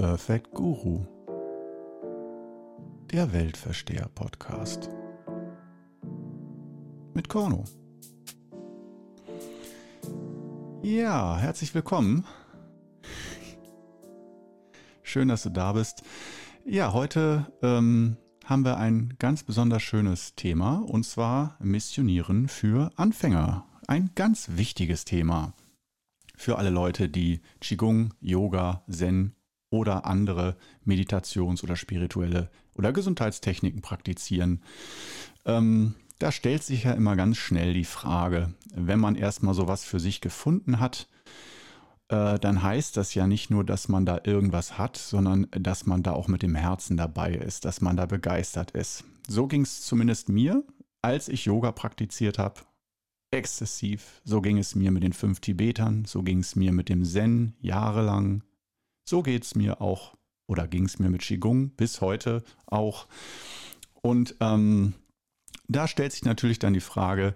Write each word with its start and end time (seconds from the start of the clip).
Perfect 0.00 0.52
Guru. 0.52 1.04
Der 3.12 3.30
Weltversteher-Podcast. 3.34 4.88
Mit 7.12 7.28
Korno. 7.28 7.64
Ja, 10.82 11.36
herzlich 11.36 11.74
willkommen. 11.74 12.24
Schön, 15.02 15.28
dass 15.28 15.42
du 15.42 15.50
da 15.50 15.74
bist. 15.74 16.02
Ja, 16.64 16.94
heute 16.94 17.52
ähm, 17.60 18.16
haben 18.46 18.64
wir 18.64 18.78
ein 18.78 19.16
ganz 19.18 19.42
besonders 19.42 19.82
schönes 19.82 20.34
Thema 20.34 20.76
und 20.78 21.04
zwar 21.04 21.58
Missionieren 21.60 22.48
für 22.48 22.90
Anfänger. 22.96 23.66
Ein 23.86 24.12
ganz 24.14 24.48
wichtiges 24.52 25.04
Thema 25.04 25.52
für 26.38 26.56
alle 26.56 26.70
Leute, 26.70 27.10
die 27.10 27.42
Qigong, 27.60 28.14
Yoga, 28.22 28.82
Zen 28.88 29.34
oder 29.70 30.04
andere 30.04 30.56
Meditations- 30.84 31.62
oder 31.62 31.76
spirituelle 31.76 32.50
oder 32.74 32.92
Gesundheitstechniken 32.92 33.82
praktizieren. 33.82 34.62
Ähm, 35.44 35.94
da 36.18 36.32
stellt 36.32 36.62
sich 36.62 36.84
ja 36.84 36.92
immer 36.92 37.16
ganz 37.16 37.38
schnell 37.38 37.72
die 37.72 37.84
Frage, 37.84 38.52
wenn 38.74 39.00
man 39.00 39.16
erstmal 39.16 39.54
sowas 39.54 39.84
für 39.84 40.00
sich 40.00 40.20
gefunden 40.20 40.78
hat, 40.78 41.08
äh, 42.08 42.38
dann 42.38 42.62
heißt 42.62 42.96
das 42.96 43.14
ja 43.14 43.26
nicht 43.26 43.50
nur, 43.50 43.64
dass 43.64 43.88
man 43.88 44.04
da 44.04 44.20
irgendwas 44.24 44.76
hat, 44.76 44.96
sondern 44.96 45.46
dass 45.52 45.86
man 45.86 46.02
da 46.02 46.12
auch 46.12 46.28
mit 46.28 46.42
dem 46.42 46.54
Herzen 46.56 46.96
dabei 46.96 47.32
ist, 47.32 47.64
dass 47.64 47.80
man 47.80 47.96
da 47.96 48.06
begeistert 48.06 48.72
ist. 48.72 49.04
So 49.28 49.46
ging 49.46 49.62
es 49.62 49.82
zumindest 49.82 50.28
mir, 50.28 50.64
als 51.02 51.28
ich 51.28 51.44
Yoga 51.44 51.72
praktiziert 51.72 52.38
habe. 52.38 52.60
Exzessiv. 53.30 54.20
So 54.24 54.40
ging 54.40 54.58
es 54.58 54.74
mir 54.74 54.90
mit 54.90 55.04
den 55.04 55.12
fünf 55.12 55.38
Tibetern, 55.40 56.04
so 56.04 56.22
ging 56.22 56.40
es 56.40 56.56
mir 56.56 56.72
mit 56.72 56.88
dem 56.88 57.04
Zen 57.04 57.54
jahrelang, 57.60 58.42
so 59.10 59.22
geht 59.22 59.44
es 59.44 59.54
mir 59.54 59.82
auch 59.82 60.14
oder 60.46 60.66
ging 60.66 60.86
es 60.86 60.98
mir 60.98 61.10
mit 61.10 61.22
Qigong 61.22 61.70
bis 61.70 62.00
heute 62.00 62.42
auch. 62.66 63.08
Und 64.00 64.36
ähm, 64.40 64.94
da 65.68 65.86
stellt 65.86 66.12
sich 66.12 66.24
natürlich 66.24 66.58
dann 66.58 66.72
die 66.72 66.80
Frage, 66.80 67.34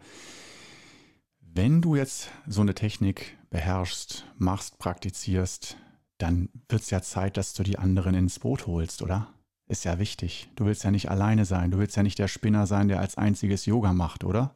wenn 1.40 1.82
du 1.82 1.96
jetzt 1.96 2.30
so 2.46 2.62
eine 2.62 2.74
Technik 2.74 3.36
beherrschst, 3.50 4.26
machst, 4.38 4.78
praktizierst, 4.78 5.76
dann 6.18 6.48
wird 6.68 6.82
es 6.82 6.90
ja 6.90 7.02
Zeit, 7.02 7.36
dass 7.36 7.52
du 7.52 7.62
die 7.62 7.78
anderen 7.78 8.14
ins 8.14 8.38
Boot 8.38 8.66
holst, 8.66 9.02
oder? 9.02 9.34
Ist 9.66 9.84
ja 9.84 9.98
wichtig. 9.98 10.50
Du 10.56 10.66
willst 10.66 10.84
ja 10.84 10.90
nicht 10.90 11.10
alleine 11.10 11.46
sein. 11.46 11.70
Du 11.70 11.78
willst 11.78 11.96
ja 11.96 12.02
nicht 12.02 12.18
der 12.18 12.28
Spinner 12.28 12.66
sein, 12.66 12.88
der 12.88 13.00
als 13.00 13.16
einziges 13.16 13.64
Yoga 13.64 13.94
macht, 13.94 14.22
oder? 14.22 14.54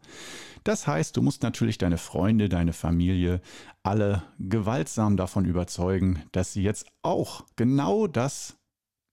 Das 0.65 0.87
heißt, 0.87 1.17
du 1.17 1.23
musst 1.23 1.43
natürlich 1.43 1.79
deine 1.79 1.97
Freunde, 1.97 2.51
deine 2.51 2.75
Familie, 2.75 3.41
alle 3.83 4.23
gewaltsam 4.39 5.17
davon 5.17 5.47
überzeugen, 5.47 6.23
dass 6.33 6.53
sie 6.53 6.63
jetzt 6.63 6.87
auch 7.01 7.47
genau 7.57 8.07
das 8.07 8.57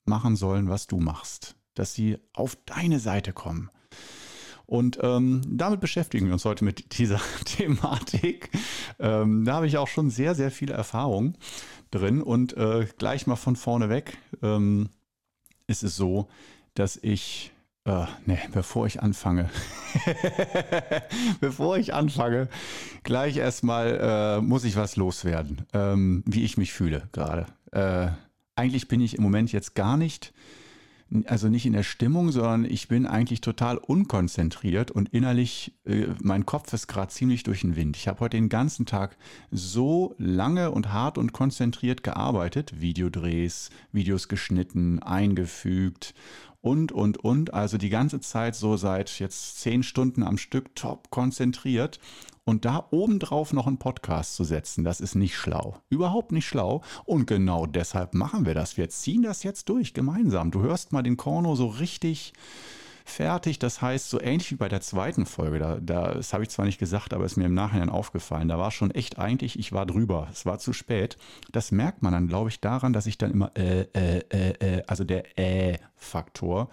machen 0.04 0.36
sollen, 0.36 0.68
was 0.68 0.88
du 0.88 1.00
machst. 1.00 1.56
Dass 1.76 1.94
sie 1.94 2.18
auf 2.34 2.58
deine 2.66 3.00
Seite 3.00 3.32
kommen. 3.32 3.70
Und 4.66 5.00
ähm, 5.02 5.42
damit 5.48 5.80
beschäftigen 5.80 6.26
wir 6.26 6.34
uns 6.34 6.44
heute 6.44 6.66
mit 6.66 6.98
dieser 6.98 7.22
Thematik. 7.46 8.50
Ähm, 9.00 9.46
da 9.46 9.54
habe 9.56 9.68
ich 9.68 9.78
auch 9.78 9.88
schon 9.88 10.10
sehr, 10.10 10.36
sehr 10.36 10.52
viel 10.52 10.72
Erfahrung 10.72 11.38
drin. 11.92 12.22
Und 12.22 12.58
äh, 12.58 12.86
gleich 12.98 13.28
mal 13.28 13.38
von 13.38 13.56
vorne 13.56 13.88
weg 13.88 14.18
ähm, 14.42 14.90
ist 15.68 15.84
es 15.84 15.96
so, 15.96 16.28
dass 16.74 16.98
ich 16.98 17.52
Uh, 17.88 18.08
nee, 18.26 18.40
bevor 18.52 18.88
ich 18.88 19.04
anfange, 19.04 19.48
bevor 21.40 21.78
ich 21.78 21.94
anfange, 21.94 22.50
gleich 23.04 23.38
erstmal 23.38 24.40
äh, 24.40 24.42
muss 24.42 24.64
ich 24.64 24.76
was 24.76 24.96
loswerden, 24.96 25.68
ähm, 25.72 26.24
wie 26.26 26.44
ich 26.44 26.58
mich 26.58 26.74
fühle 26.74 27.08
gerade. 27.12 27.46
Äh, 27.74 28.08
eigentlich 28.56 28.88
bin 28.88 29.02
ich 29.02 29.18
im 29.18 29.24
Moment 29.24 29.52
jetzt 29.52 29.76
gar 29.76 29.98
nicht, 29.98 30.34
also 31.26 31.50
nicht 31.50 31.66
in 31.66 31.74
der 31.74 31.84
Stimmung, 31.84 32.32
sondern 32.32 32.66
ich 32.66 32.88
bin 32.88 33.06
eigentlich 33.06 33.42
total 33.42 33.78
unkonzentriert 33.78 34.92
und 34.92 35.10
innerlich, 35.10 35.74
äh, 35.86 36.08
mein 36.22 36.46
Kopf 36.46 36.74
ist 36.74 36.88
gerade 36.88 37.12
ziemlich 37.12 37.44
durch 37.44 37.62
den 37.62 37.76
Wind. 37.76 37.96
Ich 37.96 38.08
habe 38.08 38.20
heute 38.22 38.38
den 38.38 38.50
ganzen 38.50 38.86
Tag 38.86 39.18
so 39.52 40.16
lange 40.18 40.72
und 40.72 40.92
hart 40.92 41.18
und 41.18 41.32
konzentriert 41.32 42.04
gearbeitet, 42.04 42.82
Videodrehs, 42.82 43.70
Videos 43.92 44.28
geschnitten, 44.28 45.02
eingefügt 45.02 46.16
und, 46.62 46.92
und, 46.92 47.24
und. 47.24 47.54
Also 47.54 47.78
die 47.78 47.90
ganze 47.90 48.20
Zeit 48.20 48.56
so 48.56 48.76
seit 48.76 49.20
jetzt 49.20 49.60
zehn 49.60 49.84
Stunden 49.84 50.24
am 50.24 50.38
Stück 50.38 50.76
top 50.76 51.12
konzentriert. 51.12 52.00
Und 52.48 52.64
da 52.64 52.88
obendrauf 52.92 53.54
noch 53.54 53.66
einen 53.66 53.80
Podcast 53.80 54.36
zu 54.36 54.44
setzen, 54.44 54.84
das 54.84 55.02
ist 55.02 55.16
nicht 55.16 55.36
schlau. 55.36 55.78
Überhaupt 55.90 56.32
nicht 56.32 56.46
schlau. 56.46 56.84
Und 57.04 57.26
genau 57.26 57.66
deshalb 57.66 58.14
machen 58.14 58.46
wir 58.46 58.54
das. 58.54 58.78
Wir 58.78 58.88
ziehen 58.88 59.24
das 59.24 59.42
jetzt 59.42 59.68
durch 59.68 59.96
gemeinsam. 59.96 60.52
Du 60.52 60.62
hörst 60.62 60.92
mal 60.92 61.02
den 61.02 61.18
Korno 61.18 61.56
so 61.56 61.66
richtig 61.66 62.34
fertig. 63.04 63.58
Das 63.58 63.82
heißt, 63.82 64.12
so 64.12 64.22
ähnlich 64.22 64.52
wie 64.52 64.56
bei 64.56 64.70
der 64.70 64.82
zweiten 64.82 65.26
Folge, 65.26 65.58
da, 65.58 65.80
da 65.80 66.14
das 66.14 66.34
habe 66.34 66.44
ich 66.44 66.50
zwar 66.50 66.66
nicht 66.66 66.78
gesagt, 66.78 67.16
aber 67.16 67.26
ist 67.26 67.36
mir 67.36 67.46
im 67.46 67.56
Nachhinein 67.56 67.90
aufgefallen. 67.90 68.48
Da 68.48 68.60
war 68.60 68.70
schon 68.70 68.92
echt 68.92 69.18
eigentlich, 69.18 69.58
ich 69.58 69.72
war 69.74 69.88
drüber. 69.88 70.28
Es 70.32 70.46
war 70.46 70.60
zu 70.60 70.72
spät. 70.72 71.18
Das 71.52 71.72
merkt 71.72 72.04
man 72.04 72.14
dann, 72.14 72.28
glaube 72.28 72.50
ich, 72.50 72.60
daran, 72.60 72.94
dass 72.94 73.08
ich 73.08 73.18
dann 73.18 73.32
immer 73.32 73.52
äh, 73.58 73.88
äh, 73.94 74.20
äh, 74.30 74.78
äh 74.78 74.84
also 74.86 75.04
der 75.04 75.40
äh-Faktor, 75.40 76.70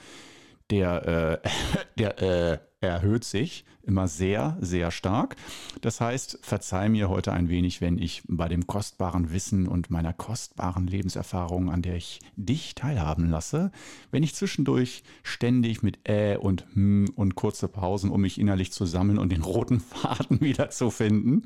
der, 0.70 1.40
äh, 1.42 1.48
der 1.98 2.22
äh, 2.22 2.58
erhöht 2.88 3.24
sich 3.24 3.64
immer 3.84 4.08
sehr, 4.08 4.56
sehr 4.60 4.90
stark. 4.90 5.36
Das 5.80 6.00
heißt, 6.00 6.38
verzeih 6.42 6.88
mir 6.88 7.08
heute 7.08 7.32
ein 7.32 7.48
wenig, 7.48 7.80
wenn 7.80 7.98
ich 7.98 8.22
bei 8.28 8.48
dem 8.48 8.66
kostbaren 8.66 9.32
Wissen 9.32 9.66
und 9.66 9.90
meiner 9.90 10.12
kostbaren 10.12 10.86
Lebenserfahrung, 10.86 11.70
an 11.70 11.82
der 11.82 11.96
ich 11.96 12.20
dich 12.36 12.74
teilhaben 12.74 13.28
lasse, 13.28 13.72
wenn 14.10 14.22
ich 14.22 14.34
zwischendurch 14.34 15.02
ständig 15.22 15.82
mit 15.82 16.08
äh 16.08 16.36
und 16.36 16.66
hm 16.74 17.10
und 17.16 17.34
kurze 17.34 17.68
Pausen, 17.68 18.10
um 18.10 18.20
mich 18.20 18.38
innerlich 18.38 18.72
zu 18.72 18.86
sammeln 18.86 19.18
und 19.18 19.32
den 19.32 19.42
roten 19.42 19.80
Faden 19.80 20.40
wiederzufinden. 20.40 21.44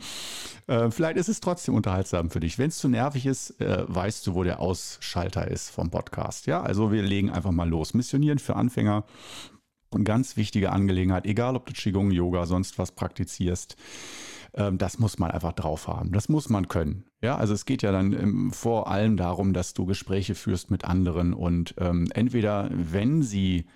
Äh, 0.66 0.90
vielleicht 0.90 1.16
ist 1.16 1.28
es 1.28 1.40
trotzdem 1.40 1.74
unterhaltsam 1.74 2.30
für 2.30 2.40
dich. 2.40 2.58
Wenn 2.58 2.68
es 2.68 2.78
zu 2.78 2.88
nervig 2.88 3.26
ist, 3.26 3.60
äh, 3.60 3.84
weißt 3.88 4.26
du, 4.26 4.34
wo 4.34 4.42
der 4.42 4.60
Ausschalter 4.60 5.48
ist 5.48 5.70
vom 5.70 5.90
Podcast. 5.90 6.46
Ja, 6.46 6.62
also 6.62 6.92
wir 6.92 7.02
legen 7.02 7.30
einfach 7.30 7.52
mal 7.52 7.68
los. 7.68 7.94
Missionieren 7.94 8.38
für 8.38 8.56
Anfänger 8.56 9.04
eine 9.96 10.04
ganz 10.04 10.36
wichtige 10.36 10.72
Angelegenheit, 10.72 11.26
egal 11.26 11.56
ob 11.56 11.66
du 11.66 11.72
Qigong, 11.72 12.10
Yoga, 12.10 12.46
sonst 12.46 12.78
was 12.78 12.92
praktizierst. 12.92 13.76
Ähm, 14.54 14.78
das 14.78 14.98
muss 14.98 15.18
man 15.18 15.30
einfach 15.30 15.52
drauf 15.52 15.88
haben. 15.88 16.12
Das 16.12 16.28
muss 16.28 16.48
man 16.48 16.68
können. 16.68 17.04
Ja, 17.22 17.36
also 17.36 17.54
es 17.54 17.64
geht 17.66 17.82
ja 17.82 17.92
dann 17.92 18.12
ähm, 18.12 18.52
vor 18.52 18.88
allem 18.88 19.16
darum, 19.16 19.52
dass 19.52 19.74
du 19.74 19.86
Gespräche 19.86 20.34
führst 20.34 20.70
mit 20.70 20.84
anderen 20.84 21.34
und 21.34 21.74
ähm, 21.78 22.08
entweder, 22.14 22.70
wenn 22.72 23.22
sie 23.22 23.66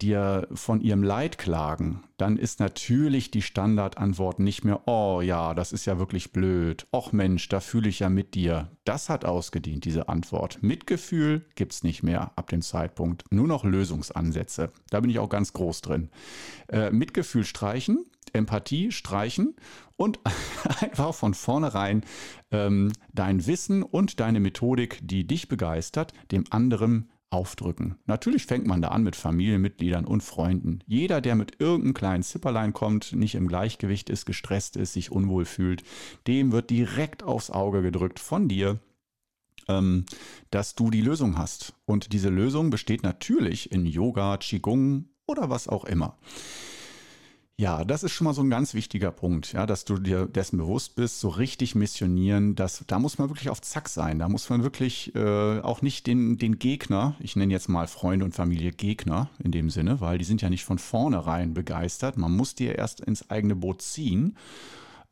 dir 0.00 0.48
von 0.52 0.80
ihrem 0.80 1.02
Leid 1.02 1.38
klagen, 1.38 2.04
dann 2.16 2.36
ist 2.36 2.60
natürlich 2.60 3.30
die 3.30 3.42
Standardantwort 3.42 4.38
nicht 4.38 4.64
mehr, 4.64 4.86
oh 4.86 5.20
ja, 5.20 5.54
das 5.54 5.72
ist 5.72 5.86
ja 5.86 5.98
wirklich 5.98 6.32
blöd. 6.32 6.86
Och 6.92 7.12
Mensch, 7.12 7.48
da 7.48 7.60
fühle 7.60 7.88
ich 7.88 8.00
ja 8.00 8.08
mit 8.08 8.34
dir. 8.34 8.70
Das 8.84 9.08
hat 9.08 9.24
ausgedient, 9.24 9.84
diese 9.84 10.08
Antwort. 10.08 10.62
Mitgefühl 10.62 11.44
gibt 11.54 11.72
es 11.72 11.82
nicht 11.82 12.02
mehr 12.02 12.32
ab 12.36 12.48
dem 12.48 12.62
Zeitpunkt. 12.62 13.24
Nur 13.30 13.48
noch 13.48 13.64
Lösungsansätze. 13.64 14.70
Da 14.90 15.00
bin 15.00 15.10
ich 15.10 15.18
auch 15.18 15.28
ganz 15.28 15.52
groß 15.52 15.80
drin. 15.80 16.10
Äh, 16.68 16.90
Mitgefühl 16.90 17.44
streichen, 17.44 18.06
Empathie 18.32 18.92
streichen 18.92 19.56
und 19.96 20.20
einfach 20.80 21.14
von 21.14 21.34
vornherein 21.34 22.04
ähm, 22.50 22.92
dein 23.12 23.46
Wissen 23.46 23.82
und 23.82 24.20
deine 24.20 24.40
Methodik, 24.40 25.00
die 25.02 25.26
dich 25.26 25.48
begeistert, 25.48 26.12
dem 26.30 26.44
anderen 26.50 27.08
aufdrücken. 27.32 27.96
Natürlich 28.06 28.46
fängt 28.46 28.66
man 28.66 28.82
da 28.82 28.88
an 28.88 29.02
mit 29.02 29.16
Familienmitgliedern 29.16 30.04
und 30.04 30.22
Freunden. 30.22 30.80
Jeder, 30.86 31.20
der 31.20 31.34
mit 31.34 31.60
irgendeinem 31.60 31.94
kleinen 31.94 32.22
Zipperlein 32.22 32.72
kommt, 32.72 33.12
nicht 33.12 33.34
im 33.34 33.48
Gleichgewicht 33.48 34.10
ist, 34.10 34.26
gestresst 34.26 34.76
ist, 34.76 34.92
sich 34.92 35.10
unwohl 35.10 35.44
fühlt, 35.44 35.82
dem 36.26 36.52
wird 36.52 36.70
direkt 36.70 37.22
aufs 37.22 37.50
Auge 37.50 37.82
gedrückt 37.82 38.20
von 38.20 38.48
dir, 38.48 38.80
ähm, 39.68 40.04
dass 40.50 40.74
du 40.74 40.90
die 40.90 41.00
Lösung 41.00 41.38
hast. 41.38 41.74
Und 41.84 42.12
diese 42.12 42.28
Lösung 42.28 42.70
besteht 42.70 43.02
natürlich 43.02 43.72
in 43.72 43.86
Yoga, 43.86 44.36
Qigong 44.36 45.06
oder 45.26 45.48
was 45.50 45.68
auch 45.68 45.84
immer. 45.84 46.18
Ja, 47.62 47.84
das 47.84 48.02
ist 48.02 48.10
schon 48.10 48.24
mal 48.24 48.34
so 48.34 48.42
ein 48.42 48.50
ganz 48.50 48.74
wichtiger 48.74 49.12
Punkt, 49.12 49.52
ja, 49.52 49.66
dass 49.66 49.84
du 49.84 49.96
dir 49.96 50.26
dessen 50.26 50.58
bewusst 50.58 50.96
bist, 50.96 51.20
so 51.20 51.28
richtig 51.28 51.76
missionieren, 51.76 52.56
das, 52.56 52.82
da 52.88 52.98
muss 52.98 53.18
man 53.18 53.28
wirklich 53.30 53.50
auf 53.50 53.60
Zack 53.60 53.88
sein. 53.88 54.18
Da 54.18 54.28
muss 54.28 54.50
man 54.50 54.64
wirklich 54.64 55.14
äh, 55.14 55.60
auch 55.60 55.80
nicht 55.80 56.08
den, 56.08 56.38
den 56.38 56.58
Gegner, 56.58 57.14
ich 57.20 57.36
nenne 57.36 57.52
jetzt 57.52 57.68
mal 57.68 57.86
Freunde 57.86 58.24
und 58.24 58.34
Familie 58.34 58.72
Gegner 58.72 59.30
in 59.38 59.52
dem 59.52 59.70
Sinne, 59.70 60.00
weil 60.00 60.18
die 60.18 60.24
sind 60.24 60.42
ja 60.42 60.50
nicht 60.50 60.64
von 60.64 60.78
vornherein 60.78 61.54
begeistert. 61.54 62.16
Man 62.16 62.32
muss 62.32 62.56
die 62.56 62.66
erst 62.66 63.00
ins 63.00 63.30
eigene 63.30 63.54
Boot 63.54 63.80
ziehen. 63.80 64.36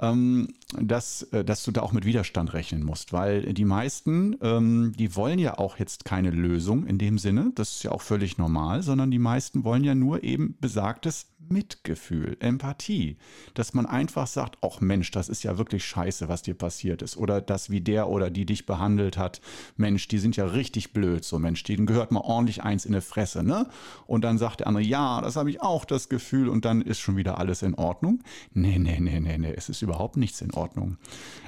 Ähm, 0.00 0.49
dass, 0.78 1.22
äh, 1.25 1.44
dass 1.44 1.64
du 1.64 1.72
da 1.72 1.82
auch 1.82 1.93
mit 1.93 2.05
Widerstand 2.05 2.52
rechnen 2.52 2.84
musst, 2.84 3.12
weil 3.12 3.52
die 3.52 3.64
meisten, 3.64 4.37
ähm, 4.43 4.93
die 4.96 5.17
wollen 5.17 5.38
ja 5.38 5.58
auch 5.58 5.78
jetzt 5.78 6.05
keine 6.05 6.31
Lösung 6.31 6.87
in 6.87 6.99
dem 6.99 7.19
Sinne, 7.19 7.52
das 7.55 7.76
ist 7.76 7.82
ja 7.82 7.93
auch 7.93 8.02
völlig 8.02 8.38
normal, 8.38 8.82
sondern 8.82 9.11
die 9.11 9.19
meisten 9.19 9.64
wollen 9.64 9.84
ja 9.84 9.94
nur 9.94 10.22
eben 10.22 10.56
besagtes 10.61 11.26
Mitgefühl, 11.50 12.37
Empathie, 12.38 13.17
dass 13.55 13.75
man 13.75 13.84
einfach 13.84 14.28
sagt, 14.28 14.58
ach 14.62 14.81
Mensch, 14.81 15.11
das 15.11 15.28
ist 15.28 15.43
ja 15.43 15.58
wirklich 15.58 15.84
scheiße, 15.84 16.28
was 16.28 16.43
dir 16.43 16.55
passiert 16.55 17.02
ist 17.02 17.17
oder 17.17 17.40
das, 17.40 17.70
wie 17.70 17.81
der 17.81 18.08
oder 18.08 18.31
die 18.31 18.46
dich 18.46 18.67
behandelt 18.67 19.19
hat, 19.19 19.40
Mensch, 19.76 20.06
die 20.06 20.19
sind 20.19 20.37
ja 20.37 20.44
richtig 20.44 20.93
blöd, 20.93 21.25
so 21.25 21.40
Mensch, 21.40 21.64
denen 21.64 21.87
gehört 21.87 22.12
mal 22.12 22.20
ordentlich 22.20 22.62
eins 22.62 22.87
in 22.87 22.93
die 22.93 23.00
Fresse, 23.00 23.43
ne? 23.43 23.67
Und 24.06 24.22
dann 24.22 24.38
sagt 24.38 24.61
der 24.61 24.69
andere, 24.69 24.84
ja, 24.84 25.20
das 25.20 25.34
habe 25.34 25.50
ich 25.50 25.61
auch 25.61 25.84
das 25.84 26.08
Gefühl 26.08 26.49
und 26.49 26.64
dann 26.64 26.82
ist 26.82 27.00
schon 27.00 27.17
wieder 27.17 27.38
alles 27.38 27.62
in 27.62 27.75
Ordnung. 27.75 28.22
Nee, 28.52 28.78
nee, 28.78 29.00
nee, 29.00 29.19
nee, 29.19 29.38
nee, 29.38 29.55
es 29.56 29.69
ist 29.69 29.82
überhaupt 29.82 30.17
nichts 30.17 30.40
in 30.40 30.52
Ordnung. 30.52 30.60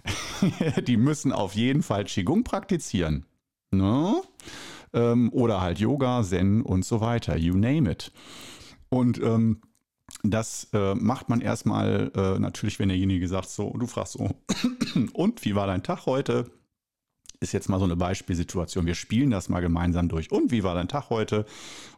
die 0.86 0.96
müssen 0.96 1.32
auf 1.32 1.54
jeden 1.54 1.82
Fall 1.82 2.04
Qigong 2.04 2.44
praktizieren. 2.44 3.26
Ne? 3.70 4.22
Ähm, 4.92 5.30
oder 5.32 5.60
halt 5.60 5.78
Yoga, 5.78 6.22
Zen 6.22 6.62
und 6.62 6.84
so 6.84 7.00
weiter, 7.00 7.36
you 7.36 7.54
name 7.54 7.90
it. 7.90 8.12
Und 8.88 9.18
ähm, 9.22 9.62
das 10.22 10.68
äh, 10.72 10.94
macht 10.94 11.28
man 11.28 11.40
erstmal 11.40 12.12
äh, 12.14 12.38
natürlich, 12.38 12.78
wenn 12.78 12.88
derjenige 12.88 13.26
sagt, 13.28 13.48
so, 13.48 13.70
du 13.70 13.86
fragst 13.86 14.14
so, 14.14 14.30
und 15.14 15.44
wie 15.44 15.54
war 15.54 15.66
dein 15.66 15.82
Tag 15.82 16.06
heute? 16.06 16.50
Ist 17.42 17.52
jetzt 17.52 17.68
mal 17.68 17.80
so 17.80 17.84
eine 17.84 17.96
Beispielsituation. 17.96 18.86
Wir 18.86 18.94
spielen 18.94 19.30
das 19.30 19.48
mal 19.48 19.60
gemeinsam 19.60 20.08
durch. 20.08 20.30
Und 20.30 20.52
wie 20.52 20.62
war 20.62 20.76
dein 20.76 20.86
Tag 20.86 21.10
heute? 21.10 21.44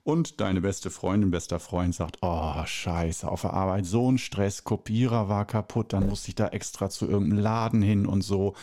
Und 0.02 0.40
deine 0.40 0.62
beste 0.62 0.90
Freundin, 0.90 1.30
bester 1.30 1.60
Freund 1.60 1.94
sagt, 1.94 2.16
oh, 2.22 2.64
scheiße, 2.64 3.28
auf 3.28 3.42
der 3.42 3.52
Arbeit 3.52 3.84
so 3.84 4.10
ein 4.10 4.16
Stress, 4.16 4.64
Kopierer 4.64 5.28
war 5.28 5.44
kaputt, 5.44 5.92
dann 5.92 6.08
musste 6.08 6.30
ich 6.30 6.34
da 6.34 6.48
extra 6.48 6.88
zu 6.88 7.06
irgendeinem 7.06 7.42
Laden 7.42 7.82
hin 7.82 8.06
und 8.06 8.22
so 8.22 8.54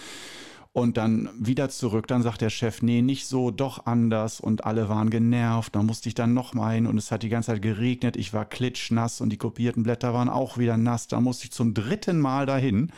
und 0.74 0.98
dann 0.98 1.30
wieder 1.38 1.70
zurück. 1.70 2.08
Dann 2.08 2.24
sagt 2.24 2.42
der 2.42 2.50
Chef, 2.50 2.82
nee, 2.82 3.02
nicht 3.02 3.28
so, 3.28 3.52
doch 3.52 3.86
anders 3.86 4.40
und 4.40 4.66
alle 4.66 4.90
waren 4.90 5.10
genervt. 5.10 5.76
Dann 5.76 5.86
musste 5.86 6.10
ich 6.10 6.16
dann 6.16 6.34
nochmal 6.34 6.76
hin 6.76 6.88
und 6.88 6.98
es 6.98 7.12
hat 7.12 7.24
die 7.24 7.30
ganze 7.30 7.52
Zeit 7.52 7.62
geregnet. 7.62 8.16
Ich 8.16 8.34
war 8.34 8.46
klitschnass 8.46 9.22
und 9.22 9.30
die 9.30 9.38
kopierten 9.38 9.84
Blätter 9.84 10.14
waren 10.14 10.30
auch 10.30 10.58
wieder 10.58 10.78
nass. 10.78 11.08
Da 11.08 11.20
musste 11.20 11.46
ich 11.46 11.52
zum 11.52 11.74
dritten 11.74 12.20
Mal 12.20 12.46
dahin. 12.46 12.92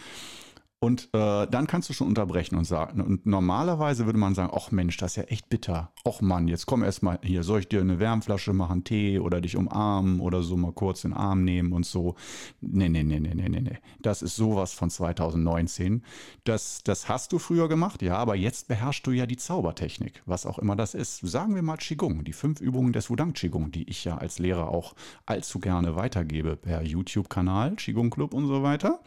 Und 0.83 1.07
äh, 1.13 1.47
dann 1.47 1.65
kannst 1.65 1.87
du 1.87 1.93
schon 1.93 2.09
unterbrechen 2.09 2.57
und 2.57 2.65
sagen. 2.65 2.99
Und 2.99 3.25
normalerweise 3.25 4.05
würde 4.05 4.19
man 4.19 4.35
sagen, 4.35 4.51
ach 4.53 4.69
Mensch, 4.71 4.97
das 4.97 5.11
ist 5.11 5.15
ja 5.15 5.23
echt 5.23 5.47
bitter. 5.47 5.93
Och 6.05 6.19
Mann, 6.19 6.49
jetzt 6.49 6.65
komm 6.65 6.83
erst 6.83 7.03
mal 7.03 7.19
hier, 7.23 7.43
soll 7.43 7.61
ich 7.61 7.69
dir 7.69 7.79
eine 7.79 7.99
Wärmflasche 7.99 8.51
machen, 8.51 8.83
Tee 8.83 9.17
oder 9.17 9.39
dich 9.39 9.55
umarmen 9.55 10.19
oder 10.19 10.41
so 10.41 10.57
mal 10.57 10.73
kurz 10.73 11.05
in 11.05 11.11
den 11.11 11.17
Arm 11.17 11.45
nehmen 11.45 11.71
und 11.71 11.85
so. 11.85 12.15
Nee, 12.59 12.89
nee, 12.89 13.01
nee, 13.01 13.21
nee, 13.21 13.33
nee, 13.33 13.47
nee, 13.47 13.61
nee. 13.61 13.77
Das 14.01 14.21
ist 14.21 14.35
sowas 14.35 14.73
von 14.73 14.89
2019. 14.89 16.03
Das, 16.43 16.83
das 16.83 17.07
hast 17.07 17.31
du 17.31 17.39
früher 17.39 17.69
gemacht, 17.69 18.01
ja, 18.01 18.17
aber 18.17 18.35
jetzt 18.35 18.67
beherrschst 18.67 19.07
du 19.07 19.11
ja 19.11 19.25
die 19.25 19.37
Zaubertechnik, 19.37 20.21
was 20.25 20.45
auch 20.45 20.59
immer 20.59 20.75
das 20.75 20.95
ist. 20.95 21.25
Sagen 21.25 21.55
wir 21.55 21.61
mal 21.61 21.77
Qigong, 21.77 22.25
die 22.25 22.33
fünf 22.33 22.59
Übungen 22.59 22.91
des 22.91 23.09
Wudang 23.09 23.31
Qigong, 23.31 23.71
die 23.71 23.89
ich 23.89 24.03
ja 24.03 24.17
als 24.17 24.37
Lehrer 24.37 24.67
auch 24.67 24.95
allzu 25.25 25.59
gerne 25.59 25.95
weitergebe 25.95 26.57
per 26.57 26.83
YouTube-Kanal, 26.83 27.77
Qigong 27.77 28.09
Club 28.09 28.33
und 28.33 28.47
so 28.47 28.63
weiter. 28.63 28.99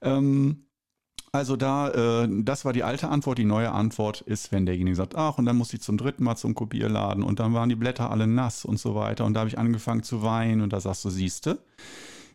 Ähm, 0.00 0.64
also 1.32 1.56
da, 1.56 2.24
äh, 2.24 2.28
das 2.30 2.66
war 2.66 2.74
die 2.74 2.84
alte 2.84 3.08
Antwort. 3.08 3.38
Die 3.38 3.44
neue 3.44 3.72
Antwort 3.72 4.20
ist, 4.20 4.52
wenn 4.52 4.66
derjenige 4.66 4.96
sagt, 4.96 5.16
ach, 5.16 5.38
und 5.38 5.46
dann 5.46 5.56
muss 5.56 5.72
ich 5.72 5.80
zum 5.80 5.96
dritten 5.96 6.24
Mal 6.24 6.36
zum 6.36 6.54
Kopierladen 6.54 7.22
und 7.24 7.40
dann 7.40 7.54
waren 7.54 7.70
die 7.70 7.74
Blätter 7.74 8.10
alle 8.10 8.26
nass 8.26 8.66
und 8.66 8.78
so 8.78 8.94
weiter. 8.94 9.24
Und 9.24 9.34
da 9.34 9.40
habe 9.40 9.48
ich 9.48 9.58
angefangen 9.58 10.02
zu 10.02 10.22
weinen 10.22 10.60
und 10.60 10.72
da 10.74 10.80
sagst 10.80 11.04
du, 11.06 11.10
siehste, 11.10 11.58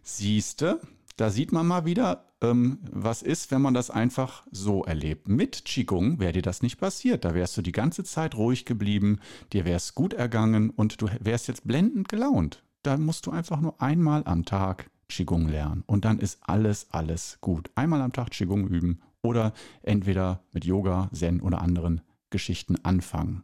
siehste, 0.01 0.81
da 1.15 1.29
sieht 1.29 1.51
man 1.51 1.67
mal 1.67 1.85
wieder, 1.85 2.25
ähm, 2.41 2.79
was 2.91 3.21
ist, 3.21 3.51
wenn 3.51 3.61
man 3.61 3.75
das 3.75 3.91
einfach 3.91 4.43
so 4.51 4.83
erlebt. 4.83 5.27
Mit 5.27 5.65
Qigong 5.65 6.19
wäre 6.19 6.33
dir 6.33 6.41
das 6.41 6.63
nicht 6.63 6.77
passiert. 6.77 7.23
Da 7.23 7.35
wärst 7.35 7.55
du 7.57 7.61
die 7.61 7.71
ganze 7.71 8.03
Zeit 8.03 8.35
ruhig 8.35 8.65
geblieben, 8.65 9.19
dir 9.53 9.65
wäre 9.65 9.77
es 9.77 9.93
gut 9.95 10.13
ergangen 10.13 10.71
und 10.71 11.01
du 11.01 11.07
wärst 11.19 11.47
jetzt 11.47 11.67
blendend 11.67 12.09
gelaunt. 12.09 12.63
Da 12.81 12.97
musst 12.97 13.25
du 13.25 13.31
einfach 13.31 13.59
nur 13.61 13.81
einmal 13.81 14.23
am 14.25 14.45
Tag 14.45 14.89
Qigong 15.09 15.47
lernen. 15.47 15.83
Und 15.87 16.05
dann 16.05 16.19
ist 16.19 16.39
alles, 16.41 16.87
alles 16.91 17.37
gut. 17.41 17.69
Einmal 17.75 18.01
am 18.01 18.13
Tag 18.13 18.31
Qigong 18.31 18.67
üben 18.67 19.01
oder 19.21 19.53
entweder 19.83 20.41
mit 20.51 20.65
Yoga, 20.65 21.09
Zen 21.13 21.41
oder 21.41 21.61
anderen 21.61 22.01
Geschichten 22.29 22.75
anfangen. 22.83 23.43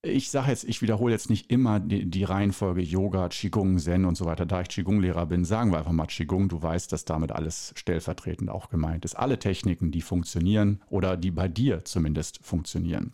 Ich 0.00 0.30
sage 0.30 0.50
jetzt, 0.50 0.64
ich 0.64 0.80
wiederhole 0.80 1.12
jetzt 1.12 1.28
nicht 1.28 1.50
immer 1.50 1.80
die, 1.80 2.08
die, 2.08 2.22
Reihenfolge 2.22 2.80
Yoga, 2.80 3.28
Qigong, 3.28 3.78
Zen 3.78 4.04
und 4.04 4.16
so 4.16 4.26
weiter. 4.26 4.46
Da 4.46 4.60
ich 4.60 4.68
Qigong-Lehrer 4.68 5.26
bin, 5.26 5.44
sagen 5.44 5.72
wir 5.72 5.78
einfach 5.78 5.92
mal 5.92 6.06
Qigong. 6.06 6.48
Du 6.48 6.62
weißt, 6.62 6.92
dass 6.92 7.04
damit 7.04 7.32
alles 7.32 7.72
stellvertretend 7.76 8.48
auch 8.48 8.68
gemeint 8.68 9.04
ist. 9.04 9.16
Alle 9.16 9.40
Techniken, 9.40 9.90
die 9.90 10.02
funktionieren 10.02 10.80
oder 10.88 11.16
die 11.16 11.32
bei 11.32 11.48
dir 11.48 11.84
zumindest 11.84 12.38
funktionieren. 12.42 13.12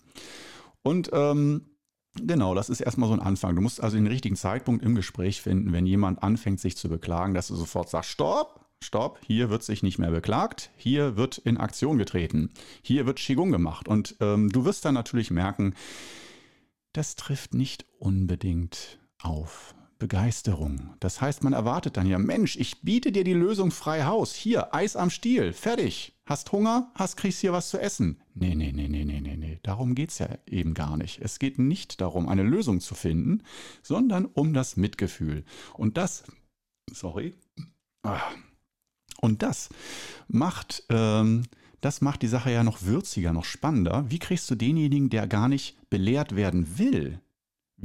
Und 0.83 1.11
ähm, 1.15 1.63
Genau, 2.21 2.55
das 2.55 2.69
ist 2.69 2.81
erstmal 2.81 3.09
so 3.09 3.15
ein 3.15 3.21
Anfang. 3.21 3.57
Du 3.57 3.63
musst 3.63 3.83
also 3.83 3.97
den 3.97 4.07
richtigen 4.07 4.37
Zeitpunkt 4.37 4.85
im 4.85 4.95
Gespräch 4.95 5.43
finden, 5.43 5.73
wenn 5.73 5.87
jemand 5.87 6.23
anfängt, 6.23 6.61
sich 6.61 6.77
zu 6.77 6.89
beklagen, 6.89 7.35
dass 7.35 7.49
du 7.49 7.57
sofort 7.57 7.91
sagst, 7.91 8.11
stopp, 8.11 8.65
stopp, 8.83 9.19
hier 9.27 9.51
wird 9.51 9.65
sich 9.65 9.83
nicht 9.83 9.99
mehr 9.99 10.11
beklagt, 10.11 10.71
hier 10.77 11.17
wird 11.17 11.39
in 11.39 11.57
Aktion 11.57 11.99
getreten, 11.99 12.51
hier 12.83 13.07
wird 13.07 13.19
Qigong 13.19 13.51
gemacht. 13.51 13.89
Und 13.89 14.17
ähm, 14.21 14.49
du 14.51 14.65
wirst 14.65 14.85
dann 14.85 14.95
natürlich 14.95 15.31
merken, 15.31 15.75
das 16.93 17.17
trifft 17.17 17.55
nicht 17.55 17.87
unbedingt 17.99 19.01
auf. 19.21 19.75
Begeisterung. 20.05 20.95
Das 21.01 21.23
heißt, 21.23 21.45
man 21.45 21.55
erwartet 21.55 21.97
dann 21.97 22.07
ja, 22.07 22.19
Mensch, 22.19 22.57
ich 22.57 22.83
biete 22.83 23.11
dir 23.11 23.25
die 23.25 23.33
Lösung 23.33 23.71
frei 23.71 24.05
Haus. 24.05 24.35
Hier, 24.35 24.75
Eis 24.75 24.97
am 24.97 25.09
Stiel, 25.09 25.55
fertig. 25.55 26.15
Hast 26.27 26.53
Hunger, 26.53 26.93
hast 26.95 27.17
kriegst 27.17 27.41
hier 27.41 27.55
was 27.55 27.71
zu 27.71 27.81
essen. 27.81 28.21
Nee, 28.35 28.55
nee, 28.55 28.71
nee, 28.71 28.87
nee, 28.87 29.07
nee, 29.07 29.23
nee, 29.23 29.37
nee. 29.39 29.61
Darum 29.63 29.95
geht's 29.95 30.19
ja 30.19 30.29
eben 30.47 30.75
gar 30.75 30.99
nicht. 30.99 31.23
Es 31.23 31.39
geht 31.39 31.59
nicht 31.59 32.03
darum, 32.03 32.29
eine 32.29 32.43
Lösung 32.43 32.81
zu 32.81 32.95
finden, 32.95 33.45
sondern 33.83 34.27
um 34.27 34.53
das 34.53 34.77
Mitgefühl. 34.77 35.43
Und 35.73 35.97
das, 35.97 36.25
sorry, 36.93 37.33
ah. 38.03 38.21
und 39.23 39.43
das 39.43 39.71
macht, 40.29 40.85
ähm, 40.91 41.45
das 41.81 42.03
macht 42.03 42.21
die 42.21 42.29
Sache 42.29 42.53
ja 42.53 42.63
noch 42.63 42.83
würziger, 42.83 43.33
noch 43.33 43.47
spannender. 43.47 44.05
Wie 44.11 44.19
kriegst 44.19 44.51
du 44.51 44.55
denjenigen, 44.55 45.09
der 45.09 45.27
gar 45.27 45.49
nicht 45.49 45.79
belehrt 45.89 46.37
werden 46.37 46.77
will, 46.77 47.23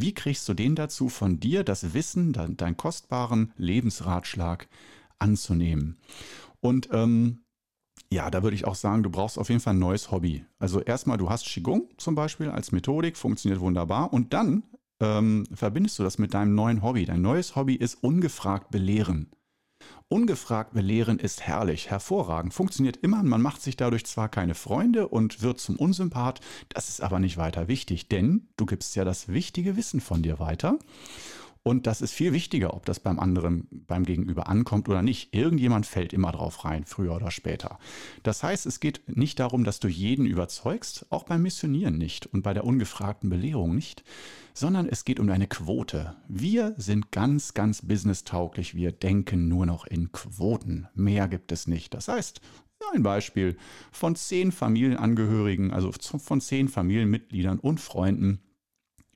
wie 0.02 0.14
kriegst 0.14 0.48
du 0.50 0.54
den 0.54 0.76
dazu, 0.76 1.10
von 1.10 1.40
dir 1.40 1.64
das 1.64 1.94
Wissen, 1.94 2.34
deinen 2.34 2.58
dein 2.58 2.78
kostbaren 2.78 3.54
Lebensratschlag 3.58 4.68
anzunehmen? 5.18 5.98
Und 6.62 6.90
ähm, 6.92 7.40
ja, 8.12 8.32
da 8.32 8.42
würde 8.44 8.56
ich 8.56 8.66
auch 8.66 8.76
sagen, 8.76 9.04
du 9.04 9.10
brauchst 9.10 9.38
auf 9.38 9.50
jeden 9.50 9.62
Fall 9.62 9.76
ein 9.76 9.80
neues 9.80 10.12
Hobby. 10.12 10.46
Also 10.58 10.82
erstmal, 10.82 11.18
du 11.18 11.30
hast 11.30 11.46
Qigong 11.46 11.90
zum 11.98 12.16
Beispiel 12.16 12.50
als 12.50 12.72
Methodik, 12.72 13.18
funktioniert 13.18 13.62
wunderbar. 13.62 14.12
Und 14.12 14.34
dann 14.34 14.64
ähm, 15.00 15.46
verbindest 15.54 16.00
du 16.00 16.04
das 16.04 16.18
mit 16.18 16.34
deinem 16.34 16.56
neuen 16.56 16.82
Hobby. 16.82 17.06
Dein 17.06 17.22
neues 17.22 17.56
Hobby 17.56 17.76
ist 17.76 18.04
ungefragt 18.04 18.72
belehren. 18.72 19.30
Ungefragt 20.12 20.74
belehren 20.74 21.20
ist 21.20 21.42
herrlich, 21.42 21.92
hervorragend, 21.92 22.52
funktioniert 22.52 22.98
immer. 22.98 23.22
Man 23.22 23.44
macht 23.44 23.62
sich 23.62 23.78
dadurch 23.78 24.08
zwar 24.08 24.28
keine 24.28 24.56
Freunde 24.56 25.08
und 25.08 25.44
wird 25.44 25.60
zum 25.60 25.76
Unsympath, 25.76 26.42
das 26.70 26.90
ist 26.90 27.02
aber 27.02 27.20
nicht 27.20 27.38
weiter 27.38 27.68
wichtig, 27.68 28.08
denn 28.08 28.48
du 28.58 28.66
gibst 28.66 28.96
ja 28.96 29.06
das 29.06 29.28
wichtige 29.28 29.78
Wissen 29.78 30.02
von 30.02 30.24
dir 30.24 30.40
weiter. 30.40 30.80
Und 31.64 31.88
das 31.88 32.02
ist 32.02 32.14
viel 32.14 32.32
wichtiger, 32.32 32.74
ob 32.74 32.86
das 32.86 33.00
beim 33.00 33.20
anderen, 33.20 33.68
beim 33.70 34.04
Gegenüber 34.04 34.48
ankommt 34.48 34.88
oder 34.88 35.02
nicht. 35.02 35.36
Irgendjemand 35.36 35.86
fällt 35.86 36.14
immer 36.14 36.32
drauf 36.32 36.64
rein, 36.64 36.86
früher 36.86 37.16
oder 37.16 37.32
später. 37.32 37.80
Das 38.24 38.44
heißt, 38.44 38.66
es 38.66 38.80
geht 38.80 39.02
nicht 39.16 39.40
darum, 39.40 39.64
dass 39.66 39.80
du 39.80 39.88
jeden 39.88 40.26
überzeugst, 40.26 41.06
auch 41.10 41.24
beim 41.24 41.42
Missionieren 41.42 41.98
nicht 41.98 42.28
und 42.28 42.44
bei 42.44 42.54
der 42.54 42.64
ungefragten 42.64 43.30
Belehrung 43.30 43.76
nicht, 43.76 44.04
sondern 44.54 44.88
es 44.88 45.06
geht 45.06 45.20
um 45.20 45.28
deine 45.28 45.48
Quote. 45.48 46.16
Wir 46.28 46.74
sind 46.78 47.12
ganz, 47.12 47.54
ganz 47.54 47.86
businesstauglich. 47.86 48.74
Wir 48.74 48.92
denken 48.92 49.48
nur 49.50 49.66
noch 49.66 49.86
in 49.86 50.12
Quoten. 50.12 50.88
Mehr 50.96 51.28
gibt 51.28 51.52
es 51.52 51.68
nicht. 51.68 51.94
Das 51.94 52.08
heißt, 52.08 52.42
ein 52.94 53.04
Beispiel 53.04 53.58
von 53.92 54.16
zehn 54.16 54.52
Familienangehörigen, 54.52 55.72
also 55.72 55.92
von 55.92 56.42
zehn 56.42 56.70
Familienmitgliedern 56.70 57.60
und 57.60 57.80
Freunden, 57.80 58.40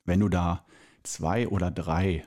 wenn 0.06 0.20
du 0.20 0.30
da 0.30 0.66
zwei 1.04 1.48
oder 1.48 1.72
drei 1.72 2.26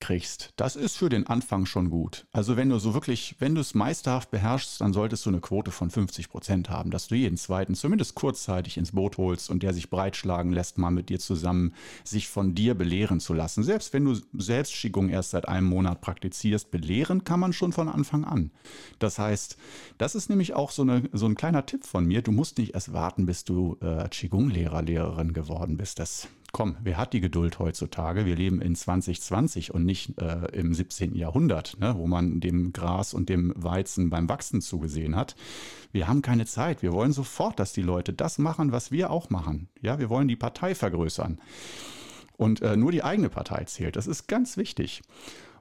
kriegst, 0.00 0.52
das 0.56 0.76
ist 0.76 0.96
für 0.96 1.08
den 1.08 1.26
Anfang 1.26 1.66
schon 1.66 1.90
gut. 1.90 2.26
Also 2.32 2.56
wenn 2.56 2.68
du 2.68 2.78
so 2.78 2.94
wirklich, 2.94 3.36
wenn 3.38 3.54
du 3.54 3.60
es 3.60 3.74
meisterhaft 3.74 4.30
beherrschst, 4.30 4.80
dann 4.80 4.92
solltest 4.92 5.24
du 5.26 5.30
eine 5.30 5.40
Quote 5.40 5.70
von 5.70 5.90
50 5.90 6.28
Prozent 6.28 6.70
haben, 6.70 6.90
dass 6.90 7.08
du 7.08 7.14
jeden 7.14 7.36
zweiten 7.36 7.74
zumindest 7.74 8.14
kurzzeitig 8.14 8.76
ins 8.76 8.92
Boot 8.92 9.18
holst 9.18 9.50
und 9.50 9.62
der 9.62 9.74
sich 9.74 9.90
breitschlagen 9.90 10.52
lässt, 10.52 10.78
mal 10.78 10.90
mit 10.90 11.08
dir 11.08 11.18
zusammen 11.18 11.74
sich 12.04 12.28
von 12.28 12.54
dir 12.54 12.74
belehren 12.74 13.20
zu 13.20 13.34
lassen. 13.34 13.62
Selbst 13.62 13.92
wenn 13.92 14.04
du 14.04 14.18
Selbstschicgung 14.32 15.08
erst 15.08 15.30
seit 15.30 15.48
einem 15.48 15.66
Monat 15.66 16.00
praktizierst, 16.00 16.70
belehren 16.70 17.24
kann 17.24 17.40
man 17.40 17.52
schon 17.52 17.72
von 17.72 17.88
Anfang 17.88 18.24
an. 18.24 18.50
Das 18.98 19.18
heißt, 19.18 19.56
das 19.98 20.14
ist 20.14 20.30
nämlich 20.30 20.54
auch 20.54 20.70
so, 20.70 20.82
eine, 20.82 21.02
so 21.12 21.26
ein 21.26 21.34
kleiner 21.34 21.66
Tipp 21.66 21.86
von 21.86 22.06
mir. 22.06 22.22
Du 22.22 22.32
musst 22.32 22.58
nicht 22.58 22.74
erst 22.74 22.92
warten, 22.92 23.26
bis 23.26 23.44
du 23.44 23.76
äh, 23.80 24.08
Qigong-Lehrer, 24.08 24.82
Lehrerin 24.82 25.32
geworden 25.32 25.76
bist. 25.76 25.98
Das 25.98 26.28
komm, 26.52 26.76
wer 26.82 26.96
hat 26.96 27.12
die 27.12 27.20
Geduld 27.20 27.58
heutzutage? 27.58 28.26
Wir 28.26 28.36
leben 28.36 28.60
in 28.60 28.74
2020 28.74 29.72
und 29.74 29.84
nicht 29.84 30.20
äh, 30.20 30.46
im 30.52 30.74
17. 30.74 31.14
Jahrhundert, 31.14 31.78
ne, 31.78 31.94
wo 31.96 32.06
man 32.06 32.40
dem 32.40 32.72
Gras 32.72 33.14
und 33.14 33.28
dem 33.28 33.52
Weizen 33.56 34.10
beim 34.10 34.28
Wachsen 34.28 34.60
zugesehen 34.60 35.16
hat. 35.16 35.36
Wir 35.92 36.08
haben 36.08 36.22
keine 36.22 36.46
Zeit. 36.46 36.82
Wir 36.82 36.92
wollen 36.92 37.12
sofort, 37.12 37.58
dass 37.58 37.72
die 37.72 37.82
Leute 37.82 38.12
das 38.12 38.38
machen, 38.38 38.72
was 38.72 38.90
wir 38.90 39.10
auch 39.10 39.30
machen. 39.30 39.68
Ja, 39.80 39.98
wir 39.98 40.10
wollen 40.10 40.28
die 40.28 40.36
Partei 40.36 40.74
vergrößern. 40.74 41.40
Und 42.36 42.62
äh, 42.62 42.76
nur 42.76 42.92
die 42.92 43.04
eigene 43.04 43.28
Partei 43.28 43.64
zählt. 43.64 43.96
Das 43.96 44.06
ist 44.06 44.26
ganz 44.26 44.56
wichtig. 44.56 45.02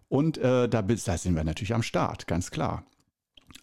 Und 0.08 0.38
äh, 0.38 0.69
da, 0.69 0.81
da 0.81 1.17
sind 1.17 1.36
wir 1.36 1.43
natürlich 1.43 1.74
am 1.74 1.84
Start, 1.84 2.25
ganz 2.25 2.51
klar. 2.51 2.84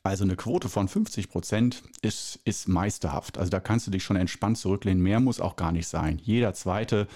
Also 0.03 0.25
eine 0.25 0.37
Quote 0.37 0.69
von 0.69 0.89
50 0.89 1.29
Prozent 1.29 1.83
ist, 2.03 2.39
ist 2.45 2.69
meisterhaft. 2.69 3.39
Also 3.39 3.51
da 3.51 3.61
kannst 3.61 3.87
du 3.87 3.91
dich 3.91 4.05
schon 4.05 4.17
entspannt 4.17 4.59
zurücklehnen. 4.59 5.03
Mehr 5.03 5.21
muss 5.21 5.41
auch 5.41 5.57
gar 5.57 5.73
nicht 5.73 5.89
sein. 5.89 6.21
Jeder 6.23 6.55
zweite 6.55 7.09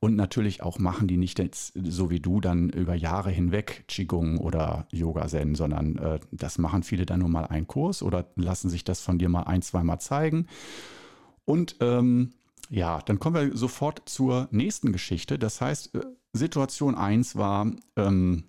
und 0.00 0.16
natürlich 0.16 0.64
auch 0.64 0.80
machen 0.80 1.06
die 1.06 1.16
nicht 1.16 1.38
jetzt 1.38 1.74
so 1.80 2.10
wie 2.10 2.18
du 2.18 2.40
dann 2.40 2.70
über 2.70 2.96
Jahre 2.96 3.30
hinweg 3.30 3.84
Qigong 3.86 4.38
oder 4.38 4.88
Yoga 4.90 5.28
Zen, 5.28 5.54
sondern 5.54 5.96
äh, 5.96 6.18
das 6.32 6.58
machen 6.58 6.82
viele 6.82 7.06
dann 7.06 7.20
nur 7.20 7.28
mal 7.28 7.46
einen 7.46 7.68
Kurs 7.68 8.02
oder 8.02 8.26
lassen 8.34 8.68
sich 8.68 8.82
das 8.82 9.00
von 9.00 9.18
dir 9.18 9.28
mal 9.28 9.44
ein, 9.44 9.62
zweimal 9.62 10.00
zeigen. 10.00 10.48
Und 11.44 11.76
ähm, 11.78 12.32
ja, 12.68 13.00
dann 13.02 13.20
kommen 13.20 13.36
wir 13.36 13.56
sofort 13.56 14.02
zur 14.06 14.48
nächsten 14.50 14.90
Geschichte. 14.90 15.38
Das 15.38 15.60
heißt, 15.60 15.94
äh, 15.94 16.00
Situation 16.32 16.96
1 16.96 17.36
war, 17.36 17.70
ähm, 17.94 18.44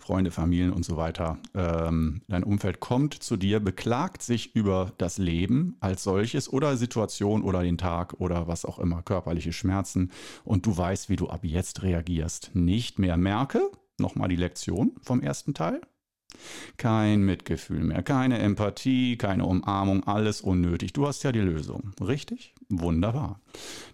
Freunde, 0.00 0.30
Familien 0.30 0.72
und 0.72 0.84
so 0.84 0.96
weiter, 0.96 1.38
ähm, 1.54 2.22
dein 2.28 2.44
Umfeld 2.44 2.80
kommt 2.80 3.14
zu 3.14 3.36
dir, 3.36 3.60
beklagt 3.60 4.22
sich 4.22 4.54
über 4.54 4.92
das 4.98 5.18
Leben 5.18 5.76
als 5.80 6.02
solches 6.02 6.52
oder 6.52 6.76
Situation 6.76 7.42
oder 7.42 7.62
den 7.62 7.78
Tag 7.78 8.14
oder 8.20 8.48
was 8.48 8.64
auch 8.64 8.78
immer, 8.78 9.02
körperliche 9.02 9.52
Schmerzen 9.52 10.10
und 10.44 10.66
du 10.66 10.76
weißt, 10.76 11.08
wie 11.08 11.16
du 11.16 11.28
ab 11.28 11.40
jetzt 11.42 11.82
reagierst. 11.82 12.50
Nicht 12.54 12.98
mehr 12.98 13.16
merke, 13.16 13.70
nochmal 13.98 14.28
die 14.28 14.36
Lektion 14.36 14.92
vom 15.02 15.20
ersten 15.20 15.54
Teil. 15.54 15.80
Kein 16.76 17.22
Mitgefühl 17.22 17.82
mehr, 17.82 18.02
keine 18.02 18.38
Empathie, 18.38 19.16
keine 19.16 19.46
Umarmung, 19.46 20.04
alles 20.04 20.40
unnötig. 20.42 20.92
Du 20.92 21.06
hast 21.06 21.22
ja 21.24 21.32
die 21.32 21.40
Lösung, 21.40 21.92
richtig? 22.00 22.54
Wunderbar. 22.68 23.40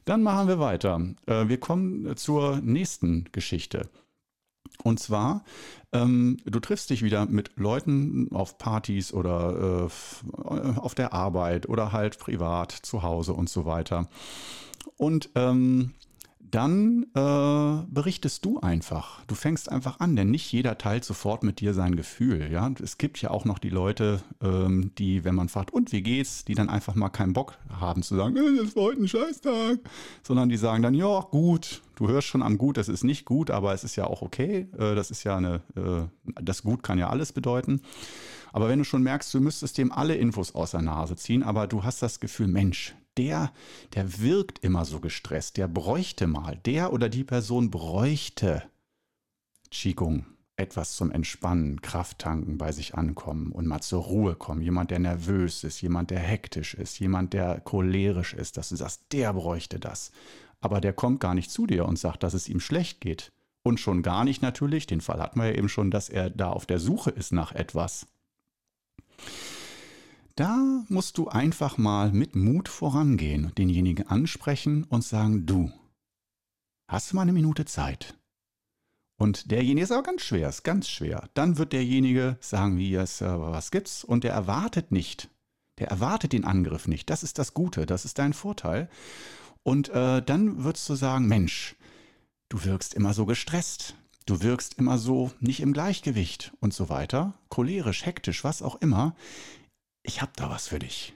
Dann 0.05 0.23
machen 0.23 0.49
wir 0.49 0.59
weiter. 0.59 1.01
Äh, 1.27 1.49
wir 1.49 1.59
kommen 1.59 2.17
zur 2.17 2.61
nächsten 2.61 3.25
Geschichte. 3.33 3.89
Und 4.83 5.01
zwar, 5.01 5.45
ähm, 5.93 6.39
du 6.45 6.61
triffst 6.61 6.91
dich 6.91 7.03
wieder 7.03 7.27
mit 7.27 7.53
Leuten 7.57 8.29
auf 8.33 8.59
Partys 8.59 9.13
oder 9.13 9.89
äh, 9.89 10.79
auf 10.79 10.95
der 10.95 11.13
Arbeit 11.13 11.69
oder 11.69 11.93
halt 11.93 12.19
privat 12.19 12.73
zu 12.73 13.03
Hause 13.03 13.33
und 13.33 13.49
so 13.49 13.65
weiter. 13.65 14.09
Und 14.97 15.31
ähm, 15.35 15.95
dann 16.55 17.07
äh, 17.15 17.85
berichtest 17.93 18.45
du 18.45 18.61
einfach. 18.61 19.25
Du 19.27 19.35
fängst 19.35 19.71
einfach 19.71 19.99
an, 19.99 20.15
denn 20.15 20.31
nicht 20.31 20.53
jeder 20.53 20.79
teilt 20.79 21.05
sofort 21.05 21.43
mit 21.43 21.61
dir 21.61 21.75
sein 21.75 21.97
Gefühl. 21.97 22.51
Ja? 22.53 22.71
Es 22.81 22.97
gibt 22.97 23.21
ja 23.21 23.31
auch 23.31 23.45
noch 23.45 23.59
die 23.59 23.71
Leute, 23.71 24.23
ähm, 24.41 24.93
die, 24.99 25.25
wenn 25.25 25.35
man 25.35 25.49
fragt, 25.49 25.73
und 25.73 25.91
wie 25.91 26.03
geht's, 26.03 26.45
die 26.45 26.55
dann 26.55 26.69
einfach 26.69 26.95
mal 26.95 27.09
keinen 27.09 27.33
Bock 27.33 27.59
haben 27.81 28.05
zu 28.05 28.15
sagen, 28.15 28.37
äh, 28.37 28.63
das 28.63 28.77
war 28.77 28.85
heute 28.85 29.03
ein 29.03 29.09
Scheißtag, 29.09 29.81
sondern 30.23 30.49
die 30.49 30.57
sagen 30.57 30.83
dann, 30.83 30.95
ja, 30.95 31.21
gut, 31.21 31.83
du 31.97 32.09
hörst 32.09 32.29
schon 32.29 32.43
am 32.43 32.57
Gut, 32.57 32.77
das 32.77 32.89
ist 32.89 33.03
nicht 33.03 33.25
gut, 33.25 33.51
aber 33.51 33.75
es 33.75 33.83
ist 33.83 33.97
ja 33.97 34.07
auch 34.07 34.23
okay. 34.23 34.69
Äh, 34.79 34.95
das 34.95 35.11
ist 35.11 35.25
ja 35.25 35.37
eine, 35.37 35.61
äh, 35.75 36.07
das 36.41 36.63
Gut 36.63 36.85
kann 36.85 36.99
ja 36.99 37.09
alles 37.09 37.33
bedeuten. 37.33 37.81
Aber 38.53 38.69
wenn 38.69 38.79
du 38.79 38.85
schon 38.85 39.03
merkst, 39.03 39.35
du 39.35 39.41
müsstest 39.41 39.77
dem 39.79 39.91
alle 39.91 40.15
Infos 40.15 40.55
aus 40.55 40.71
der 40.71 40.83
Nase 40.83 41.17
ziehen, 41.17 41.43
aber 41.43 41.67
du 41.67 41.83
hast 41.83 42.01
das 42.01 42.21
Gefühl, 42.21 42.47
Mensch, 42.47 42.95
der, 43.17 43.53
der 43.95 44.21
wirkt 44.21 44.59
immer 44.61 44.85
so 44.85 45.01
gestresst, 45.01 45.57
der 45.57 45.69
bräuchte 45.69 46.27
mal, 46.27 46.57
der 46.65 46.93
oder 46.93 47.09
die 47.09 47.25
Person 47.25 47.71
bräuchte 47.71 48.63
Qigong, 49.71 50.27
etwas 50.57 50.97
zum 50.97 51.11
Entspannen, 51.11 51.83
Kraft 51.83 52.21
tanken, 52.21 52.59
bei 52.59 52.71
sich 52.73 52.95
ankommen 52.95 53.51
und 53.53 53.67
mal 53.67 53.81
zur 53.81 54.03
Ruhe 54.03 54.37
kommen. 54.37 54.63
Jemand, 54.63 54.91
der 54.91 55.01
nervös 55.01 55.65
ist, 55.65 55.81
jemand, 55.81 56.11
der 56.11 56.21
hektisch 56.21 56.75
ist, 56.75 56.99
jemand, 57.01 57.33
der 57.33 57.61
cholerisch 57.61 58.35
ist, 58.35 58.57
dass 58.57 58.69
du 58.69 58.77
sagst, 58.77 59.03
der 59.13 59.33
bräuchte 59.33 59.81
das. 59.81 60.13
Aber 60.61 60.81
der 60.81 60.93
kommt 60.93 61.21
gar 61.21 61.35
nicht 61.35 61.51
zu 61.51 61.67
dir 61.67 61.87
und 61.87 61.99
sagt, 61.99 62.23
dass 62.23 62.35
es 62.35 62.49
ihm 62.49 62.61
schlecht 62.61 63.01
geht. 63.01 63.33
Und 63.63 63.81
schon 63.81 64.03
gar 64.03 64.25
nicht 64.25 64.43
natürlich, 64.43 64.87
den 64.87 65.01
Fall 65.01 65.21
hatten 65.21 65.41
wir 65.41 65.47
ja 65.47 65.55
eben 65.55 65.69
schon, 65.69 65.91
dass 65.91 66.09
er 66.09 66.31
da 66.31 66.51
auf 66.51 66.67
der 66.67 66.79
Suche 66.79 67.11
ist 67.11 67.33
nach 67.33 67.53
etwas. 67.53 68.07
Da 70.37 70.85
musst 70.89 71.17
du 71.19 71.29
einfach 71.29 71.79
mal 71.79 72.11
mit 72.11 72.35
Mut 72.35 72.69
vorangehen, 72.69 73.53
denjenigen 73.57 74.09
ansprechen 74.09 74.83
und 74.83 75.05
sagen, 75.05 75.47
du, 75.47 75.71
hast 76.89 77.13
du 77.13 77.17
mal 77.17 77.23
eine 77.23 77.33
Minute 77.33 77.65
Zeit? 77.67 78.19
Und 79.17 79.53
derjenige 79.53 79.85
ist 79.85 79.93
aber 79.93 80.03
ganz 80.03 80.23
schwer, 80.23 80.49
ist 80.49 80.65
ganz 80.65 80.89
schwer. 80.89 81.29
Dann 81.35 81.57
wird 81.57 81.73
derjenige 81.73 82.37
sagen, 82.41 82.79
wie 82.79 82.97
es, 82.97 83.21
äh, 83.21 83.27
was 83.27 83.71
gibt's? 83.71 84.03
Und 84.03 84.25
der 84.25 84.33
erwartet 84.33 84.91
nicht. 84.91 85.31
Der 85.79 85.89
erwartet 85.89 86.33
den 86.33 86.45
Angriff 86.45 86.89
nicht. 86.89 87.11
Das 87.11 87.23
ist 87.23 87.39
das 87.39 87.55
Gute, 87.55 87.87
das 87.87 88.05
ist 88.05 88.19
dein 88.19 88.33
Vorteil. 88.33 88.89
Und 89.63 89.89
äh, 89.91 90.21
dann 90.21 90.65
würdest 90.65 90.89
du 90.89 90.97
sagen, 90.97 91.29
Mensch, 91.29 91.77
du 92.49 92.65
wirkst 92.65 92.93
immer 92.93 93.15
so 93.15 93.25
gestresst. 93.25 93.95
Du 94.27 94.43
wirkst 94.43 94.75
immer 94.75 94.99
so 94.99 95.31
nicht 95.39 95.61
im 95.61 95.73
Gleichgewicht 95.73 96.53
und 96.59 96.75
so 96.75 96.89
weiter. 96.89 97.35
Cholerisch, 97.51 98.05
hektisch, 98.05 98.43
was 98.43 98.63
auch 98.63 98.81
immer 98.81 99.15
ich 100.05 100.23
habe 100.23 100.33
da 100.37 100.49
was 100.49 100.69
für 100.69 100.79
dich. 100.79 101.15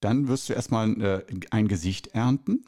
Dann 0.00 0.28
wirst 0.28 0.48
du 0.48 0.52
erstmal 0.52 1.00
äh, 1.00 1.24
ein 1.50 1.68
Gesicht 1.68 2.08
ernten 2.08 2.66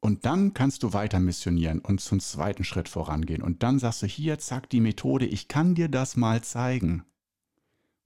und 0.00 0.26
dann 0.26 0.52
kannst 0.52 0.82
du 0.82 0.92
weiter 0.92 1.20
missionieren 1.20 1.78
und 1.78 2.00
zum 2.00 2.20
zweiten 2.20 2.64
Schritt 2.64 2.88
vorangehen. 2.90 3.42
Und 3.42 3.62
dann 3.62 3.78
sagst 3.78 4.02
du 4.02 4.06
hier, 4.06 4.38
zack, 4.38 4.68
die 4.68 4.80
Methode, 4.80 5.24
ich 5.24 5.48
kann 5.48 5.74
dir 5.74 5.88
das 5.88 6.16
mal 6.16 6.42
zeigen. 6.42 7.04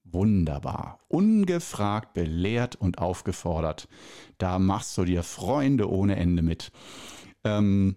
Wunderbar. 0.05 1.01
Ungefragt, 1.09 2.13
belehrt 2.15 2.77
und 2.77 2.99
aufgefordert. 2.99 3.89
Da 4.37 4.59
machst 4.59 4.97
du 4.97 5.05
dir 5.05 5.23
Freunde 5.23 5.91
ohne 5.91 6.17
Ende 6.17 6.43
mit. 6.43 6.73
Ähm, 7.43 7.97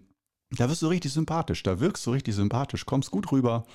da 0.50 0.68
wirst 0.68 0.82
du 0.82 0.88
richtig 0.88 1.12
sympathisch, 1.12 1.62
da 1.62 1.80
wirkst 1.80 2.04
du 2.06 2.10
richtig 2.10 2.34
sympathisch, 2.34 2.84
kommst 2.84 3.10
gut 3.10 3.30
rüber. 3.32 3.66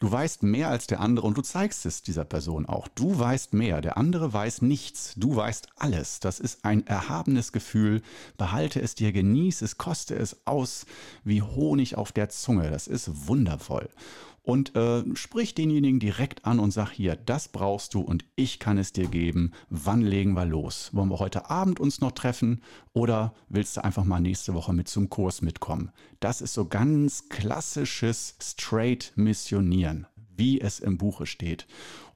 Du 0.00 0.10
weißt 0.10 0.42
mehr 0.42 0.68
als 0.68 0.86
der 0.86 1.00
andere 1.00 1.26
und 1.26 1.36
du 1.38 1.42
zeigst 1.42 1.86
es 1.86 2.02
dieser 2.02 2.24
Person 2.24 2.66
auch. 2.66 2.88
Du 2.88 3.18
weißt 3.18 3.54
mehr, 3.54 3.80
der 3.80 3.96
andere 3.96 4.32
weiß 4.32 4.62
nichts, 4.62 5.14
du 5.16 5.36
weißt 5.36 5.68
alles. 5.76 6.20
Das 6.20 6.40
ist 6.40 6.64
ein 6.64 6.86
erhabenes 6.86 7.52
Gefühl. 7.52 8.02
Behalte 8.36 8.80
es 8.80 8.94
dir, 8.94 9.12
genieße 9.12 9.64
es, 9.64 9.78
koste 9.78 10.14
es 10.14 10.46
aus 10.46 10.86
wie 11.24 11.42
Honig 11.42 11.96
auf 11.96 12.12
der 12.12 12.28
Zunge. 12.28 12.70
Das 12.70 12.86
ist 12.86 13.28
wundervoll 13.28 13.88
und 14.44 14.76
äh, 14.76 15.02
sprich 15.14 15.54
denjenigen 15.54 15.98
direkt 15.98 16.44
an 16.44 16.60
und 16.60 16.70
sag 16.70 16.90
hier, 16.90 17.16
das 17.16 17.48
brauchst 17.48 17.94
du 17.94 18.00
und 18.00 18.26
ich 18.36 18.60
kann 18.60 18.76
es 18.76 18.92
dir 18.92 19.08
geben. 19.08 19.52
Wann 19.70 20.02
legen 20.02 20.34
wir 20.34 20.44
los? 20.44 20.90
Wollen 20.92 21.08
wir 21.08 21.18
heute 21.18 21.48
Abend 21.48 21.80
uns 21.80 22.02
noch 22.02 22.12
treffen 22.12 22.62
oder 22.92 23.34
willst 23.48 23.78
du 23.78 23.84
einfach 23.84 24.04
mal 24.04 24.20
nächste 24.20 24.52
Woche 24.52 24.74
mit 24.74 24.86
zum 24.86 25.08
Kurs 25.08 25.40
mitkommen? 25.40 25.90
Das 26.20 26.42
ist 26.42 26.52
so 26.52 26.66
ganz 26.66 27.30
klassisches 27.30 28.36
Straight 28.40 29.14
Missionieren, 29.16 30.06
wie 30.36 30.60
es 30.60 30.78
im 30.78 30.98
Buche 30.98 31.24
steht. 31.24 31.66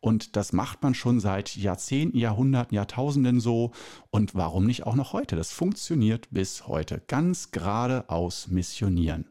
Und 0.00 0.37
das 0.37 0.52
macht 0.52 0.82
man 0.82 0.92
schon 0.92 1.20
seit 1.20 1.56
Jahrzehnten, 1.56 2.18
Jahrhunderten, 2.18 2.75
Jahrtausenden 2.75 3.40
so. 3.40 3.73
Und 4.11 4.35
warum 4.35 4.66
nicht 4.66 4.87
auch 4.87 4.97
noch 4.97 5.14
heute? 5.14 5.35
Das 5.35 5.50
funktioniert 5.50 6.28
bis 6.30 6.68
heute. 6.68 7.02
Ganz 7.06 7.52
geradeaus 7.52 8.49
missionieren. 8.49 9.30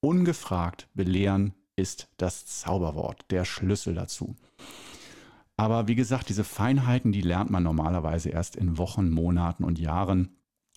Ungefragt 0.00 0.88
belehren, 0.92 1.54
ist 1.76 2.08
das 2.16 2.46
Zauberwort, 2.46 3.24
der 3.30 3.44
Schlüssel 3.44 3.94
dazu. 3.94 4.36
Aber 5.56 5.86
wie 5.86 5.94
gesagt, 5.94 6.28
diese 6.28 6.44
Feinheiten, 6.44 7.12
die 7.12 7.20
lernt 7.20 7.50
man 7.50 7.62
normalerweise 7.62 8.30
erst 8.30 8.56
in 8.56 8.76
Wochen, 8.76 9.10
Monaten 9.10 9.64
und 9.64 9.78
Jahren. 9.78 10.36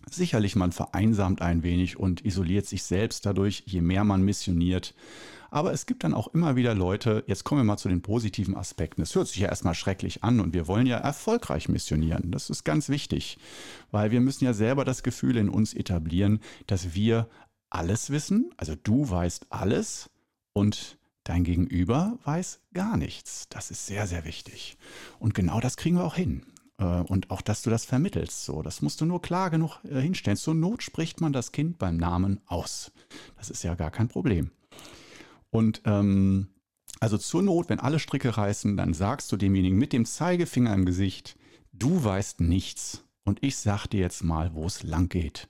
Sicherlich, 0.10 0.56
man 0.56 0.72
vereinsamt 0.72 1.42
ein 1.42 1.64
wenig 1.64 1.98
und 1.98 2.24
isoliert 2.24 2.68
sich 2.68 2.84
selbst 2.84 3.26
dadurch, 3.26 3.64
je 3.66 3.82
mehr 3.82 4.04
man 4.04 4.22
missioniert. 4.22 4.94
Aber 5.50 5.74
es 5.74 5.86
gibt 5.86 6.04
dann 6.04 6.14
auch 6.14 6.28
immer 6.34 6.56
wieder 6.56 6.76
Leute, 6.76 7.24
jetzt 7.26 7.44
kommen 7.44 7.62
wir 7.62 7.66
mal 7.66 7.78
zu 7.78 7.90
den 7.90 8.02
positiven 8.02 8.56
Aspekten. 8.56 9.02
Es 9.02 9.16
hört 9.16 9.28
sich 9.28 9.38
ja 9.38 9.50
erstmal 9.50 9.74
schrecklich 9.74 10.24
an 10.24 10.40
und 10.40 10.54
wir 10.54 10.68
wollen 10.68 10.86
ja 10.86 10.98
erfolgreich 10.98 11.70
missionieren. 11.70 12.32
Das 12.32 12.50
ist 12.50 12.64
ganz 12.64 12.90
wichtig, 12.90 13.38
weil 13.92 14.12
wir 14.12 14.22
müssen 14.22 14.46
ja 14.46 14.54
selber 14.54 14.86
das 14.86 15.04
Gefühl 15.04 15.38
in 15.38 15.50
uns 15.50 15.74
etablieren, 15.74 16.42
dass 16.68 16.94
wir 16.94 17.28
alles 17.70 18.12
wissen, 18.12 18.52
also 18.58 18.76
du 18.76 19.10
weißt 19.10 19.48
alles 19.50 20.10
und 20.58 20.98
dein 21.24 21.44
Gegenüber 21.44 22.18
weiß 22.24 22.62
gar 22.74 22.98
nichts. 22.98 23.48
Das 23.50 23.70
ist 23.70 23.86
sehr, 23.86 24.08
sehr 24.08 24.26
wichtig. 24.26 24.76
Und 25.20 25.36
genau 25.36 25.60
das 25.60 25.78
kriegen 25.78 25.98
wir 25.98 26.04
auch 26.04 26.16
hin. 26.16 26.48
Äh, 26.80 26.84
und 26.84 27.30
auch, 27.30 27.42
dass 27.42 27.62
du 27.62 27.70
das 27.70 27.86
vermittelst. 27.86 28.44
So, 28.44 28.64
das 28.64 28.82
musst 28.82 29.00
du 29.00 29.06
nur 29.06 29.22
klar 29.22 29.52
genug 29.52 29.78
äh, 29.84 30.02
hinstellen. 30.02 30.36
Zur 30.36 30.56
Not 30.56 30.82
spricht 30.82 31.22
man 31.22 31.32
das 31.32 31.52
Kind 31.52 31.78
beim 31.78 31.98
Namen 31.98 32.42
aus. 32.48 32.92
Das 33.38 33.52
ist 33.52 33.62
ja 33.62 33.76
gar 33.76 33.92
kein 33.92 34.08
Problem. 34.08 34.50
Und 35.52 35.84
ähm, 35.86 36.48
also 37.00 37.20
zur 37.20 37.44
Not, 37.44 37.70
wenn 37.70 37.80
alle 37.80 38.00
Stricke 38.00 38.36
reißen, 38.36 38.76
dann 38.78 38.96
sagst 38.96 39.32
du 39.32 39.38
demjenigen 39.38 39.78
mit 39.78 39.94
dem 39.94 40.06
Zeigefinger 40.06 40.74
im 40.74 40.86
Gesicht, 40.86 41.38
du 41.72 42.04
weißt 42.04 42.42
nichts 42.42 43.04
und 43.24 43.44
ich 43.44 43.58
sag 43.58 43.86
dir 43.86 44.00
jetzt 44.00 44.24
mal, 44.24 44.56
wo 44.56 44.66
es 44.66 44.82
lang 44.82 45.08
geht. 45.08 45.50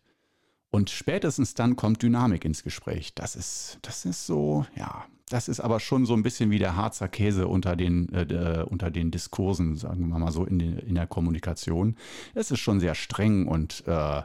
Und 0.78 0.92
spätestens 0.92 1.56
dann 1.56 1.76
kommt 1.76 2.04
Dynamik 2.04 2.46
ins 2.46 2.62
Gespräch. 2.62 3.16
Das 3.16 3.36
ist, 3.36 3.80
das 3.82 4.06
ist 4.06 4.28
so, 4.28 4.68
ja, 4.76 5.06
das 5.30 5.50
ist 5.50 5.60
aber 5.60 5.80
schon 5.80 6.06
so 6.06 6.14
ein 6.14 6.24
bisschen 6.24 6.52
wie 6.52 6.60
der 6.60 6.78
Harzer 6.78 7.10
Käse 7.10 7.48
unter 7.48 7.76
den, 7.76 8.14
äh, 8.14 8.64
unter 8.66 8.90
den 8.90 9.12
Diskursen, 9.12 9.76
sagen 9.76 10.08
wir 10.08 10.20
mal 10.20 10.32
so, 10.32 10.46
in, 10.46 10.58
den, 10.58 10.80
in 10.80 10.96
der 10.96 11.06
Kommunikation. 11.06 11.98
Es 12.34 12.50
ist 12.50 12.60
schon 12.60 12.80
sehr 12.80 12.96
streng 12.96 13.46
und 13.48 13.84
äh, 13.88 14.22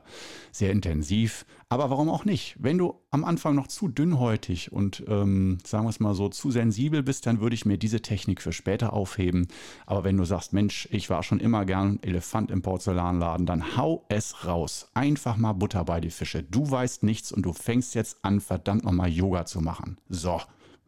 sehr 0.52 0.70
intensiv. 0.70 1.44
Aber 1.68 1.90
warum 1.90 2.08
auch 2.08 2.24
nicht? 2.24 2.54
Wenn 2.60 2.78
du 2.78 3.00
am 3.10 3.24
Anfang 3.24 3.56
noch 3.56 3.66
zu 3.66 3.88
dünnhäutig 3.88 4.70
und, 4.70 5.02
ähm, 5.08 5.58
sagen 5.64 5.86
wir 5.86 5.90
es 5.90 5.98
mal 5.98 6.14
so, 6.14 6.28
zu 6.28 6.52
sensibel 6.52 7.02
bist, 7.02 7.26
dann 7.26 7.40
würde 7.40 7.54
ich 7.54 7.66
mir 7.66 7.78
diese 7.78 8.00
Technik 8.00 8.40
für 8.40 8.52
später 8.52 8.92
aufheben. 8.92 9.48
Aber 9.86 10.04
wenn 10.04 10.16
du 10.16 10.24
sagst, 10.24 10.52
Mensch, 10.52 10.86
ich 10.92 11.10
war 11.10 11.24
schon 11.24 11.40
immer 11.40 11.64
gern 11.64 11.98
Elefant 12.02 12.50
im 12.52 12.62
Porzellanladen, 12.62 13.46
dann 13.46 13.76
hau 13.76 14.04
es 14.08 14.46
raus. 14.46 14.88
Einfach 14.94 15.36
mal 15.36 15.54
Butter 15.54 15.84
bei 15.84 16.00
die 16.00 16.10
Fische. 16.10 16.44
Du 16.44 16.70
weißt 16.70 17.02
nichts 17.02 17.32
und 17.32 17.42
du 17.42 17.52
fängst 17.52 17.96
jetzt 17.96 18.18
an, 18.22 18.40
verdammt 18.40 18.84
nochmal 18.84 19.08
Yoga 19.08 19.46
zu 19.46 19.60
machen. 19.60 19.96
So. 20.08 20.40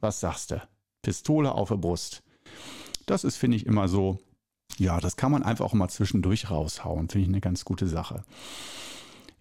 Was 0.04 0.20
sagst 0.20 0.50
du? 0.50 0.60
Pistole 1.00 1.52
auf 1.52 1.70
der 1.70 1.78
Brust. 1.78 2.22
Das 3.06 3.24
ist, 3.24 3.36
finde 3.36 3.56
ich, 3.56 3.64
immer 3.64 3.88
so, 3.88 4.18
ja, 4.76 5.00
das 5.00 5.16
kann 5.16 5.32
man 5.32 5.42
einfach 5.42 5.64
auch 5.64 5.72
mal 5.72 5.88
zwischendurch 5.88 6.50
raushauen. 6.50 7.08
Finde 7.08 7.22
ich 7.22 7.28
eine 7.28 7.40
ganz 7.40 7.64
gute 7.64 7.86
Sache. 7.86 8.22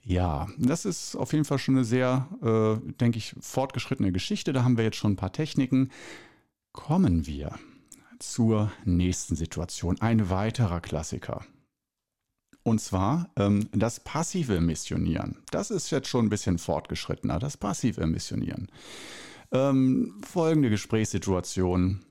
Ja, 0.05 0.48
das 0.58 0.86
ist 0.86 1.17
auf 1.17 1.34
jeden 1.34 1.43
Fall 1.43 1.60
schon 1.60 1.75
eine 1.75 1.84
sehr, 1.84 2.29
äh, 2.41 2.93
denke 2.93 3.17
ich, 3.17 3.36
fortgeschrittene 3.41 4.13
Geschichte. 4.13 4.53
Da 4.53 4.63
haben 4.63 4.77
wir 4.77 4.86
jetzt 4.86 4.96
schon 4.96 5.12
ein 5.12 5.17
paar 5.17 5.34
Techniken. 5.34 5.91
Kommen 6.72 7.27
wir 7.27 7.60
zur 8.20 8.72
nächsten 8.86 9.36
Situation. 9.36 10.00
Ein 10.00 10.29
weiterer 10.29 10.79
Klassiker. 10.79 11.46
Und 12.63 12.79
zwar 12.79 13.29
ähm, 13.36 13.67
das 13.74 14.00
passive 14.00 14.62
Missionieren. 14.62 15.39
Das 15.51 15.72
ist 15.72 15.89
jetzt 15.91 16.08
schon 16.08 16.27
ein 16.27 16.29
bisschen 16.29 16.58
fortgeschrittener, 16.58 17.38
das 17.38 17.58
passive 17.58 18.08
Missionieren. 18.08 18.70
Ähm, 19.53 20.19
folgende 20.27 20.72
Gesprächssituation. 20.72 22.03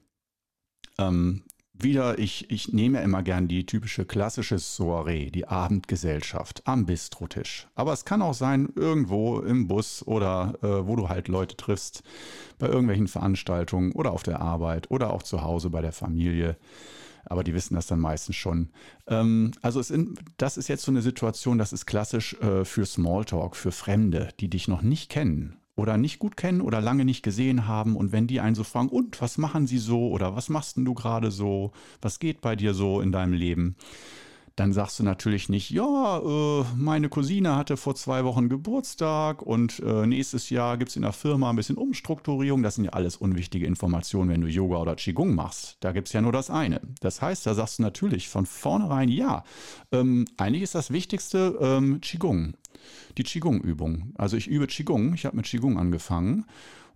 Ähm, 0.99 1.43
wieder, 1.75 2.21
ich, 2.21 2.49
ich 2.53 2.73
nehme 2.73 2.99
ja 2.99 3.05
immer 3.05 3.25
gern 3.25 3.49
die 3.49 3.67
typische 3.67 4.05
klassische 4.05 4.61
Soiree, 4.61 5.31
die 5.31 5.49
Abendgesellschaft 5.49 6.63
am 6.67 6.87
Bistrotisch. 6.87 7.67
Aber 7.75 7.93
es 7.93 8.05
kann 8.05 8.23
auch 8.23 8.35
sein, 8.35 8.69
irgendwo 8.77 9.41
im 9.41 9.67
Bus 9.67 10.07
oder 10.07 10.55
äh, 10.63 10.87
wo 10.87 10.95
du 10.95 11.09
halt 11.09 11.27
Leute 11.27 11.57
triffst, 11.57 12.05
bei 12.61 12.69
irgendwelchen 12.69 13.09
Veranstaltungen 13.09 13.91
oder 13.91 14.13
auf 14.13 14.23
der 14.23 14.41
Arbeit 14.41 14.93
oder 14.93 15.13
auch 15.13 15.25
zu 15.25 15.43
Hause 15.43 15.71
bei 15.71 15.83
der 15.83 15.93
Familie. 15.93 16.57
Aber 17.25 17.43
die 17.43 17.55
wissen 17.55 17.75
das 17.75 17.89
dann 17.89 17.99
meistens 17.99 18.37
schon. 18.37 18.71
Ähm, 19.09 19.51
also 19.63 19.81
in, 19.93 20.15
das 20.37 20.57
ist 20.57 20.69
jetzt 20.69 20.85
so 20.85 20.93
eine 20.93 21.03
Situation, 21.03 21.59
das 21.59 21.73
ist 21.73 21.87
klassisch 21.87 22.35
äh, 22.35 22.65
für 22.65 22.87
Smalltalk, 22.87 23.57
für 23.57 23.73
Fremde, 23.73 24.29
die 24.39 24.49
dich 24.49 24.69
noch 24.69 24.83
nicht 24.83 25.11
kennen 25.11 25.57
oder 25.77 25.97
nicht 25.97 26.19
gut 26.19 26.37
kennen 26.37 26.61
oder 26.61 26.81
lange 26.81 27.05
nicht 27.05 27.23
gesehen 27.23 27.67
haben. 27.67 27.97
Und 27.97 28.13
wenn 28.13 28.27
die 28.27 28.41
einen 28.41 28.55
so 28.55 28.65
fragen, 28.65 28.89
und 28.89 29.21
was 29.21 29.39
machen 29.39 29.67
sie 29.67 29.79
so 29.79 30.09
oder 30.09 30.37
was 30.37 30.49
machst 30.49 30.77
denn 30.77 30.85
du 30.85 30.95
gerade 30.95 31.31
so, 31.31 31.73
was 32.01 32.19
geht 32.19 32.41
bei 32.41 32.57
dir 32.57 32.75
so 32.75 33.01
in 33.01 33.13
deinem 33.13 33.33
Leben? 33.33 33.77
Dann 34.57 34.75
sagst 34.75 34.99
du 34.99 35.03
natürlich 35.03 35.49
nicht, 35.49 35.71
ja, 35.71 36.19
äh, 36.19 36.65
meine 36.77 37.09
Cousine 37.09 37.57
hatte 37.57 37.79
vor 37.79 37.95
zwei 37.95 38.25
Wochen 38.25 38.51
Geburtstag 38.51 39.41
und 39.41 39.81
äh, 39.81 40.07
nächstes 40.07 40.51
Jahr 40.51 40.77
gibt 40.77 40.91
es 40.91 40.97
in 40.97 41.03
der 41.03 41.13
Firma 41.13 41.49
ein 41.49 41.57
bisschen 41.57 41.79
Umstrukturierung. 41.79 42.63
Das 42.63 42.75
sind 42.75 42.85
ja 42.85 42.91
alles 42.91 43.17
unwichtige 43.17 43.65
Informationen, 43.65 44.29
wenn 44.29 44.43
du 44.43 44.49
Yoga 44.49 44.77
oder 44.77 44.95
Qigong 44.95 45.35
machst. 45.35 45.79
Da 45.81 45.93
gibt 45.93 46.09
es 46.09 46.13
ja 46.13 46.21
nur 46.21 46.33
das 46.33 46.51
eine. 46.51 46.83
Das 47.01 47.23
heißt, 47.23 47.47
da 47.47 47.55
sagst 47.55 47.79
du 47.79 47.83
natürlich 47.83 48.29
von 48.29 48.45
vornherein, 48.45 49.09
ja, 49.09 49.43
ähm, 49.91 50.27
eigentlich 50.37 50.63
ist 50.63 50.75
das 50.75 50.91
Wichtigste 50.91 51.59
ähm, 51.59 52.03
Qigong 52.03 52.53
die 53.19 53.23
Qigong-Übung. 53.23 54.13
Also 54.17 54.37
ich 54.37 54.49
übe 54.49 54.67
Qigong, 54.67 55.15
ich 55.15 55.25
habe 55.25 55.37
mit 55.37 55.47
Qigong 55.47 55.79
angefangen. 55.79 56.47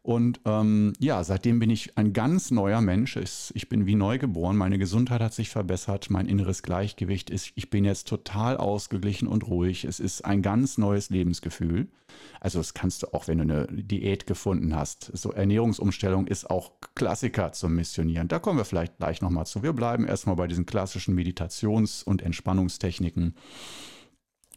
Und 0.06 0.38
ähm, 0.44 0.92
ja, 1.00 1.24
seitdem 1.24 1.58
bin 1.58 1.68
ich 1.68 1.98
ein 1.98 2.12
ganz 2.12 2.52
neuer 2.52 2.80
Mensch. 2.80 3.16
Ich 3.54 3.68
bin 3.68 3.86
wie 3.86 3.96
neu 3.96 4.18
geboren. 4.18 4.56
Meine 4.56 4.78
Gesundheit 4.78 5.20
hat 5.20 5.34
sich 5.34 5.48
verbessert. 5.48 6.10
Mein 6.10 6.26
inneres 6.26 6.62
Gleichgewicht 6.62 7.28
ist, 7.28 7.50
ich 7.56 7.70
bin 7.70 7.84
jetzt 7.84 8.06
total 8.06 8.56
ausgeglichen 8.56 9.26
und 9.26 9.48
ruhig. 9.48 9.84
Es 9.84 9.98
ist 9.98 10.24
ein 10.24 10.42
ganz 10.42 10.78
neues 10.78 11.10
Lebensgefühl. 11.10 11.88
Also 12.38 12.60
das 12.60 12.72
kannst 12.72 13.02
du 13.02 13.08
auch, 13.14 13.26
wenn 13.26 13.38
du 13.38 13.42
eine 13.42 13.66
Diät 13.66 14.28
gefunden 14.28 14.76
hast. 14.76 15.10
So 15.12 15.32
Ernährungsumstellung 15.32 16.28
ist 16.28 16.48
auch 16.48 16.70
Klassiker 16.94 17.50
zum 17.50 17.74
Missionieren. 17.74 18.28
Da 18.28 18.38
kommen 18.38 18.58
wir 18.60 18.64
vielleicht 18.64 18.98
gleich 18.98 19.22
nochmal 19.22 19.46
zu. 19.46 19.64
Wir 19.64 19.72
bleiben 19.72 20.06
erstmal 20.06 20.36
bei 20.36 20.46
diesen 20.46 20.66
klassischen 20.66 21.16
Meditations- 21.16 22.04
und 22.04 22.22
Entspannungstechniken 22.22 23.34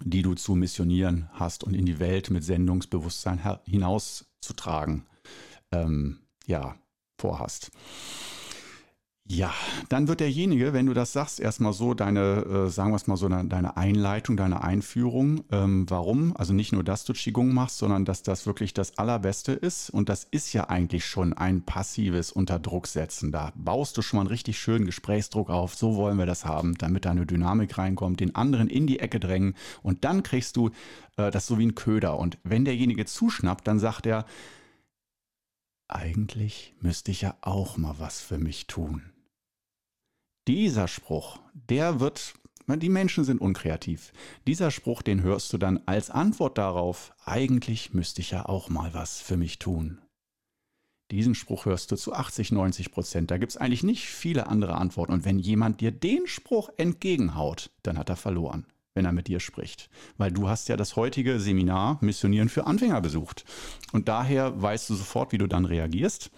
die 0.04 0.22
du 0.22 0.36
zu 0.36 0.56
missionieren 0.56 1.30
hast 1.34 1.64
und 1.64 1.74
in 1.74 1.86
die 1.86 2.00
Welt 2.00 2.30
mit 2.30 2.44
Sendungsbewusstsein 2.44 3.42
hinauszutragen, 3.66 5.06
ähm, 5.72 6.20
ja, 6.46 6.76
vorhast. 7.18 7.72
Ja, 9.32 9.54
dann 9.90 10.08
wird 10.08 10.22
derjenige, 10.22 10.74
wenn 10.74 10.88
du 10.88 10.96
das 10.96 11.14
sagst, 11.14 11.40
erstmal 11.40 11.72
so 11.72 11.94
deine, 11.94 12.66
äh, 12.66 12.70
sagen 12.72 12.90
wir 12.90 12.96
es 12.96 13.06
mal 13.06 13.16
so, 13.16 13.30
deine 13.30 13.78
Einleitung, 13.78 14.38
deine 14.38 14.64
Einführung. 14.64 15.44
Ähm, 15.52 15.86
warum? 15.88 16.36
Also 16.36 16.52
nicht 16.52 16.72
nur, 16.72 16.84
dass 16.84 17.06
du 17.06 17.14
Qigong 17.14 17.54
machst, 17.54 17.78
sondern 17.78 18.06
dass 18.06 18.24
das 18.24 18.48
wirklich 18.48 18.74
das 18.74 18.98
Allerbeste 18.98 19.52
ist. 19.52 19.92
Und 19.92 20.10
das 20.10 20.24
ist 20.24 20.52
ja 20.54 20.70
eigentlich 20.70 21.06
schon 21.06 21.34
ein 21.34 21.62
passives 21.62 22.32
Unterdrucksetzen. 22.32 23.32
Da 23.32 23.54
baust 23.54 23.96
du 23.98 24.02
schon 24.02 24.18
mal 24.18 24.22
einen 24.22 24.32
richtig 24.32 24.58
schönen 24.58 24.88
Gesprächsdruck 24.88 25.52
auf. 25.52 25.76
So 25.76 25.96
wollen 25.96 26.18
wir 26.18 26.26
das 26.26 26.46
haben, 26.46 26.76
damit 26.80 27.06
da 27.06 27.12
eine 27.12 27.28
Dynamik 27.28 27.78
reinkommt, 27.78 28.22
den 28.22 28.34
anderen 28.34 28.68
in 28.68 28.88
die 28.88 29.00
Ecke 29.00 29.20
drängen. 29.20 29.54
Und 29.84 30.06
dann 30.06 30.24
kriegst 30.24 30.56
du 30.58 30.72
äh, 31.18 31.30
das 31.30 31.46
so 31.46 31.60
wie 31.60 31.68
ein 31.68 31.76
Köder. 31.76 32.18
Und 32.18 32.40
wenn 32.44 32.66
derjenige 32.66 33.06
zuschnappt, 33.06 33.68
dann 33.68 33.78
sagt 33.78 34.08
er, 34.08 34.26
eigentlich 35.88 36.74
müsste 36.82 37.12
ich 37.12 37.22
ja 37.22 37.36
auch 37.42 37.78
mal 37.78 37.94
was 38.00 38.22
für 38.22 38.40
mich 38.40 38.66
tun. 38.66 39.04
Dieser 40.50 40.88
Spruch, 40.88 41.38
der 41.54 42.00
wird, 42.00 42.34
die 42.68 42.90
Menschen 42.90 43.24
sind 43.24 43.40
unkreativ. 43.40 44.12
Dieser 44.48 44.72
Spruch, 44.72 45.04
den 45.04 45.22
hörst 45.22 45.54
du 45.54 45.60
dann 45.60 45.80
als 45.86 46.10
Antwort 46.10 46.58
darauf, 46.58 47.14
eigentlich 47.24 47.94
müsste 47.94 48.22
ich 48.22 48.32
ja 48.32 48.48
auch 48.48 48.68
mal 48.68 48.92
was 48.96 49.22
für 49.22 49.38
mich 49.38 49.60
tun. 49.60 50.00
Diesen 51.12 51.36
Spruch 51.36 51.66
hörst 51.66 51.92
du 51.92 51.98
zu 51.98 52.14
80, 52.14 52.52
90 52.52 52.92
Prozent. 52.92 53.30
Da 53.30 53.38
gibt 53.38 53.52
es 53.52 53.58
eigentlich 53.58 53.84
nicht 53.84 54.08
viele 54.08 54.48
andere 54.48 54.74
Antworten. 54.74 55.14
Und 55.14 55.24
wenn 55.24 55.38
jemand 55.38 55.82
dir 55.82 55.92
den 55.92 56.26
Spruch 56.26 56.72
entgegenhaut, 56.78 57.70
dann 57.84 58.00
hat 58.00 58.10
er 58.10 58.16
verloren, 58.16 58.66
wenn 58.96 59.06
er 59.06 59.12
mit 59.12 59.28
dir 59.28 59.40
spricht. 59.40 59.92
Weil 60.18 60.32
du 60.32 60.50
hast 60.50 60.68
ja 60.68 60.78
das 60.78 60.96
heutige 60.96 61.40
Seminar 61.40 62.00
Missionieren 62.02 62.50
für 62.50 62.66
Anfänger 62.66 63.02
besucht. 63.02 63.46
Und 63.92 64.08
daher 64.08 64.60
weißt 64.60 64.90
du 64.90 64.96
sofort, 64.96 65.32
wie 65.32 65.38
du 65.38 65.46
dann 65.46 65.66
reagierst. 65.66 66.32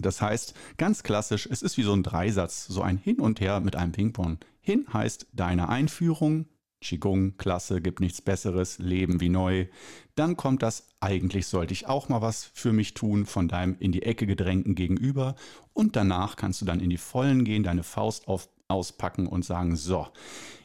Das 0.00 0.20
heißt, 0.22 0.54
ganz 0.76 1.02
klassisch, 1.02 1.48
es 1.50 1.62
ist 1.62 1.76
wie 1.76 1.82
so 1.82 1.92
ein 1.92 2.02
Dreisatz, 2.02 2.66
so 2.66 2.82
ein 2.82 2.98
Hin 2.98 3.20
und 3.20 3.40
Her 3.40 3.60
mit 3.60 3.76
einem 3.76 3.92
Ping-Pong. 3.92 4.38
Hin 4.60 4.86
heißt 4.92 5.26
deine 5.32 5.68
Einführung, 5.68 6.46
Qigong, 6.80 7.36
klasse, 7.36 7.80
gibt 7.80 8.00
nichts 8.00 8.22
Besseres, 8.22 8.78
Leben 8.78 9.20
wie 9.20 9.28
neu. 9.28 9.66
Dann 10.14 10.36
kommt 10.36 10.62
das, 10.62 10.86
eigentlich 11.00 11.46
sollte 11.46 11.72
ich 11.72 11.88
auch 11.88 12.08
mal 12.08 12.22
was 12.22 12.44
für 12.44 12.72
mich 12.72 12.94
tun, 12.94 13.26
von 13.26 13.48
deinem 13.48 13.76
in 13.80 13.92
die 13.92 14.02
Ecke 14.02 14.26
gedrängten 14.26 14.74
Gegenüber. 14.74 15.34
Und 15.72 15.96
danach 15.96 16.36
kannst 16.36 16.60
du 16.60 16.64
dann 16.64 16.80
in 16.80 16.90
die 16.90 16.98
Vollen 16.98 17.44
gehen, 17.44 17.64
deine 17.64 17.82
Faust 17.82 18.28
auf, 18.28 18.48
auspacken 18.68 19.26
und 19.26 19.44
sagen, 19.44 19.74
so, 19.74 20.06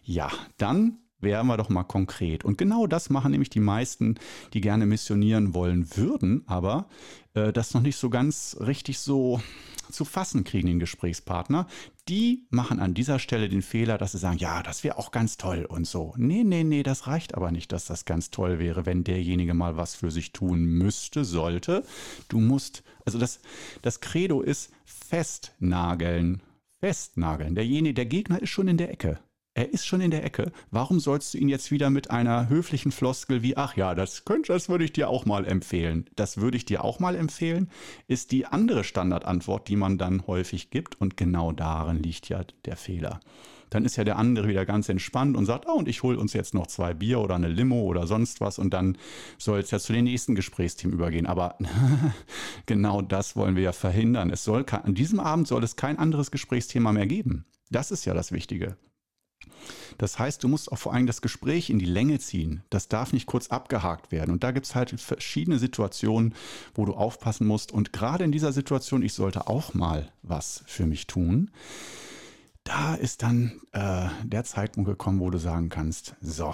ja, 0.04 0.30
dann 0.58 1.00
wären 1.24 1.48
wir 1.48 1.58
doch 1.58 1.70
mal 1.70 1.84
konkret. 1.84 2.44
Und 2.46 2.58
genau 2.58 2.88
das 2.88 3.10
machen 3.10 3.32
nämlich 3.32 3.50
die 3.50 3.60
meisten, 3.60 4.16
die 4.54 4.62
gerne 4.62 4.86
missionieren 4.86 5.54
wollen 5.54 5.96
würden, 5.96 6.44
aber 6.48 6.88
äh, 7.34 7.52
das 7.54 7.74
noch 7.74 7.82
nicht 7.82 7.98
so 7.98 8.10
ganz 8.10 8.58
richtig 8.60 9.00
so 9.00 9.42
zu 9.92 10.06
fassen 10.06 10.44
kriegen, 10.44 10.68
den 10.68 10.80
Gesprächspartner. 10.80 11.68
Die 12.10 12.48
machen 12.50 12.80
an 12.80 12.94
dieser 12.94 13.20
Stelle 13.20 13.48
den 13.48 13.62
Fehler, 13.62 13.98
dass 13.98 14.12
sie 14.12 14.18
sagen, 14.18 14.38
ja, 14.38 14.64
das 14.64 14.84
wäre 14.84 14.98
auch 14.98 15.12
ganz 15.12 15.38
toll 15.38 15.66
und 15.66 15.88
so. 15.88 16.14
Nee, 16.18 16.44
nee, 16.44 16.64
nee, 16.64 16.84
das 16.84 17.08
reicht 17.08 17.36
aber 17.36 17.52
nicht, 17.52 17.72
dass 17.72 17.86
das 17.86 18.06
ganz 18.06 18.32
toll 18.32 18.60
wäre, 18.60 18.86
wenn 18.86 19.04
derjenige 19.04 19.54
mal 19.54 19.78
was 19.78 19.96
für 19.96 20.12
sich 20.12 20.34
tun 20.34 20.66
müsste, 20.66 21.24
sollte. 21.24 21.84
Du 22.28 22.40
musst, 22.40 22.84
also 23.06 23.20
das, 23.20 23.40
das 23.82 24.02
Credo 24.02 24.42
ist 24.42 24.72
festnageln. 24.86 26.42
Festnageln. 26.80 27.56
Derjenige, 27.56 27.94
der 27.94 28.06
Gegner 28.06 28.42
ist 28.42 28.50
schon 28.50 28.68
in 28.68 28.78
der 28.78 28.92
Ecke. 28.92 29.20
Er 29.56 29.72
ist 29.72 29.86
schon 29.86 30.02
in 30.02 30.10
der 30.10 30.24
Ecke. 30.24 30.52
Warum 30.72 31.00
sollst 31.00 31.34
du 31.34 31.38
ihn 31.38 31.48
jetzt 31.48 31.70
wieder 31.70 31.92
mit 31.92 32.10
einer 32.10 32.50
höflichen 32.50 32.92
Floskel 32.92 33.44
wie, 33.44 33.56
ach 33.56 33.78
ja, 33.78 33.94
das 33.94 34.26
könnte, 34.26 34.52
das 34.52 34.68
würde 34.68 34.84
ich 34.84 34.94
dir 34.94 35.10
auch 35.10 35.26
mal 35.26 35.46
empfehlen. 35.46 36.10
Das 36.16 36.38
würde 36.38 36.58
ich 36.58 36.66
dir 36.66 36.84
auch 36.84 37.00
mal 37.00 37.16
empfehlen, 37.16 37.70
ist 38.08 38.32
die 38.32 38.48
andere 38.48 38.84
Standardantwort, 38.84 39.68
die 39.68 39.76
man 39.76 40.00
dann 40.00 40.26
häufig 40.26 40.72
gibt. 40.72 41.00
Und 41.00 41.18
genau 41.18 41.52
darin 41.52 42.02
liegt 42.02 42.30
ja 42.30 42.42
der 42.66 42.78
Fehler. 42.78 43.20
Dann 43.70 43.86
ist 43.86 43.96
ja 43.96 44.04
der 44.04 44.18
andere 44.18 44.48
wieder 44.48 44.66
ganz 44.66 44.90
entspannt 44.90 45.38
und 45.38 45.46
sagt, 45.46 45.66
oh, 45.68 45.74
und 45.74 45.88
ich 45.88 46.02
hole 46.02 46.18
uns 46.18 46.34
jetzt 46.34 46.56
noch 46.56 46.66
zwei 46.66 46.96
Bier 46.96 47.20
oder 47.20 47.36
eine 47.36 47.48
Limo 47.48 47.82
oder 47.84 48.08
sonst 48.08 48.42
was 48.42 48.58
und 48.60 48.74
dann 48.74 48.98
soll 49.38 49.60
es 49.60 49.72
ja 49.72 49.80
zu 49.80 49.94
den 49.94 50.04
nächsten 50.06 50.34
Gesprächsteam 50.34 50.92
übergehen. 50.92 51.28
Aber 51.28 51.58
genau 52.66 53.04
das 53.04 53.36
wollen 53.36 53.56
wir 53.56 53.64
ja 53.64 53.72
verhindern. 53.72 54.32
Es 54.32 54.44
soll 54.44 54.66
an 54.70 54.96
diesem 54.96 55.20
Abend 55.20 55.48
soll 55.48 55.64
es 55.64 55.76
kein 55.76 56.00
anderes 56.00 56.32
Gesprächsthema 56.32 56.92
mehr 56.92 57.08
geben. 57.08 57.46
Das 57.70 57.92
ist 57.92 58.06
ja 58.06 58.14
das 58.14 58.32
Wichtige. 58.32 58.78
Das 59.98 60.20
heißt, 60.20 60.44
du 60.44 60.48
musst 60.48 60.72
auch 60.72 60.78
vor 60.78 60.94
allem 60.94 61.08
das 61.08 61.22
Gespräch 61.22 61.70
in 61.70 61.80
die 61.80 61.86
Länge 61.86 62.20
ziehen. 62.20 62.64
Das 62.70 62.88
darf 62.88 63.14
nicht 63.14 63.26
kurz 63.26 63.48
abgehakt 63.48 64.12
werden. 64.12 64.32
Und 64.32 64.44
da 64.44 64.52
gibt 64.52 64.66
es 64.66 64.76
halt 64.76 65.00
verschiedene 65.00 65.60
Situationen, 65.60 66.34
wo 66.74 66.86
du 66.86 66.94
aufpassen 66.94 67.48
musst. 67.48 67.72
Und 67.72 67.94
gerade 67.94 68.24
in 68.24 68.32
dieser 68.32 68.54
Situation, 68.54 69.04
ich 69.04 69.14
sollte 69.14 69.48
auch 69.48 69.74
mal 69.74 70.12
was 70.22 70.64
für 70.66 70.86
mich 70.86 71.08
tun, 71.08 71.52
da 72.64 72.96
ist 72.96 73.24
dann 73.24 73.60
äh, 73.74 74.08
der 74.24 74.44
Zeitpunkt 74.46 74.90
gekommen, 74.90 75.20
wo 75.20 75.30
du 75.30 75.38
sagen 75.38 75.70
kannst, 75.70 76.16
so, 76.22 76.54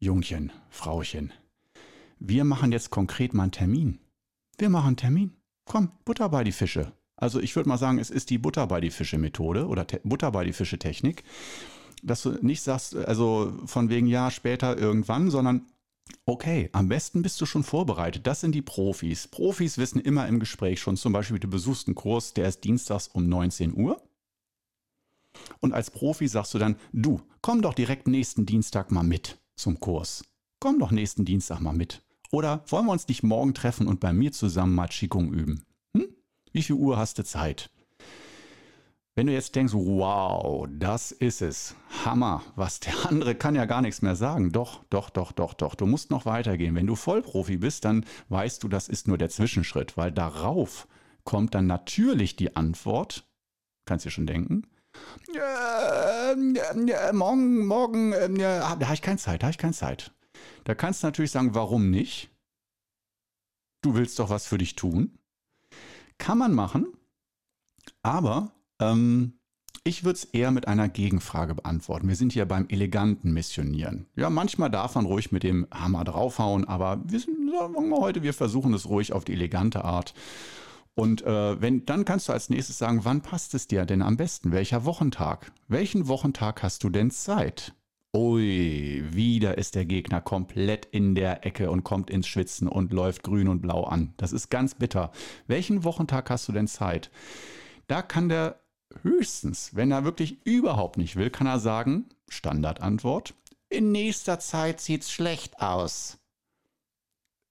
Jungchen, 0.00 0.52
Frauchen, 0.70 1.32
wir 2.18 2.44
machen 2.44 2.72
jetzt 2.72 2.90
konkret 2.90 3.32
mal 3.34 3.44
einen 3.44 3.52
Termin. 3.52 4.00
Wir 4.58 4.70
machen 4.70 4.88
einen 4.88 4.96
Termin. 4.96 5.32
Komm, 5.64 5.92
Butter 6.04 6.28
bei 6.28 6.42
die 6.42 6.52
Fische. 6.52 6.92
Also 7.16 7.40
ich 7.40 7.54
würde 7.56 7.68
mal 7.68 7.78
sagen, 7.78 7.98
es 7.98 8.10
ist 8.10 8.30
die 8.30 8.38
Butter 8.38 8.66
bei 8.66 8.80
die 8.80 8.90
Fische 8.90 9.18
Methode 9.18 9.66
oder 9.66 9.86
Te 9.86 10.00
Butter 10.04 10.30
bei 10.30 10.44
die 10.44 10.52
Fische 10.52 10.78
Technik, 10.78 11.24
dass 12.02 12.22
du 12.22 12.38
nicht 12.42 12.62
sagst, 12.62 12.96
also 12.96 13.52
von 13.66 13.88
wegen 13.88 14.06
ja 14.06 14.30
später 14.30 14.76
irgendwann, 14.76 15.30
sondern 15.30 15.66
okay, 16.26 16.68
am 16.72 16.88
besten 16.88 17.22
bist 17.22 17.40
du 17.40 17.46
schon 17.46 17.62
vorbereitet. 17.62 18.26
Das 18.26 18.40
sind 18.40 18.54
die 18.54 18.62
Profis. 18.62 19.28
Profis 19.28 19.78
wissen 19.78 20.00
immer 20.00 20.26
im 20.26 20.40
Gespräch 20.40 20.80
schon, 20.80 20.96
zum 20.96 21.12
Beispiel 21.12 21.38
du 21.38 21.48
besuchst 21.48 21.86
einen 21.86 21.94
Kurs, 21.94 22.34
der 22.34 22.48
ist 22.48 22.64
dienstags 22.64 23.08
um 23.08 23.28
19 23.28 23.74
Uhr. 23.74 24.02
Und 25.60 25.72
als 25.72 25.90
Profi 25.90 26.26
sagst 26.28 26.54
du 26.54 26.58
dann, 26.58 26.76
du, 26.92 27.20
komm 27.42 27.62
doch 27.62 27.74
direkt 27.74 28.08
nächsten 28.08 28.46
Dienstag 28.46 28.90
mal 28.90 29.02
mit 29.02 29.38
zum 29.56 29.78
Kurs. 29.80 30.24
Komm 30.60 30.78
doch 30.78 30.90
nächsten 30.90 31.24
Dienstag 31.24 31.60
mal 31.60 31.72
mit. 31.72 32.02
Oder 32.30 32.64
wollen 32.68 32.86
wir 32.86 32.92
uns 32.92 33.08
nicht 33.08 33.22
morgen 33.22 33.54
treffen 33.54 33.86
und 33.86 34.00
bei 34.00 34.12
mir 34.12 34.32
zusammen 34.32 34.74
mal 34.74 34.88
Qigong 34.88 35.32
üben? 35.32 35.64
Wie 36.52 36.62
viel 36.62 36.76
Uhr 36.76 36.96
hast 36.96 37.18
du 37.18 37.24
Zeit? 37.24 37.70
Wenn 39.18 39.26
du 39.26 39.32
jetzt 39.32 39.56
denkst, 39.56 39.74
wow, 39.74 40.68
das 40.70 41.10
ist 41.10 41.42
es, 41.42 41.74
Hammer, 42.04 42.44
was 42.54 42.78
der 42.78 42.94
andere 43.08 43.34
kann 43.34 43.56
ja 43.56 43.64
gar 43.64 43.82
nichts 43.82 44.00
mehr 44.00 44.14
sagen. 44.14 44.52
Doch, 44.52 44.84
doch, 44.90 45.10
doch, 45.10 45.32
doch, 45.32 45.54
doch. 45.54 45.74
Du 45.74 45.86
musst 45.86 46.12
noch 46.12 46.24
weitergehen. 46.24 46.76
Wenn 46.76 46.86
du 46.86 46.94
Vollprofi 46.94 47.56
bist, 47.56 47.84
dann 47.84 48.04
weißt 48.28 48.62
du, 48.62 48.68
das 48.68 48.86
ist 48.86 49.08
nur 49.08 49.18
der 49.18 49.28
Zwischenschritt, 49.28 49.96
weil 49.96 50.12
darauf 50.12 50.86
kommt 51.24 51.56
dann 51.56 51.66
natürlich 51.66 52.36
die 52.36 52.54
Antwort, 52.54 53.26
kannst 53.86 54.04
du 54.04 54.08
dir 54.08 54.12
schon 54.12 54.28
denken, 54.28 54.68
äh, 55.34 56.30
äh, 56.30 57.12
morgen, 57.12 57.66
morgen, 57.66 58.12
äh, 58.12 58.32
da 58.32 58.68
habe 58.68 58.94
ich 58.94 59.02
keine 59.02 59.18
Zeit, 59.18 59.42
da 59.42 59.46
habe 59.46 59.50
ich 59.50 59.58
keine 59.58 59.72
Zeit. 59.72 60.12
Da 60.62 60.76
kannst 60.76 61.02
du 61.02 61.08
natürlich 61.08 61.32
sagen, 61.32 61.56
warum 61.56 61.90
nicht? 61.90 62.30
Du 63.82 63.96
willst 63.96 64.20
doch 64.20 64.30
was 64.30 64.46
für 64.46 64.58
dich 64.58 64.76
tun. 64.76 65.18
Kann 66.18 66.38
man 66.38 66.54
machen, 66.54 66.86
aber 68.02 68.52
ähm, 68.80 69.38
ich 69.84 70.04
würde 70.04 70.16
es 70.16 70.24
eher 70.24 70.50
mit 70.50 70.68
einer 70.68 70.88
Gegenfrage 70.88 71.54
beantworten. 71.54 72.08
Wir 72.08 72.16
sind 72.16 72.32
hier 72.32 72.46
beim 72.46 72.66
eleganten 72.68 73.32
Missionieren. 73.32 74.06
Ja, 74.16 74.28
manchmal 74.28 74.70
darf 74.70 74.94
man 74.94 75.06
ruhig 75.06 75.32
mit 75.32 75.42
dem 75.42 75.66
Hammer 75.72 76.04
draufhauen, 76.04 76.66
aber 76.66 77.00
wir 77.06 77.20
sind, 77.20 77.50
sagen 77.50 77.88
wir 77.88 77.98
heute, 77.98 78.22
wir 78.22 78.34
versuchen 78.34 78.74
es 78.74 78.88
ruhig 78.88 79.12
auf 79.12 79.24
die 79.24 79.32
elegante 79.32 79.84
Art. 79.84 80.14
Und 80.94 81.22
äh, 81.22 81.60
wenn, 81.60 81.86
dann 81.86 82.04
kannst 82.04 82.28
du 82.28 82.32
als 82.32 82.50
nächstes 82.50 82.76
sagen, 82.76 83.04
wann 83.04 83.22
passt 83.22 83.54
es 83.54 83.68
dir 83.68 83.86
denn 83.86 84.02
am 84.02 84.16
besten? 84.16 84.52
Welcher 84.52 84.84
Wochentag? 84.84 85.52
Welchen 85.68 86.08
Wochentag 86.08 86.62
hast 86.62 86.82
du 86.82 86.90
denn 86.90 87.10
Zeit? 87.10 87.72
Ui, 88.16 89.04
wieder 89.10 89.58
ist 89.58 89.74
der 89.74 89.84
Gegner 89.84 90.20
komplett 90.20 90.86
in 90.86 91.14
der 91.14 91.46
Ecke 91.46 91.70
und 91.70 91.84
kommt 91.84 92.10
ins 92.10 92.26
Schwitzen 92.26 92.66
und 92.66 92.92
läuft 92.92 93.22
grün 93.22 93.48
und 93.48 93.60
blau 93.60 93.84
an. 93.84 94.14
Das 94.16 94.32
ist 94.32 94.50
ganz 94.50 94.74
bitter. 94.74 95.12
Welchen 95.46 95.84
Wochentag 95.84 96.30
hast 96.30 96.48
du 96.48 96.52
denn 96.52 96.66
Zeit? 96.66 97.10
Da 97.86 98.02
kann 98.02 98.28
der 98.28 98.60
höchstens, 99.02 99.74
wenn 99.74 99.90
er 99.90 100.04
wirklich 100.04 100.44
überhaupt 100.44 100.98
nicht 100.98 101.16
will, 101.16 101.30
kann 101.30 101.46
er 101.46 101.58
sagen, 101.58 102.06
Standardantwort, 102.28 103.34
in 103.68 103.92
nächster 103.92 104.38
Zeit 104.38 104.80
sieht's 104.80 105.10
schlecht 105.10 105.60
aus. 105.60 106.18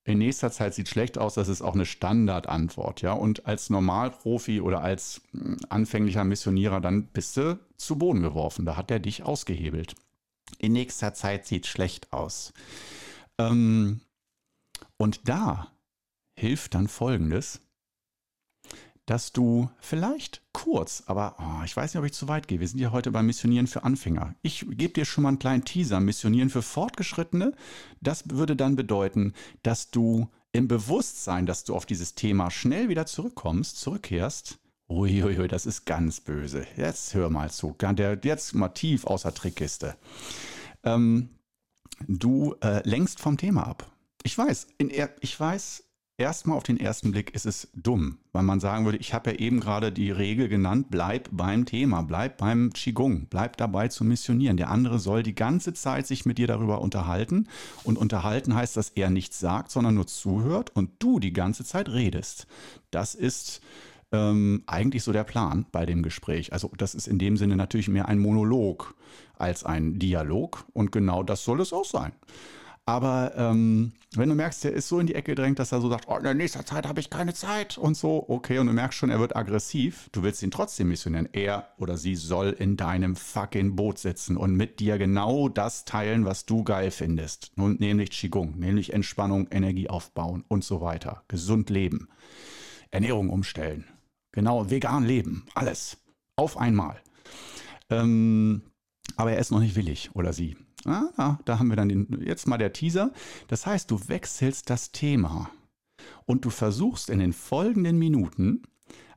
In 0.04 0.20
nächster 0.20 0.52
Zeit 0.52 0.74
sieht 0.74 0.88
schlecht 0.88 1.18
aus, 1.18 1.34
das 1.34 1.48
ist 1.50 1.62
auch 1.62 1.74
eine 1.74 1.86
Standardantwort, 1.86 3.02
ja. 3.02 3.12
Und 3.12 3.46
als 3.46 3.70
Normalprofi 3.70 4.62
oder 4.62 4.82
als 4.82 5.22
hm, 5.32 5.58
anfänglicher 5.70 6.24
Missionierer, 6.24 6.80
dann 6.80 7.08
bist 7.08 7.36
du 7.38 7.60
zu 7.76 7.98
Boden 7.98 8.22
geworfen. 8.22 8.66
Da 8.66 8.78
hat 8.78 8.90
er 8.90 9.00
dich 9.00 9.24
ausgehebelt 9.24 9.96
in 10.58 10.74
nächster 10.74 11.14
Zeit 11.14 11.46
sieht 11.46 11.68
schlecht 11.68 12.14
aus. 12.14 12.54
Ähm, 13.38 14.02
und 14.98 15.28
da 15.28 15.72
hilft 16.36 16.74
dann 16.74 16.88
Folgendes, 16.88 17.62
dass 19.08 19.32
du 19.32 19.70
vielleicht 19.80 20.44
kurz, 20.54 21.02
aber 21.08 21.36
oh, 21.40 21.64
ich 21.66 21.76
weiß 21.76 21.94
nicht, 21.94 22.00
ob 22.00 22.06
ich 22.06 22.14
zu 22.14 22.28
weit 22.28 22.48
gehe. 22.48 22.60
Wir 22.60 22.68
sind 22.68 22.80
ja 22.80 22.92
heute 22.92 23.10
beim 23.10 23.26
Missionieren 23.26 23.66
für 23.66 23.84
Anfänger. 23.84 24.36
Ich 24.44 24.66
gebe 24.70 24.94
dir 24.94 25.06
schon 25.06 25.24
mal 25.24 25.30
einen 25.30 25.40
kleinen 25.40 25.66
Teaser. 25.66 26.00
Missionieren 26.00 26.52
für 26.52 26.62
Fortgeschrittene, 26.62 27.54
das 28.02 28.26
würde 28.30 28.56
dann 28.56 28.76
bedeuten, 28.76 29.34
dass 29.64 29.90
du 29.90 30.30
im 30.52 30.68
Bewusstsein, 30.68 31.46
dass 31.48 31.64
du 31.64 31.76
auf 31.76 31.88
dieses 31.88 32.14
Thema 32.14 32.52
schnell 32.52 32.90
wieder 32.90 33.06
zurückkommst, 33.06 33.80
zurückkehrst 33.80 34.60
Uiuiui, 34.90 35.50
das 35.50 35.66
ist 35.66 35.86
ganz 35.86 36.22
böse. 36.22 36.66
Jetzt 36.78 37.14
hör 37.14 37.30
mal 37.30 37.52
zu. 37.52 37.76
Jetzt 38.24 38.56
mal 38.56 38.70
tief 38.70 39.06
aus 39.06 39.24
der 39.24 39.34
Trickkiste. 39.34 39.98
Ähm, 40.84 41.30
du 42.08 42.56
äh, 42.62 42.88
lenkst 42.88 43.20
vom 43.20 43.38
Thema 43.38 43.68
ab. 43.68 43.92
Ich 44.24 44.38
weiß, 44.38 44.68
in, 44.78 44.92
ich 45.20 45.40
weiß, 45.40 45.84
erstmal 46.18 46.58
auf 46.58 46.64
den 46.64 46.80
ersten 46.80 47.12
Blick 47.12 47.34
ist 47.36 47.46
es 47.46 47.70
dumm, 47.76 48.18
weil 48.34 48.42
man 48.42 48.60
sagen 48.60 48.86
würde, 48.86 48.98
ich 48.98 49.14
habe 49.14 49.32
ja 49.32 49.38
eben 49.38 49.60
gerade 49.60 49.92
die 49.92 50.10
Regel 50.10 50.50
genannt, 50.50 50.88
bleib 50.90 51.30
beim 51.32 51.66
Thema, 51.66 52.02
bleib 52.02 52.38
beim 52.38 52.74
Qigong, 52.74 53.28
bleib 53.30 53.58
dabei 53.58 53.88
zu 53.88 54.04
missionieren. 54.04 54.58
Der 54.58 54.72
andere 54.72 54.98
soll 54.98 55.22
die 55.22 55.36
ganze 55.36 55.74
Zeit 55.74 56.08
sich 56.08 56.26
mit 56.26 56.40
dir 56.40 56.48
darüber 56.48 56.82
unterhalten. 56.82 57.48
Und 57.84 57.98
unterhalten 57.98 58.56
heißt, 58.56 58.76
dass 58.76 58.90
er 58.90 59.12
nichts 59.12 59.40
sagt, 59.40 59.70
sondern 59.70 59.94
nur 59.94 60.08
zuhört 60.08 60.72
und 60.76 60.92
du 61.00 61.20
die 61.20 61.34
ganze 61.34 61.64
Zeit 61.64 61.90
redest. 61.90 62.48
Das 62.90 63.14
ist 63.14 63.62
ähm, 64.12 64.64
eigentlich 64.66 65.04
so 65.04 65.12
der 65.12 65.24
Plan 65.24 65.68
bei 65.72 65.86
dem 65.86 66.02
Gespräch. 66.02 66.52
Also 66.52 66.72
das 66.78 66.96
ist 66.96 67.08
in 67.08 67.20
dem 67.20 67.38
Sinne 67.38 67.56
natürlich 67.56 67.90
mehr 67.90 68.08
ein 68.08 68.20
Monolog 68.20 68.96
als 69.38 69.64
ein 69.64 70.00
Dialog 70.00 70.66
und 70.74 70.92
genau 70.92 71.22
das 71.22 71.44
soll 71.44 71.62
es 71.62 71.74
auch 71.74 71.86
sein. 71.86 72.14
Aber 72.88 73.34
ähm, 73.36 73.92
wenn 74.16 74.30
du 74.30 74.36
merkst, 74.36 74.64
der 74.64 74.72
ist 74.72 74.88
so 74.88 75.00
in 75.00 75.08
die 75.08 75.16
Ecke 75.16 75.34
gedrängt, 75.34 75.60
dass 75.60 75.74
er 75.74 75.82
so 75.82 75.90
sagt, 75.90 76.08
oh, 76.08 76.16
in 76.16 76.38
nächster 76.38 76.66
Zeit 76.66 76.88
habe 76.88 77.02
ich 77.02 77.10
keine 77.10 77.34
Zeit 77.34 77.78
und 77.78 77.98
so, 77.98 78.24
okay, 78.30 78.60
und 78.60 78.68
du 78.68 78.74
merkst 78.74 78.98
schon, 78.98 79.10
er 79.10 79.20
wird 79.20 79.36
aggressiv, 79.36 80.10
du 80.14 80.24
willst 80.24 80.42
ihn 80.42 80.52
trotzdem 80.52 80.88
missionieren. 80.88 81.28
Er 81.34 81.68
oder 81.78 81.98
sie 81.98 82.16
soll 82.16 82.56
in 82.58 82.78
deinem 82.78 83.18
fucking 83.18 83.76
Boot 83.76 84.00
sitzen 84.00 84.38
und 84.38 84.56
mit 84.56 84.80
dir 84.80 84.98
genau 84.98 85.50
das 85.50 85.84
teilen, 85.84 86.24
was 86.24 86.46
du 86.46 86.64
geil 86.64 86.90
findest. 86.92 87.52
Nun, 87.58 87.76
nämlich 87.76 88.12
Qigong, 88.12 88.58
nämlich 88.58 88.94
Entspannung, 88.94 89.50
Energie 89.52 89.90
aufbauen 89.90 90.46
und 90.48 90.64
so 90.64 90.80
weiter. 90.80 91.24
Gesund 91.28 91.70
leben, 91.70 92.08
Ernährung 92.90 93.30
umstellen, 93.30 93.84
Genau, 94.32 94.70
vegan 94.70 95.04
leben, 95.04 95.46
alles. 95.56 95.98
Auf 96.36 96.58
einmal. 96.58 97.02
Ähm, 97.90 98.62
aber 99.16 99.32
er 99.32 99.40
ist 99.40 99.50
noch 99.52 99.60
nicht 99.60 99.76
willig, 99.76 100.12
oder 100.14 100.32
sie. 100.32 100.56
Ah, 100.86 101.38
da 101.46 101.60
haben 101.60 101.70
wir 101.70 101.76
dann 101.76 101.90
den, 101.90 102.24
jetzt 102.26 102.48
mal 102.48 102.58
der 102.58 102.74
Teaser. 102.74 103.12
Das 103.48 103.66
heißt, 103.66 103.90
du 103.92 104.08
wechselst 104.08 104.70
das 104.70 104.92
Thema 104.92 105.50
und 106.26 106.46
du 106.46 106.50
versuchst 106.50 107.10
in 107.10 107.20
den 107.20 107.34
folgenden 107.34 107.98
Minuten 107.98 108.64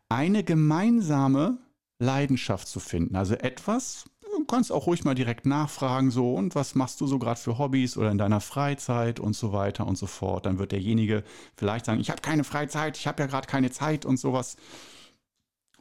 eine 0.09 0.43
gemeinsame 0.43 1.59
Leidenschaft 1.99 2.67
zu 2.67 2.81
finden. 2.81 3.15
Also 3.15 3.35
etwas, 3.35 4.07
du 4.23 4.45
kannst 4.47 4.73
auch 4.73 4.87
ruhig 4.87 5.05
mal 5.05 5.15
direkt 5.15 5.47
nachfragen, 5.47 6.11
so, 6.11 6.35
und 6.35 6.55
was 6.55 6.75
machst 6.75 7.01
du 7.01 7.07
so 7.07 7.19
gerade 7.19 7.39
für 7.39 7.59
Hobbys 7.59 7.97
oder 7.97 8.11
in 8.11 8.19
deiner 8.19 8.41
Freizeit 8.41 9.21
und 9.21 9.35
so 9.37 9.53
weiter 9.53 9.87
und 9.87 9.97
so 9.97 10.07
fort. 10.07 10.47
Dann 10.47 10.59
wird 10.59 10.73
derjenige 10.73 11.23
vielleicht 11.57 11.85
sagen, 11.85 12.01
ich 12.01 12.11
habe 12.11 12.23
keine 12.23 12.45
Freizeit, 12.45 12.97
ich 12.97 13.07
habe 13.07 13.23
ja 13.23 13.27
gerade 13.27 13.47
keine 13.47 13.71
Zeit 13.71 14.07
und 14.07 14.17
sowas. 14.19 14.57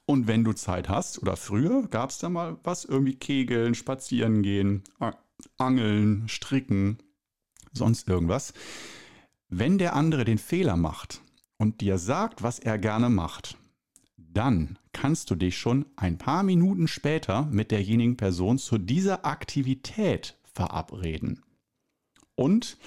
Und 0.06 0.28
wenn 0.28 0.44
du 0.44 0.54
Zeit 0.54 0.90
hast, 0.90 1.22
oder 1.22 1.38
früher 1.38 1.88
gab 1.88 2.10
es 2.10 2.18
da 2.18 2.30
mal 2.30 2.58
was, 2.64 2.84
irgendwie 2.84 3.16
Kegeln, 3.16 3.76
Spazieren 3.76 4.42
gehen, 4.42 4.84
Angeln, 5.58 6.28
Stricken, 6.28 6.98
sonst 7.74 8.08
irgendwas. 8.08 8.54
Wenn 9.50 9.78
der 9.78 9.96
andere 9.96 10.26
den 10.26 10.38
Fehler 10.38 10.78
macht 10.78 11.22
und 11.58 11.82
dir 11.82 11.98
sagt, 11.98 12.44
was 12.44 12.60
er 12.60 12.78
gerne 12.78 13.10
macht, 13.10 13.58
dann 14.18 14.78
kannst 14.94 15.32
du 15.32 15.36
dich 15.36 15.58
schon 15.58 15.86
ein 15.96 16.18
paar 16.18 16.44
Minuten 16.44 16.88
später 16.88 17.46
mit 17.52 17.72
derjenigen 17.72 18.18
Person 18.18 18.58
zu 18.58 18.78
dieser 18.78 19.26
Aktivität 19.26 20.38
verabreden. 20.54 21.44
Und 22.36 22.78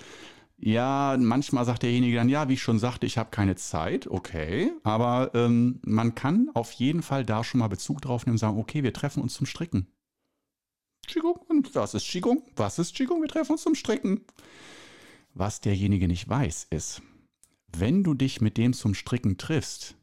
ja, 0.57 1.17
manchmal 1.19 1.65
sagt 1.65 1.83
derjenige 1.83 2.17
dann, 2.17 2.29
ja, 2.29 2.49
wie 2.49 2.53
ich 2.55 2.63
schon 2.63 2.79
sagte, 2.79 3.05
ich 3.05 3.19
habe 3.19 3.31
keine 3.31 3.57
Zeit, 3.57 4.07
okay, 4.07 4.71
aber 4.85 5.33
ähm, 5.35 5.81
man 5.85 6.15
kann 6.15 6.51
auf 6.55 6.71
jeden 6.73 7.03
Fall 7.03 7.25
da 7.25 7.43
schon 7.43 7.59
mal 7.59 7.69
Bezug 7.69 8.01
drauf 8.01 8.25
nehmen 8.25 8.35
und 8.35 8.39
sagen, 8.39 8.59
okay, 8.59 8.85
wir 8.85 8.93
treffen 8.93 9.23
uns 9.23 9.35
zum 9.35 9.47
Stricken. 9.47 9.89
Qigong, 11.13 11.37
und 11.49 11.75
was 11.75 11.93
ist 11.93 12.07
Qigong? 12.07 12.43
Was 12.57 12.79
ist 12.79 12.95
Qigong? 12.95 13.21
Wir 13.21 13.29
treffen 13.29 13.53
uns 13.53 13.63
zum 13.63 13.75
Stricken. 13.75 14.23
Was 15.35 15.61
derjenige 15.61 16.09
nicht 16.09 16.29
weiß, 16.29 16.69
ist, 16.71 17.03
wenn 17.69 18.03
du 18.03 18.15
dich 18.15 18.41
mit 18.41 18.57
dem 18.57 18.73
zum 18.73 18.95
Stricken 18.95 19.37
triffst, 19.37 19.95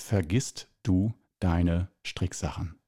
vergisst 0.00 0.68
du 0.82 1.12
deine 1.38 1.88
Stricksachen. 2.02 2.78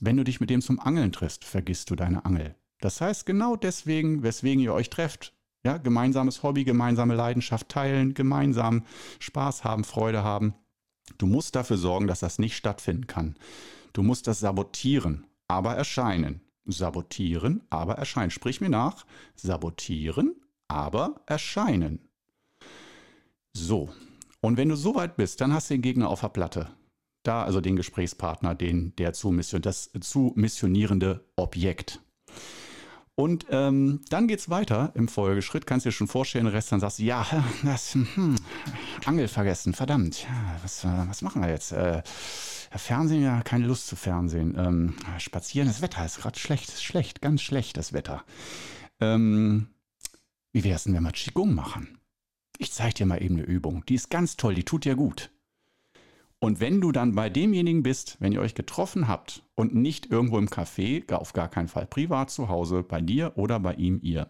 Wenn 0.00 0.16
du 0.16 0.24
dich 0.24 0.40
mit 0.40 0.50
dem 0.50 0.60
zum 0.60 0.78
Angeln 0.78 1.12
triffst, 1.12 1.44
vergisst 1.44 1.90
du 1.90 1.96
deine 1.96 2.24
Angel. 2.26 2.54
Das 2.80 3.00
heißt, 3.00 3.24
genau 3.24 3.56
deswegen, 3.56 4.22
weswegen 4.22 4.62
ihr 4.62 4.74
euch 4.74 4.90
trefft, 4.90 5.32
ja, 5.64 5.78
gemeinsames 5.78 6.42
Hobby, 6.42 6.64
gemeinsame 6.64 7.14
Leidenschaft 7.14 7.68
teilen, 7.68 8.12
gemeinsam 8.12 8.84
Spaß 9.20 9.64
haben, 9.64 9.84
Freude 9.84 10.22
haben. 10.22 10.54
Du 11.16 11.26
musst 11.26 11.54
dafür 11.54 11.78
sorgen, 11.78 12.08
dass 12.08 12.20
das 12.20 12.38
nicht 12.38 12.56
stattfinden 12.56 13.06
kann. 13.06 13.36
Du 13.92 14.02
musst 14.02 14.26
das 14.26 14.40
sabotieren, 14.40 15.26
aber 15.48 15.74
erscheinen. 15.74 16.40
Sabotieren, 16.64 17.62
aber 17.70 17.94
erscheinen. 17.94 18.30
Sprich 18.30 18.60
mir 18.60 18.68
nach. 18.68 19.04
Sabotieren, 19.34 20.36
aber 20.68 21.22
erscheinen. 21.26 22.08
So. 23.52 23.90
Und 24.40 24.56
wenn 24.56 24.68
du 24.68 24.76
so 24.76 24.94
weit 24.94 25.16
bist, 25.16 25.40
dann 25.40 25.52
hast 25.52 25.70
du 25.70 25.74
den 25.74 25.82
Gegner 25.82 26.08
auf 26.08 26.20
der 26.20 26.28
Platte. 26.28 26.68
Da 27.22 27.44
also 27.44 27.60
den 27.60 27.76
Gesprächspartner, 27.76 28.54
den, 28.54 28.94
der 28.96 29.12
zu 29.12 29.30
mission, 29.30 29.62
das 29.62 29.90
zu 30.00 30.32
missionierende 30.34 31.24
Objekt. 31.36 32.00
Und 33.14 33.46
ähm, 33.50 34.00
dann 34.08 34.28
es 34.30 34.48
weiter 34.48 34.92
im 34.94 35.06
Folgeschritt. 35.06 35.66
Kannst 35.66 35.84
dir 35.84 35.92
schon 35.92 36.08
vorstellen, 36.08 36.46
den 36.46 36.54
Rest 36.54 36.72
dann 36.72 36.80
sagst 36.80 36.98
du, 36.98 37.02
ja, 37.02 37.26
das, 37.62 37.94
hm, 37.94 38.36
Angel 39.04 39.28
vergessen, 39.28 39.74
verdammt. 39.74 40.22
Ja, 40.22 40.56
was, 40.62 40.84
äh, 40.84 41.08
was 41.08 41.22
machen 41.22 41.42
wir 41.42 41.50
jetzt? 41.50 41.72
Äh, 41.72 42.02
Fernsehen, 42.74 43.22
ja, 43.22 43.42
keine 43.42 43.66
Lust 43.66 43.86
zu 43.86 43.96
Fernsehen. 43.96 44.56
Ähm, 44.56 44.94
spazieren, 45.18 45.68
das 45.68 45.82
Wetter 45.82 46.04
ist 46.04 46.20
gerade 46.20 46.38
schlecht, 46.38 46.70
ist 46.70 46.82
schlecht, 46.82 47.20
ganz 47.20 47.42
schlecht, 47.42 47.76
das 47.76 47.92
Wetter. 47.92 48.24
Ähm, 48.98 49.68
wie 50.52 50.64
wäre 50.64 50.76
es 50.76 50.84
denn, 50.84 50.94
wenn 50.94 51.02
wir 51.02 51.12
Qigong 51.12 51.54
machen? 51.54 51.98
Ich 52.56 52.72
zeige 52.72 52.94
dir 52.94 53.06
mal 53.06 53.22
eben 53.22 53.36
eine 53.36 53.44
Übung. 53.44 53.84
Die 53.86 53.94
ist 53.94 54.08
ganz 54.08 54.36
toll, 54.36 54.54
die 54.54 54.64
tut 54.64 54.84
dir 54.84 54.94
gut. 54.94 55.31
Und 56.42 56.58
wenn 56.58 56.80
du 56.80 56.90
dann 56.90 57.14
bei 57.14 57.30
demjenigen 57.30 57.84
bist, 57.84 58.16
wenn 58.18 58.32
ihr 58.32 58.40
euch 58.40 58.56
getroffen 58.56 59.06
habt 59.06 59.44
und 59.54 59.76
nicht 59.76 60.10
irgendwo 60.10 60.38
im 60.38 60.48
Café, 60.48 61.14
auf 61.14 61.34
gar 61.34 61.48
keinen 61.48 61.68
Fall 61.68 61.86
privat 61.86 62.30
zu 62.30 62.48
Hause, 62.48 62.82
bei 62.82 63.00
dir 63.00 63.34
oder 63.36 63.60
bei 63.60 63.74
ihm, 63.74 64.00
ihr. 64.02 64.28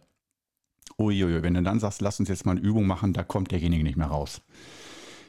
Uiuiui, 0.98 1.42
wenn 1.42 1.54
du 1.54 1.62
dann 1.62 1.80
sagst, 1.80 2.02
lass 2.02 2.20
uns 2.20 2.28
jetzt 2.28 2.44
mal 2.44 2.52
eine 2.52 2.60
Übung 2.60 2.86
machen, 2.86 3.14
da 3.14 3.24
kommt 3.24 3.50
derjenige 3.50 3.82
nicht 3.82 3.96
mehr 3.96 4.08
raus. 4.08 4.42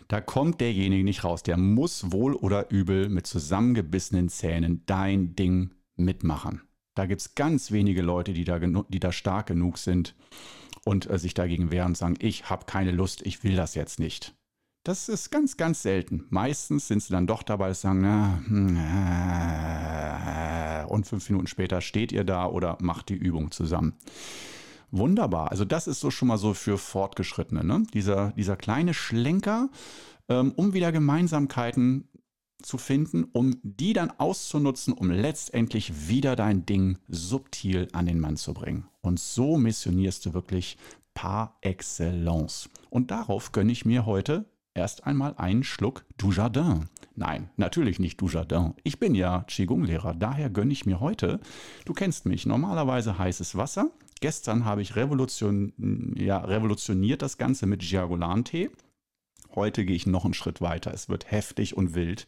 Da 0.10 0.20
kommt 0.20 0.60
derjenige 0.60 1.06
nicht 1.06 1.24
raus. 1.24 1.42
Der 1.42 1.56
muss 1.56 2.12
wohl 2.12 2.36
oder 2.36 2.70
übel 2.70 3.08
mit 3.08 3.28
zusammengebissenen 3.28 4.28
Zähnen 4.28 4.84
dein 4.86 5.38
Ding 5.38 5.74
mitmachen. 5.96 6.64
Da 6.96 7.06
gibt 7.06 7.22
es 7.22 7.36
ganz 7.36 7.72
wenige 7.72 8.02
Leute, 8.02 8.34
die 8.34 8.44
da, 8.44 8.60
die 8.60 9.00
da 9.00 9.14
stark 9.14 9.48
genug 9.48 9.78
sind 9.78 10.16
und 10.84 11.10
äh, 11.10 11.18
sich 11.18 11.34
dagegen 11.34 11.72
wehren 11.72 11.92
und 11.92 11.98
sagen, 11.98 12.16
ich 12.20 12.50
habe 12.50 12.66
keine 12.66 12.92
Lust, 12.92 13.26
ich 13.26 13.46
will 13.46 13.56
das 13.56 13.74
jetzt 13.74 14.02
nicht. 14.02 14.36
Das 14.84 15.08
ist 15.08 15.32
ganz, 15.32 15.56
ganz 15.56 15.82
selten. 15.82 16.26
Meistens 16.30 16.90
sind 16.90 17.02
sie 17.02 17.14
dann 17.14 17.26
doch 17.26 17.42
dabei, 17.42 17.74
sagen, 17.74 18.02
na, 18.02 18.44
hm, 18.46 18.76
äh, 20.84 20.92
und 20.92 21.08
fünf 21.08 21.30
Minuten 21.30 21.48
später 21.48 21.80
steht 21.80 22.12
ihr 22.12 22.26
da 22.26 22.48
oder 22.48 22.78
macht 22.82 23.08
die 23.08 23.16
Übung 23.16 23.52
zusammen. 23.52 23.94
Wunderbar. 24.92 25.52
Also 25.52 25.64
das 25.64 25.88
ist 25.88 26.02
so 26.02 26.12
schon 26.12 26.28
mal 26.28 26.38
so 26.38 26.54
für 26.54 26.78
Fortgeschrittene. 26.78 27.64
Ne? 27.64 27.84
Dieser, 27.94 28.34
dieser 28.34 28.58
kleine 28.58 28.94
Schlenker, 28.94 29.70
ähm, 30.28 30.52
um 30.58 30.74
wieder 30.74 30.92
Gemeinsamkeiten 30.92 32.10
zu 32.62 32.78
finden, 32.78 33.24
um 33.32 33.56
die 33.64 33.94
dann 33.94 34.12
auszunutzen, 34.12 34.94
um 34.94 35.10
letztendlich 35.12 36.10
wieder 36.10 36.36
dein 36.36 36.66
Ding 36.66 36.98
subtil 37.08 37.88
an 37.94 38.06
den 38.06 38.20
Mann 38.20 38.36
zu 38.36 38.54
bringen. 38.54 38.86
Und 39.02 39.18
so 39.20 39.56
missionierst 39.58 40.26
du 40.26 40.34
wirklich 40.34 40.78
par 41.14 41.58
excellence. 41.62 42.70
Und 42.90 43.12
darauf 43.12 43.54
gönne 43.54 43.72
ich 43.72 43.86
mir 43.86 44.06
heute 44.06 44.46
erst 44.74 45.06
einmal 45.06 45.36
einen 45.38 45.64
Schluck 45.64 46.06
Dujardin. 46.18 46.86
Nein, 47.16 47.50
natürlich 47.58 48.00
nicht 48.00 48.20
Dujardin. 48.22 48.74
Ich 48.84 49.00
bin 49.00 49.16
ja 49.16 49.44
Qigong-Lehrer, 49.48 50.14
daher 50.14 50.50
gönne 50.50 50.74
ich 50.74 50.86
mir 50.86 51.00
heute, 51.00 51.40
du 51.86 51.94
kennst 51.94 52.26
mich, 52.26 52.46
normalerweise 52.46 53.18
heißes 53.18 53.56
Wasser. 53.56 53.92
Gestern 54.20 54.66
habe 54.66 54.82
ich 54.82 54.96
revolution, 54.96 56.14
ja, 56.16 56.38
revolutioniert 56.38 57.22
das 57.22 57.38
Ganze 57.38 57.66
mit 57.66 57.84
Jiagolan-Tee. 57.84 58.70
Heute 59.56 59.86
gehe 59.86 59.96
ich 59.96 60.08
noch 60.08 60.26
einen 60.26 60.34
Schritt 60.34 60.62
weiter. 60.62 60.94
Es 60.94 61.10
wird 61.10 61.30
heftig 61.30 61.78
und 61.78 61.94
wild. 61.94 62.26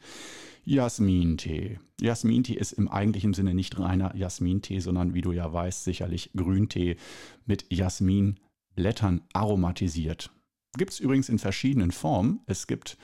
Jasmintee. 0.63 1.79
Jasmintee 2.01 2.53
ist 2.53 2.73
im 2.73 2.87
eigentlichen 2.87 3.33
Sinne 3.33 3.53
nicht 3.53 3.79
reiner 3.79 4.15
Jasmintee, 4.15 4.79
sondern 4.79 5.13
wie 5.13 5.21
du 5.21 5.31
ja 5.31 5.51
weißt, 5.51 5.83
sicherlich 5.83 6.31
Grüntee 6.35 6.97
mit 7.45 7.65
Jasminblättern 7.71 9.21
aromatisiert. 9.33 10.31
Gibt 10.77 10.93
es 10.93 10.99
übrigens 10.99 11.29
in 11.29 11.39
verschiedenen 11.39 11.91
Formen. 11.91 12.41
Es 12.47 12.67
gibt 12.67 12.97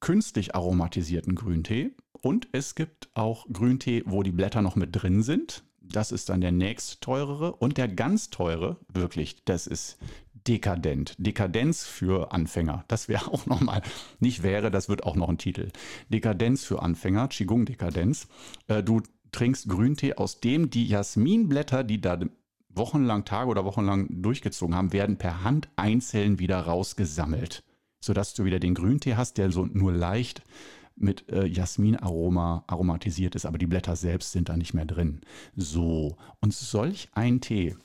künstlich 0.00 0.54
aromatisierten 0.54 1.34
Grüntee 1.34 1.92
und 2.12 2.48
es 2.52 2.74
gibt 2.74 3.08
auch 3.14 3.46
Grüntee, 3.52 4.02
wo 4.06 4.22
die 4.22 4.32
Blätter 4.32 4.62
noch 4.62 4.76
mit 4.76 4.90
drin 4.92 5.22
sind. 5.22 5.64
Das 5.80 6.12
ist 6.12 6.28
dann 6.28 6.40
der 6.40 6.52
nächst 6.52 7.00
teurere 7.00 7.54
und 7.54 7.78
der 7.78 7.88
ganz 7.88 8.30
teure, 8.30 8.76
wirklich, 8.92 9.44
das 9.44 9.66
ist 9.66 9.98
dekadent. 10.46 11.14
Dekadenz 11.18 11.84
für 11.84 12.32
Anfänger. 12.32 12.84
Das 12.88 13.08
wäre 13.08 13.28
auch 13.28 13.46
nochmal, 13.46 13.82
nicht 14.18 14.42
wäre, 14.42 14.70
das 14.70 14.88
wird 14.88 15.04
auch 15.04 15.16
noch 15.16 15.28
ein 15.28 15.38
Titel. 15.38 15.70
Dekadenz 16.08 16.64
für 16.64 16.82
Anfänger, 16.82 17.28
Qigong-Dekadenz. 17.28 18.28
Äh, 18.66 18.82
du 18.82 19.02
trinkst 19.32 19.68
Grüntee, 19.68 20.14
aus 20.14 20.40
dem 20.40 20.70
die 20.70 20.86
Jasminblätter, 20.86 21.84
die 21.84 22.00
da 22.00 22.18
wochenlang, 22.68 23.24
Tage 23.24 23.50
oder 23.50 23.64
wochenlang 23.64 24.22
durchgezogen 24.22 24.74
haben, 24.74 24.92
werden 24.92 25.18
per 25.18 25.42
Hand 25.42 25.68
einzeln 25.76 26.38
wieder 26.38 26.60
rausgesammelt, 26.60 27.64
sodass 28.00 28.34
du 28.34 28.44
wieder 28.44 28.60
den 28.60 28.74
Grüntee 28.74 29.16
hast, 29.16 29.38
der 29.38 29.50
so 29.50 29.66
nur 29.66 29.92
leicht 29.92 30.42
mit 30.96 31.28
äh, 31.28 31.46
Jasminaroma 31.46 32.64
aromatisiert 32.66 33.34
ist, 33.34 33.46
aber 33.46 33.58
die 33.58 33.66
Blätter 33.66 33.96
selbst 33.96 34.32
sind 34.32 34.48
da 34.48 34.56
nicht 34.56 34.74
mehr 34.74 34.84
drin. 34.84 35.20
So, 35.54 36.16
und 36.40 36.52
solch 36.52 37.08
ein 37.12 37.40
Tee, 37.40 37.76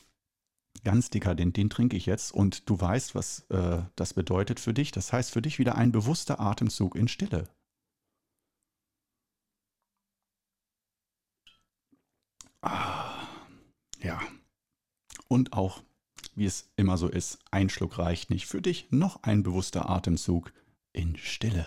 ganz 0.84 1.10
dekadent, 1.10 1.58
den 1.58 1.70
trinke 1.70 1.96
ich 1.98 2.06
jetzt 2.06 2.34
und 2.34 2.70
du 2.70 2.80
weißt, 2.80 3.16
was 3.16 3.46
äh, 3.50 3.84
das 3.96 4.14
bedeutet 4.14 4.60
für 4.60 4.74
dich. 4.74 4.92
Das 4.92 5.14
heißt 5.14 5.32
für 5.32 5.42
dich 5.42 5.60
wieder 5.60 5.76
ein 5.76 5.92
bewusster 5.92 6.40
Atemzug 6.40 6.96
in 6.96 7.08
Stille. 7.08 7.48
Ah, 12.62 13.28
ja. 14.02 14.20
Und 15.34 15.54
auch, 15.54 15.82
wie 16.36 16.46
es 16.46 16.70
immer 16.76 16.96
so 16.96 17.08
ist, 17.08 17.40
ein 17.50 17.68
Schluck 17.68 17.98
reicht 17.98 18.30
nicht. 18.30 18.46
Für 18.46 18.62
dich 18.62 18.86
noch 18.92 19.24
ein 19.24 19.42
bewusster 19.42 19.90
Atemzug 19.90 20.54
in 20.92 21.18
Stille. 21.18 21.66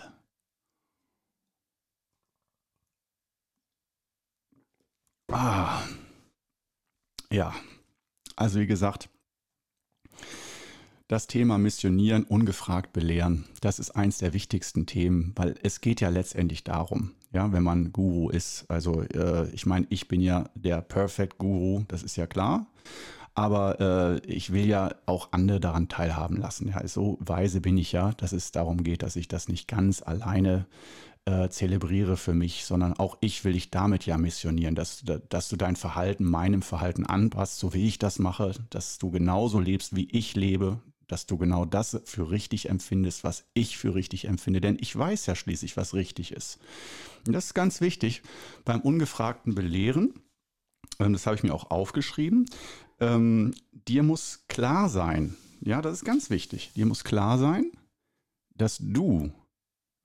Ah, 5.33 5.83
ja, 7.33 7.53
also 8.37 8.61
wie 8.61 8.69
gesagt, 8.69 9.09
das 11.09 11.27
Thema 11.27 11.59
Missionieren, 11.59 12.23
ungefragt 12.23 12.93
belehren, 12.93 13.47
das 13.63 13.81
ist 13.81 13.91
eins 13.91 14.19
der 14.19 14.33
wichtigsten 14.33 14.87
Themen, 14.87 15.33
weil 15.35 15.57
es 15.65 15.81
geht 15.81 16.01
ja 16.01 16.09
letztendlich 16.09 16.63
darum, 16.63 17.17
ja, 17.33 17.51
wenn 17.51 17.65
man 17.65 17.93
Guru 17.93 18.31
ist. 18.31 18.65
Also 18.69 19.03
äh, 19.03 19.51
ich 19.51 19.67
meine, 19.67 19.89
ich 19.91 20.07
bin 20.07 20.21
ja 20.21 20.49
der 20.55 20.83
Perfect 20.83 21.39
Guru, 21.39 21.83
das 21.89 22.05
ist 22.05 22.15
ja 22.15 22.29
klar. 22.29 22.69
Aber 23.37 23.81
äh, 24.25 24.27
ich 24.27 24.53
will 24.53 24.67
ja 24.67 24.95
auch 25.05 25.29
andere 25.33 25.61
daran 25.61 25.89
teilhaben 25.89 26.39
lassen. 26.39 26.69
Ja, 26.69 26.87
so 26.89 27.19
weise 27.21 27.61
bin 27.61 27.77
ich 27.77 27.93
ja, 27.93 28.13
dass 28.13 28.33
es 28.33 28.51
darum 28.51 28.83
geht, 28.83 29.03
dass 29.03 29.15
ich 29.15 29.29
das 29.29 29.49
nicht 29.49 29.69
ganz 29.69 30.03
alleine 30.03 30.67
äh, 31.27 31.51
zelebriere 31.51 32.17
für 32.17 32.33
mich, 32.33 32.65
sondern 32.65 32.95
auch 32.95 33.19
ich 33.21 33.45
will 33.45 33.53
dich 33.53 33.71
damit 33.71 34.07
ja 34.07 34.17
missionieren, 34.17 34.75
dass, 34.75 35.05
dass 35.29 35.49
du 35.51 35.57
dein 35.57 35.77
Verhalten 35.77 36.25
meinem 36.25 36.63
Verhalten 36.63 37.05
anpasst, 37.05 37.59
so 37.59 37.75
wie 37.75 37.87
ich 37.87 37.99
das 37.99 38.19
mache, 38.19 38.53
dass 38.71 38.97
du 38.97 39.11
genauso 39.11 39.61
lebst, 39.61 39.95
wie 39.95 40.09
ich 40.13 40.35
lebe, 40.35 40.81
dass 41.07 41.27
du 41.27 41.37
genau 41.37 41.67
das 41.67 42.01
für 42.05 42.31
richtig 42.31 42.71
empfindest, 42.71 43.23
was 43.23 43.45
ich 43.53 43.77
für 43.77 43.95
richtig 43.95 44.27
empfinde. 44.29 44.63
Denn 44.63 44.79
ich 44.81 44.97
weiß 44.97 45.27
ja 45.27 45.35
schließlich, 45.35 45.77
was 45.77 45.93
richtig 45.93 46.33
ist. 46.33 46.59
Und 47.27 47.35
das 47.35 47.47
ist 47.47 47.55
ganz 47.55 47.83
wichtig 47.83 48.23
beim 48.65 48.81
ungefragten 48.81 49.55
Belehren. 49.55 50.15
Ähm, 50.99 51.13
das 51.13 51.27
habe 51.27 51.37
ich 51.37 51.43
mir 51.43 51.55
auch 51.55 51.71
aufgeschrieben. 51.71 52.47
Ähm, 53.01 53.55
dir 53.73 54.03
muss 54.03 54.45
klar 54.49 54.89
sein, 54.89 55.37
ja, 55.61 55.83
das 55.83 55.95
ist 55.95 56.05
ganz 56.05 56.31
wichtig. 56.31 56.73
Dir 56.77 56.87
muss 56.87 57.05
klar 57.05 57.39
sein, 57.39 57.71
dass 58.55 58.79
du 58.81 59.33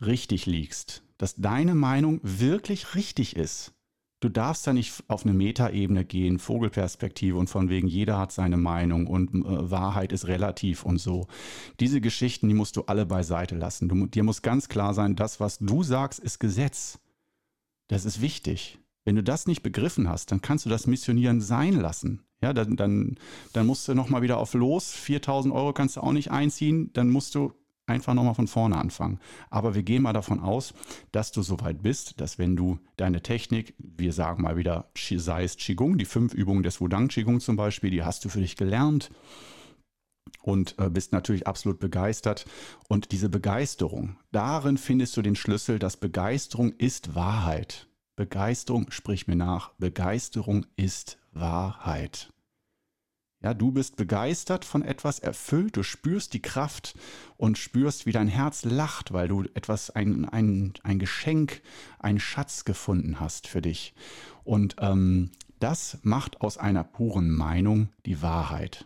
richtig 0.01 0.45
liegst, 0.45 1.04
dass 1.17 1.36
deine 1.36 1.75
Meinung 1.75 2.19
wirklich 2.23 2.95
richtig 2.95 3.36
ist. 3.36 3.73
Du 4.21 4.30
darfst 4.30 4.67
da 4.67 4.73
nicht 4.73 5.04
auf 5.08 5.23
eine 5.25 5.34
Metaebene 5.34 6.06
gehen, 6.06 6.38
Vogelperspektive 6.38 7.38
und 7.38 7.49
von 7.49 7.69
wegen 7.69 7.88
jeder 7.88 8.19
hat 8.19 8.32
seine 8.32 8.58
Meinung 8.58 9.08
und 9.08 9.34
äh, 9.34 9.71
Wahrheit 9.71 10.12
ist 10.12 10.27
relativ 10.27 10.84
und 10.84 10.99
so. 10.99 11.27
Diese 11.80 12.01
Geschichten, 12.01 12.47
die 12.47 12.54
musst 12.54 12.75
du 12.77 12.84
alle 12.84 13.08
beiseite 13.08 13.56
lassen. 13.56 13.89
Du, 13.89 14.06
dir 14.06 14.23
muss 14.23 14.43
ganz 14.43 14.69
klar 14.69 14.93
sein, 14.93 15.15
das, 15.15 15.39
was 15.39 15.58
du 15.58 15.82
sagst, 15.82 16.19
ist 16.19 16.39
Gesetz. 16.39 16.99
Das 17.88 18.06
ist 18.06 18.21
wichtig. 18.21 18.77
Wenn 19.04 19.16
du 19.16 19.24
das 19.24 19.48
nicht 19.48 19.64
begriffen 19.64 20.08
hast, 20.08 20.32
dann 20.32 20.42
kannst 20.42 20.66
du 20.66 20.70
das 20.70 20.88
Missionieren 20.88 21.42
sein 21.42 21.74
lassen. 21.74 22.24
Ja, 22.42 22.54
dann, 22.54 22.76
dann, 22.76 23.18
dann 23.54 23.68
musst 23.68 23.88
du 23.88 23.94
nochmal 23.94 24.22
wieder 24.22 24.38
auf 24.38 24.54
los. 24.54 24.92
4000 24.92 25.54
Euro 25.54 25.74
kannst 25.74 25.96
du 25.96 26.02
auch 26.02 26.12
nicht 26.12 26.32
einziehen. 26.32 26.92
Dann 26.94 27.10
musst 27.10 27.36
du 27.36 27.54
einfach 27.88 28.14
nochmal 28.14 28.36
von 28.36 28.48
vorne 28.48 28.78
anfangen. 28.78 29.20
Aber 29.50 29.76
wir 29.76 29.84
gehen 29.84 30.04
mal 30.04 30.14
davon 30.14 30.40
aus, 30.40 30.74
dass 31.12 31.32
du 31.32 31.42
soweit 31.42 31.82
bist, 31.82 32.20
dass 32.22 32.40
wenn 32.40 32.56
du 32.56 32.80
deine 32.98 33.22
Technik, 33.22 33.76
wir 33.78 34.14
sagen 34.14 34.44
mal 34.44 34.58
wieder, 34.58 34.90
sei 34.96 35.44
es 35.44 35.58
Qigong, 35.58 35.98
die 35.98 36.06
fünf 36.06 36.34
Übungen 36.34 36.64
des 36.64 36.82
Wudang 36.82 37.10
Qigong 37.10 37.40
zum 37.40 37.56
Beispiel, 37.56 37.92
die 37.92 38.04
hast 38.04 38.26
du 38.26 38.30
für 38.30 38.40
dich 38.40 38.56
gelernt 38.56 39.12
und 40.42 40.76
äh, 40.80 40.90
bist 40.90 41.12
natürlich 41.12 41.48
absolut 41.48 41.80
begeistert. 41.80 42.46
Und 42.88 43.12
diese 43.12 43.30
Begeisterung, 43.30 44.18
darin 44.32 44.78
findest 44.78 45.16
du 45.18 45.22
den 45.22 45.36
Schlüssel, 45.36 45.78
dass 45.78 45.98
Begeisterung 45.98 46.72
ist 46.72 47.14
Wahrheit. 47.14 47.88
Begeisterung, 48.22 48.92
sprich 48.92 49.26
mir 49.26 49.36
nach, 49.36 49.72
Begeisterung 49.80 50.68
ist 50.76 51.18
Wahrheit. 51.32 52.32
Ja, 53.42 53.56
du 53.56 53.72
bist 53.72 53.96
begeistert 53.96 54.64
von 54.64 54.84
etwas 54.84 55.18
erfüllt, 55.18 55.76
du 55.76 55.82
spürst 55.82 56.34
die 56.34 56.42
Kraft 56.42 56.96
und 57.38 57.58
spürst, 57.58 58.06
wie 58.06 58.12
dein 58.12 58.28
Herz 58.28 58.64
lacht, 58.64 59.12
weil 59.12 59.28
du 59.28 59.46
etwas, 59.56 59.90
ein, 59.90 60.30
ein, 60.30 60.74
ein 60.84 61.00
Geschenk, 61.00 61.64
einen 61.98 62.20
Schatz 62.20 62.64
gefunden 62.64 63.20
hast 63.20 63.48
für 63.48 63.64
dich. 63.64 63.96
Und 64.44 64.76
ähm, 64.78 65.32
das 65.60 65.98
macht 66.04 66.42
aus 66.42 66.60
einer 66.60 66.84
puren 66.84 67.32
Meinung 67.32 67.90
die 68.06 68.22
Wahrheit. 68.22 68.86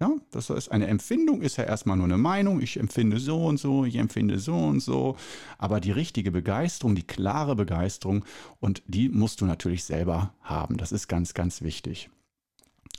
Ja, 0.00 0.10
das 0.32 0.50
heißt, 0.50 0.72
eine 0.72 0.88
Empfindung 0.88 1.40
ist 1.40 1.56
ja 1.56 1.64
erstmal 1.64 1.96
nur 1.96 2.06
eine 2.06 2.18
Meinung. 2.18 2.60
Ich 2.60 2.78
empfinde 2.78 3.20
so 3.20 3.46
und 3.46 3.58
so, 3.58 3.84
ich 3.84 3.96
empfinde 3.96 4.38
so 4.38 4.56
und 4.56 4.80
so. 4.80 5.16
Aber 5.56 5.80
die 5.80 5.92
richtige 5.92 6.32
Begeisterung, 6.32 6.96
die 6.96 7.06
klare 7.06 7.54
Begeisterung, 7.54 8.24
und 8.58 8.82
die 8.86 9.08
musst 9.08 9.40
du 9.40 9.46
natürlich 9.46 9.84
selber 9.84 10.34
haben. 10.42 10.76
Das 10.78 10.90
ist 10.90 11.06
ganz, 11.06 11.32
ganz 11.32 11.62
wichtig. 11.62 12.10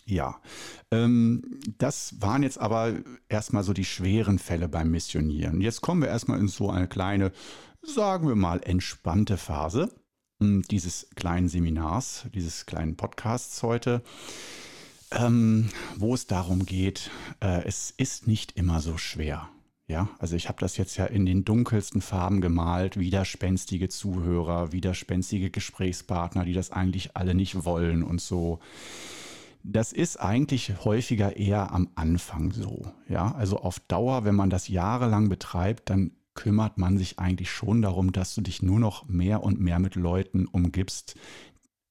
Ja, 0.05 0.39
ähm, 0.91 1.59
das 1.79 2.21
waren 2.21 2.43
jetzt 2.43 2.59
aber 2.59 2.93
erstmal 3.27 3.63
so 3.63 3.73
die 3.73 3.85
schweren 3.85 4.37
Fälle 4.37 4.69
beim 4.69 4.91
Missionieren. 4.91 5.61
Jetzt 5.61 5.81
kommen 5.81 6.01
wir 6.01 6.09
erstmal 6.09 6.39
in 6.39 6.47
so 6.47 6.69
eine 6.69 6.87
kleine, 6.87 7.31
sagen 7.81 8.27
wir 8.27 8.35
mal, 8.35 8.61
entspannte 8.63 9.37
Phase 9.37 9.91
hm, 10.39 10.61
dieses 10.63 11.07
kleinen 11.15 11.49
Seminars, 11.49 12.27
dieses 12.33 12.65
kleinen 12.65 12.95
Podcasts 12.97 13.63
heute, 13.63 14.03
ähm, 15.11 15.69
wo 15.97 16.13
es 16.13 16.27
darum 16.27 16.65
geht, 16.65 17.11
äh, 17.41 17.63
es 17.65 17.93
ist 17.95 18.27
nicht 18.27 18.57
immer 18.57 18.81
so 18.81 18.97
schwer. 18.97 19.49
Ja, 19.87 20.09
also 20.17 20.35
ich 20.35 20.47
habe 20.47 20.59
das 20.59 20.77
jetzt 20.77 20.97
ja 20.97 21.05
in 21.05 21.27
den 21.27 21.45
dunkelsten 21.45 22.01
Farben 22.01 22.41
gemalt, 22.41 22.97
widerspenstige 22.97 23.87
Zuhörer, 23.87 24.71
widerspenstige 24.71 25.51
Gesprächspartner, 25.51 26.43
die 26.43 26.53
das 26.53 26.71
eigentlich 26.71 27.15
alle 27.15 27.35
nicht 27.35 27.65
wollen 27.65 28.01
und 28.01 28.19
so. 28.19 28.59
Das 29.61 29.93
ist 29.93 30.17
eigentlich 30.17 30.73
häufiger 30.83 31.37
eher 31.37 31.71
am 31.71 31.89
Anfang 31.93 32.51
so. 32.51 32.91
Ja, 33.07 33.33
also 33.35 33.59
auf 33.59 33.79
Dauer, 33.79 34.25
wenn 34.25 34.35
man 34.35 34.49
das 34.49 34.67
jahrelang 34.69 35.29
betreibt, 35.29 35.91
dann 35.91 36.11
kümmert 36.33 36.79
man 36.79 36.97
sich 36.97 37.19
eigentlich 37.19 37.51
schon 37.51 37.83
darum, 37.83 38.11
dass 38.11 38.33
du 38.33 38.41
dich 38.41 38.63
nur 38.63 38.79
noch 38.79 39.07
mehr 39.07 39.43
und 39.43 39.59
mehr 39.59 39.79
mit 39.79 39.95
Leuten 39.95 40.47
umgibst, 40.47 41.15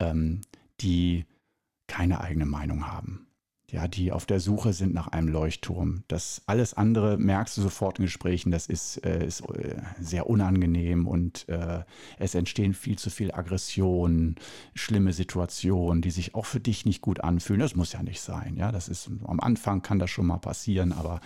ähm, 0.00 0.40
die 0.80 1.26
keine 1.86 2.20
eigene 2.20 2.46
Meinung 2.46 2.86
haben 2.86 3.26
ja, 3.74 3.88
die 3.88 4.12
auf 4.12 4.24
der 4.24 4.38
Suche 4.38 4.72
sind 4.72 4.94
nach 4.94 5.08
einem 5.08 5.26
Leuchtturm. 5.26 6.04
Das 6.06 6.42
alles 6.46 6.74
andere 6.74 7.18
merkst 7.18 7.56
du 7.56 7.62
sofort 7.62 7.98
in 7.98 8.04
Gesprächen, 8.04 8.52
das 8.52 8.68
ist, 8.68 9.04
äh, 9.04 9.26
ist 9.26 9.40
äh, 9.48 9.82
sehr 9.98 10.30
unangenehm 10.30 11.08
und 11.08 11.48
äh, 11.48 11.82
es 12.18 12.36
entstehen 12.36 12.72
viel 12.72 12.96
zu 12.96 13.10
viel 13.10 13.32
Aggressionen, 13.32 14.36
schlimme 14.74 15.12
Situationen, 15.12 16.02
die 16.02 16.12
sich 16.12 16.36
auch 16.36 16.46
für 16.46 16.60
dich 16.60 16.86
nicht 16.86 17.00
gut 17.00 17.24
anfühlen. 17.24 17.60
Das 17.60 17.74
muss 17.74 17.92
ja 17.92 18.04
nicht 18.04 18.20
sein. 18.20 18.56
Ja, 18.56 18.70
das 18.70 18.88
ist 18.88 19.10
am 19.24 19.40
Anfang 19.40 19.82
kann 19.82 19.98
das 19.98 20.10
schon 20.10 20.26
mal 20.26 20.38
passieren, 20.38 20.92
aber 20.92 21.20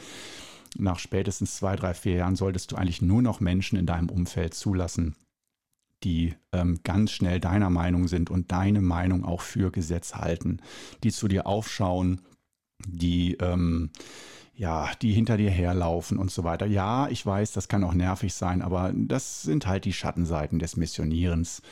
nach 0.79 0.99
spätestens 0.99 1.57
zwei, 1.57 1.77
drei, 1.77 1.93
vier 1.93 2.15
Jahren 2.15 2.37
solltest 2.37 2.73
du 2.73 2.77
eigentlich 2.77 3.03
nur 3.03 3.21
noch 3.21 3.41
Menschen 3.41 3.79
in 3.79 3.85
deinem 3.85 4.09
Umfeld 4.09 4.55
zulassen, 4.55 5.17
die 6.05 6.35
ähm, 6.53 6.81
ganz 6.85 7.13
schnell 7.13 7.41
deiner 7.41 7.71
Meinung 7.71 8.09
sind 8.09 8.31
und 8.31 8.53
deine 8.53 8.81
Meinung 8.81 9.25
auch 9.25 9.41
für 9.41 9.71
Gesetz 9.71 10.15
halten, 10.15 10.61
die 11.03 11.11
zu 11.11 11.29
dir 11.29 11.47
aufschauen, 11.47 12.21
die 12.87 13.35
ähm, 13.35 13.91
ja, 14.55 14.91
die 15.03 15.13
hinter 15.13 15.37
dir 15.37 15.51
herlaufen 15.51 16.19
und 16.19 16.33
so 16.33 16.43
weiter. 16.43 16.67
Ja, 16.67 17.09
ich 17.09 17.25
weiß, 17.25 17.53
das 17.53 17.69
kann 17.69 17.85
auch 17.85 17.95
nervig 17.95 18.35
sein, 18.35 18.61
aber 18.61 18.93
das 18.93 19.43
sind 19.43 19.69
halt 19.69 19.85
die 19.85 19.93
Schattenseiten 19.93 20.59
des 20.59 20.77
Missionierens. 20.77 21.63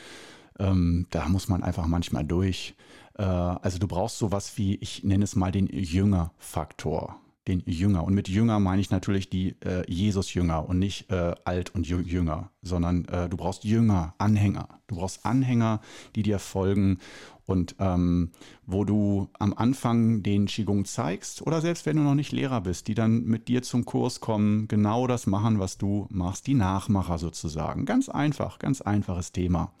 Ähm, 0.57 1.05
da 1.09 1.27
muss 1.27 1.49
man 1.49 1.63
einfach 1.63 1.85
manchmal 1.85 2.23
durch. 2.23 2.75
Äh, 3.17 3.23
also 3.23 3.77
du 3.77 3.87
brauchst 3.87 4.17
sowas 4.17 4.57
wie, 4.57 4.75
ich 4.75 5.03
nenne 5.03 5.25
es 5.25 5.35
mal 5.35 5.51
den 5.51 5.67
Jünger-Faktor 5.67 7.19
den 7.47 7.63
Jünger. 7.65 8.03
Und 8.03 8.13
mit 8.13 8.27
Jünger 8.27 8.59
meine 8.59 8.81
ich 8.81 8.91
natürlich 8.91 9.29
die 9.29 9.55
äh, 9.61 9.89
Jesus-Jünger 9.91 10.67
und 10.67 10.79
nicht 10.79 11.09
äh, 11.11 11.35
alt 11.45 11.73
und 11.73 11.87
Jünger, 11.87 12.51
sondern 12.61 13.05
äh, 13.05 13.29
du 13.29 13.37
brauchst 13.37 13.63
Jünger, 13.63 14.13
Anhänger. 14.17 14.67
Du 14.87 14.95
brauchst 14.95 15.25
Anhänger, 15.25 15.81
die 16.15 16.23
dir 16.23 16.39
folgen 16.39 16.99
und 17.45 17.75
ähm, 17.79 18.31
wo 18.65 18.83
du 18.83 19.29
am 19.39 19.53
Anfang 19.53 20.21
den 20.21 20.45
Qigong 20.45 20.85
zeigst 20.85 21.41
oder 21.41 21.61
selbst 21.61 21.85
wenn 21.85 21.95
du 21.95 22.03
noch 22.03 22.15
nicht 22.15 22.33
Lehrer 22.33 22.61
bist, 22.61 22.87
die 22.87 22.95
dann 22.95 23.23
mit 23.23 23.47
dir 23.47 23.63
zum 23.63 23.85
Kurs 23.85 24.19
kommen, 24.19 24.67
genau 24.67 25.07
das 25.07 25.27
machen, 25.27 25.59
was 25.59 25.77
du 25.77 26.07
machst, 26.09 26.47
die 26.47 26.53
Nachmacher 26.53 27.17
sozusagen. 27.17 27.85
Ganz 27.85 28.09
einfach, 28.09 28.59
ganz 28.59 28.81
einfaches 28.81 29.31
Thema. 29.31 29.71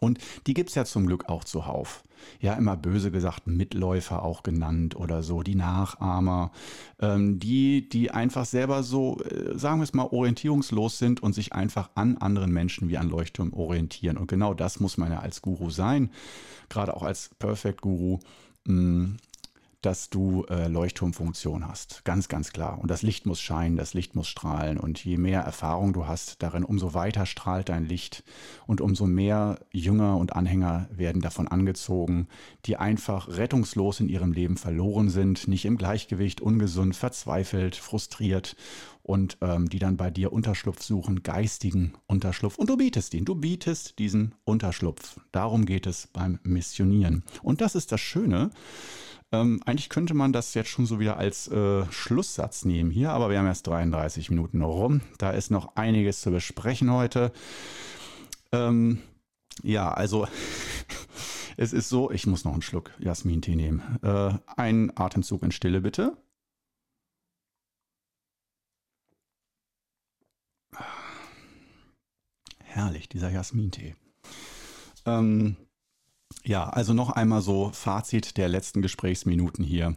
Und 0.00 0.18
die 0.46 0.54
gibt 0.54 0.70
es 0.70 0.74
ja 0.74 0.84
zum 0.84 1.06
Glück 1.06 1.28
auch 1.28 1.44
zuhauf. 1.44 2.02
Ja, 2.40 2.54
immer 2.54 2.76
böse 2.76 3.10
gesagt, 3.10 3.46
Mitläufer 3.46 4.22
auch 4.22 4.42
genannt 4.42 4.96
oder 4.96 5.22
so, 5.22 5.42
die 5.42 5.54
Nachahmer, 5.54 6.52
ähm, 7.00 7.38
die, 7.38 7.88
die 7.88 8.10
einfach 8.10 8.44
selber 8.46 8.82
so, 8.82 9.18
äh, 9.20 9.58
sagen 9.58 9.80
wir 9.80 9.84
es 9.84 9.94
mal, 9.94 10.06
orientierungslos 10.06 10.98
sind 10.98 11.22
und 11.22 11.34
sich 11.34 11.52
einfach 11.52 11.90
an 11.94 12.16
anderen 12.18 12.52
Menschen 12.52 12.88
wie 12.88 12.98
an 12.98 13.08
Leuchtturm 13.10 13.52
orientieren. 13.52 14.16
Und 14.16 14.28
genau 14.28 14.54
das 14.54 14.80
muss 14.80 14.96
man 14.96 15.12
ja 15.12 15.20
als 15.20 15.42
Guru 15.42 15.70
sein, 15.70 16.10
gerade 16.68 16.94
auch 16.94 17.02
als 17.02 17.30
Perfect 17.38 17.82
Guru. 17.82 18.18
Mh, 18.64 18.74
mm, 18.74 19.16
dass 19.82 20.10
du 20.10 20.44
äh, 20.50 20.68
Leuchtturmfunktion 20.68 21.66
hast. 21.66 22.04
Ganz, 22.04 22.28
ganz 22.28 22.52
klar. 22.52 22.78
Und 22.78 22.90
das 22.90 23.02
Licht 23.02 23.26
muss 23.26 23.40
scheinen, 23.40 23.76
das 23.76 23.94
Licht 23.94 24.14
muss 24.14 24.28
strahlen. 24.28 24.78
Und 24.78 25.04
je 25.04 25.16
mehr 25.16 25.40
Erfahrung 25.40 25.92
du 25.92 26.06
hast 26.06 26.42
darin, 26.42 26.64
umso 26.64 26.92
weiter 26.92 27.26
strahlt 27.26 27.70
dein 27.70 27.84
Licht 27.84 28.22
und 28.66 28.80
umso 28.80 29.06
mehr 29.06 29.58
Jünger 29.72 30.16
und 30.18 30.34
Anhänger 30.34 30.88
werden 30.90 31.22
davon 31.22 31.48
angezogen, 31.48 32.28
die 32.66 32.76
einfach 32.76 33.28
rettungslos 33.28 34.00
in 34.00 34.08
ihrem 34.08 34.32
Leben 34.32 34.56
verloren 34.56 35.08
sind, 35.08 35.48
nicht 35.48 35.64
im 35.64 35.78
Gleichgewicht, 35.78 36.40
ungesund, 36.40 36.94
verzweifelt, 36.94 37.76
frustriert 37.76 38.56
und 39.02 39.38
ähm, 39.40 39.68
die 39.68 39.78
dann 39.78 39.96
bei 39.96 40.10
dir 40.10 40.32
Unterschlupf 40.32 40.82
suchen, 40.82 41.22
geistigen 41.22 41.94
Unterschlupf. 42.06 42.58
Und 42.58 42.68
du 42.68 42.76
bietest 42.76 43.14
ihn, 43.14 43.24
du 43.24 43.34
bietest 43.34 43.98
diesen 43.98 44.34
Unterschlupf. 44.44 45.18
Darum 45.32 45.64
geht 45.64 45.86
es 45.86 46.08
beim 46.12 46.38
Missionieren. 46.42 47.24
Und 47.42 47.60
das 47.60 47.74
ist 47.74 47.92
das 47.92 48.00
Schöne 48.00 48.50
ähm, 49.32 49.60
eigentlich 49.64 49.88
könnte 49.88 50.14
man 50.14 50.32
das 50.32 50.54
jetzt 50.54 50.70
schon 50.70 50.86
so 50.86 50.98
wieder 50.98 51.16
als 51.16 51.48
äh, 51.48 51.84
Schlusssatz 51.92 52.64
nehmen 52.64 52.90
hier, 52.90 53.10
aber 53.10 53.30
wir 53.30 53.38
haben 53.38 53.46
erst 53.46 53.66
33 53.66 54.30
Minuten 54.30 54.62
rum. 54.62 55.02
Da 55.18 55.30
ist 55.30 55.50
noch 55.50 55.76
einiges 55.76 56.20
zu 56.20 56.30
besprechen 56.30 56.90
heute. 56.90 57.32
Ähm, 58.52 59.00
ja, 59.62 59.92
also 59.92 60.26
es 61.56 61.72
ist 61.72 61.88
so, 61.88 62.10
ich 62.10 62.26
muss 62.26 62.44
noch 62.44 62.52
einen 62.52 62.62
Schluck 62.62 62.90
Jasmin-Tee 62.98 63.54
nehmen. 63.56 63.98
Äh, 64.02 64.32
ein 64.56 64.92
Atemzug 64.96 65.42
in 65.42 65.52
Stille 65.52 65.80
bitte. 65.80 66.16
Herrlich, 72.58 73.08
dieser 73.08 73.30
Jasmin-Tee. 73.30 73.94
Ähm, 75.06 75.56
ja, 76.44 76.68
also 76.68 76.94
noch 76.94 77.10
einmal 77.10 77.42
so 77.42 77.70
Fazit 77.72 78.36
der 78.36 78.48
letzten 78.48 78.82
Gesprächsminuten 78.82 79.64
hier, 79.64 79.96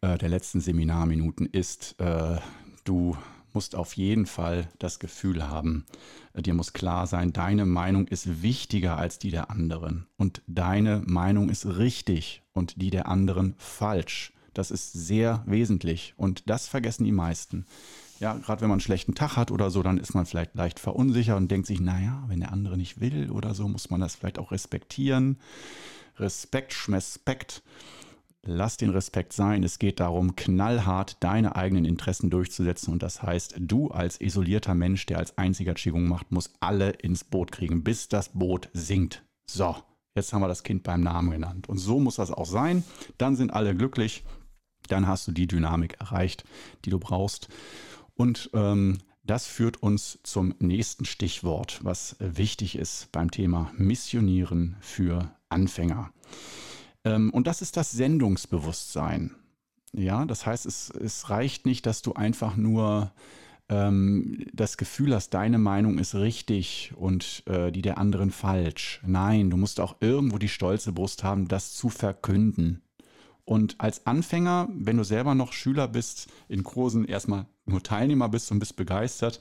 äh, 0.00 0.18
der 0.18 0.28
letzten 0.28 0.60
Seminarminuten 0.60 1.46
ist, 1.46 1.94
äh, 2.00 2.38
du 2.84 3.16
musst 3.52 3.74
auf 3.74 3.94
jeden 3.94 4.26
Fall 4.26 4.68
das 4.78 4.98
Gefühl 4.98 5.48
haben, 5.48 5.84
äh, 6.32 6.42
dir 6.42 6.54
muss 6.54 6.72
klar 6.72 7.06
sein, 7.06 7.32
deine 7.32 7.66
Meinung 7.66 8.08
ist 8.08 8.42
wichtiger 8.42 8.96
als 8.96 9.18
die 9.18 9.30
der 9.30 9.50
anderen 9.50 10.06
und 10.16 10.42
deine 10.46 11.02
Meinung 11.06 11.48
ist 11.48 11.66
richtig 11.66 12.42
und 12.52 12.80
die 12.80 12.90
der 12.90 13.08
anderen 13.08 13.54
falsch. 13.58 14.32
Das 14.54 14.70
ist 14.70 14.92
sehr 14.92 15.42
wesentlich 15.46 16.14
und 16.16 16.48
das 16.48 16.68
vergessen 16.68 17.04
die 17.04 17.12
meisten. 17.12 17.66
Ja, 18.22 18.34
gerade 18.34 18.60
wenn 18.60 18.68
man 18.68 18.76
einen 18.76 18.80
schlechten 18.80 19.16
Tag 19.16 19.36
hat 19.36 19.50
oder 19.50 19.68
so, 19.68 19.82
dann 19.82 19.98
ist 19.98 20.14
man 20.14 20.26
vielleicht 20.26 20.54
leicht 20.54 20.78
verunsichert 20.78 21.36
und 21.36 21.50
denkt 21.50 21.66
sich, 21.66 21.80
naja, 21.80 22.22
wenn 22.28 22.38
der 22.38 22.52
andere 22.52 22.76
nicht 22.76 23.00
will 23.00 23.32
oder 23.32 23.52
so, 23.52 23.66
muss 23.66 23.90
man 23.90 24.00
das 24.00 24.14
vielleicht 24.14 24.38
auch 24.38 24.52
respektieren. 24.52 25.40
Respekt, 26.18 26.72
Schmespekt. 26.72 27.64
Lass 28.44 28.76
den 28.76 28.90
Respekt 28.90 29.32
sein. 29.32 29.64
Es 29.64 29.80
geht 29.80 29.98
darum, 29.98 30.36
knallhart 30.36 31.16
deine 31.18 31.56
eigenen 31.56 31.84
Interessen 31.84 32.30
durchzusetzen. 32.30 32.92
Und 32.92 33.02
das 33.02 33.24
heißt, 33.24 33.56
du 33.58 33.88
als 33.88 34.20
isolierter 34.20 34.76
Mensch, 34.76 35.04
der 35.06 35.18
als 35.18 35.36
einziger 35.36 35.74
Qigong 35.74 36.06
macht, 36.06 36.30
muss 36.30 36.52
alle 36.60 36.90
ins 36.90 37.24
Boot 37.24 37.50
kriegen, 37.50 37.82
bis 37.82 38.08
das 38.08 38.28
Boot 38.28 38.68
sinkt. 38.72 39.24
So, 39.46 39.74
jetzt 40.14 40.32
haben 40.32 40.42
wir 40.42 40.48
das 40.48 40.62
Kind 40.62 40.84
beim 40.84 41.00
Namen 41.00 41.32
genannt. 41.32 41.68
Und 41.68 41.78
so 41.78 41.98
muss 41.98 42.16
das 42.16 42.30
auch 42.30 42.46
sein. 42.46 42.84
Dann 43.18 43.34
sind 43.34 43.52
alle 43.52 43.74
glücklich. 43.74 44.22
Dann 44.86 45.08
hast 45.08 45.26
du 45.26 45.32
die 45.32 45.48
Dynamik 45.48 46.00
erreicht, 46.00 46.44
die 46.84 46.90
du 46.90 47.00
brauchst. 47.00 47.48
Und 48.14 48.50
ähm, 48.54 48.98
Das 49.24 49.46
führt 49.46 49.82
uns 49.82 50.18
zum 50.24 50.54
nächsten 50.58 51.04
Stichwort, 51.04 51.80
was 51.82 52.16
wichtig 52.18 52.76
ist 52.76 53.12
beim 53.12 53.30
Thema 53.30 53.70
Missionieren 53.76 54.76
für 54.80 55.30
Anfänger. 55.48 56.12
Ähm, 57.04 57.30
und 57.30 57.46
das 57.46 57.62
ist 57.62 57.76
das 57.76 57.92
Sendungsbewusstsein. 57.92 59.36
Ja, 59.92 60.24
das 60.24 60.44
heißt, 60.44 60.66
es, 60.66 60.90
es 60.90 61.30
reicht 61.30 61.66
nicht, 61.66 61.86
dass 61.86 62.02
du 62.02 62.14
einfach 62.14 62.56
nur 62.56 63.12
ähm, 63.68 64.44
das 64.52 64.76
Gefühl 64.76 65.14
hast, 65.14 65.30
deine 65.34 65.58
Meinung 65.58 65.98
ist 65.98 66.16
richtig 66.16 66.92
und 66.96 67.44
äh, 67.46 67.70
die 67.70 67.82
der 67.82 67.98
anderen 67.98 68.32
falsch. 68.32 69.00
Nein, 69.06 69.50
du 69.50 69.56
musst 69.56 69.78
auch 69.78 69.96
irgendwo 70.00 70.38
die 70.38 70.48
stolze 70.48 70.92
Brust 70.92 71.22
haben, 71.22 71.46
das 71.46 71.74
zu 71.74 71.90
verkünden. 71.90 72.82
Und 73.44 73.80
als 73.80 74.06
Anfänger, 74.06 74.68
wenn 74.72 74.96
du 74.96 75.04
selber 75.04 75.34
noch 75.34 75.52
Schüler 75.52 75.88
bist, 75.88 76.28
in 76.48 76.62
Kursen 76.62 77.04
erstmal 77.04 77.46
nur 77.64 77.82
Teilnehmer 77.82 78.28
bist 78.28 78.50
und 78.52 78.60
bist 78.60 78.76
begeistert, 78.76 79.40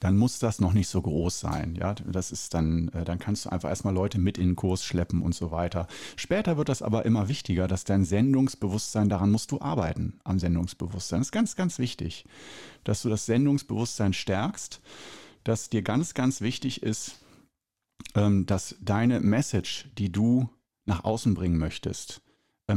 dann 0.00 0.16
muss 0.16 0.38
das 0.38 0.60
noch 0.60 0.72
nicht 0.72 0.88
so 0.88 1.02
groß 1.02 1.40
sein. 1.40 1.74
Ja, 1.74 1.94
das 1.94 2.30
ist 2.30 2.54
dann, 2.54 2.88
äh, 2.88 3.04
dann 3.04 3.18
kannst 3.18 3.44
du 3.44 3.50
einfach 3.50 3.68
erstmal 3.68 3.94
Leute 3.94 4.18
mit 4.18 4.38
in 4.38 4.50
den 4.50 4.56
Kurs 4.56 4.84
schleppen 4.84 5.22
und 5.22 5.34
so 5.34 5.50
weiter. 5.50 5.88
Später 6.16 6.56
wird 6.56 6.68
das 6.68 6.82
aber 6.82 7.04
immer 7.04 7.28
wichtiger, 7.28 7.68
dass 7.68 7.84
dein 7.84 8.04
Sendungsbewusstsein, 8.04 9.08
daran 9.08 9.30
musst 9.30 9.50
du 9.50 9.60
arbeiten, 9.60 10.20
am 10.24 10.38
Sendungsbewusstsein. 10.38 11.20
Das 11.20 11.28
ist 11.28 11.32
ganz, 11.32 11.56
ganz 11.56 11.78
wichtig, 11.78 12.26
dass 12.84 13.02
du 13.02 13.08
das 13.08 13.26
Sendungsbewusstsein 13.26 14.12
stärkst, 14.12 14.80
dass 15.44 15.70
dir 15.70 15.82
ganz, 15.82 16.14
ganz 16.14 16.40
wichtig 16.40 16.82
ist, 16.82 17.20
ähm, 18.14 18.46
dass 18.46 18.76
deine 18.80 19.20
Message, 19.20 19.88
die 19.98 20.12
du 20.12 20.48
nach 20.86 21.04
außen 21.04 21.34
bringen 21.34 21.58
möchtest, 21.58 22.22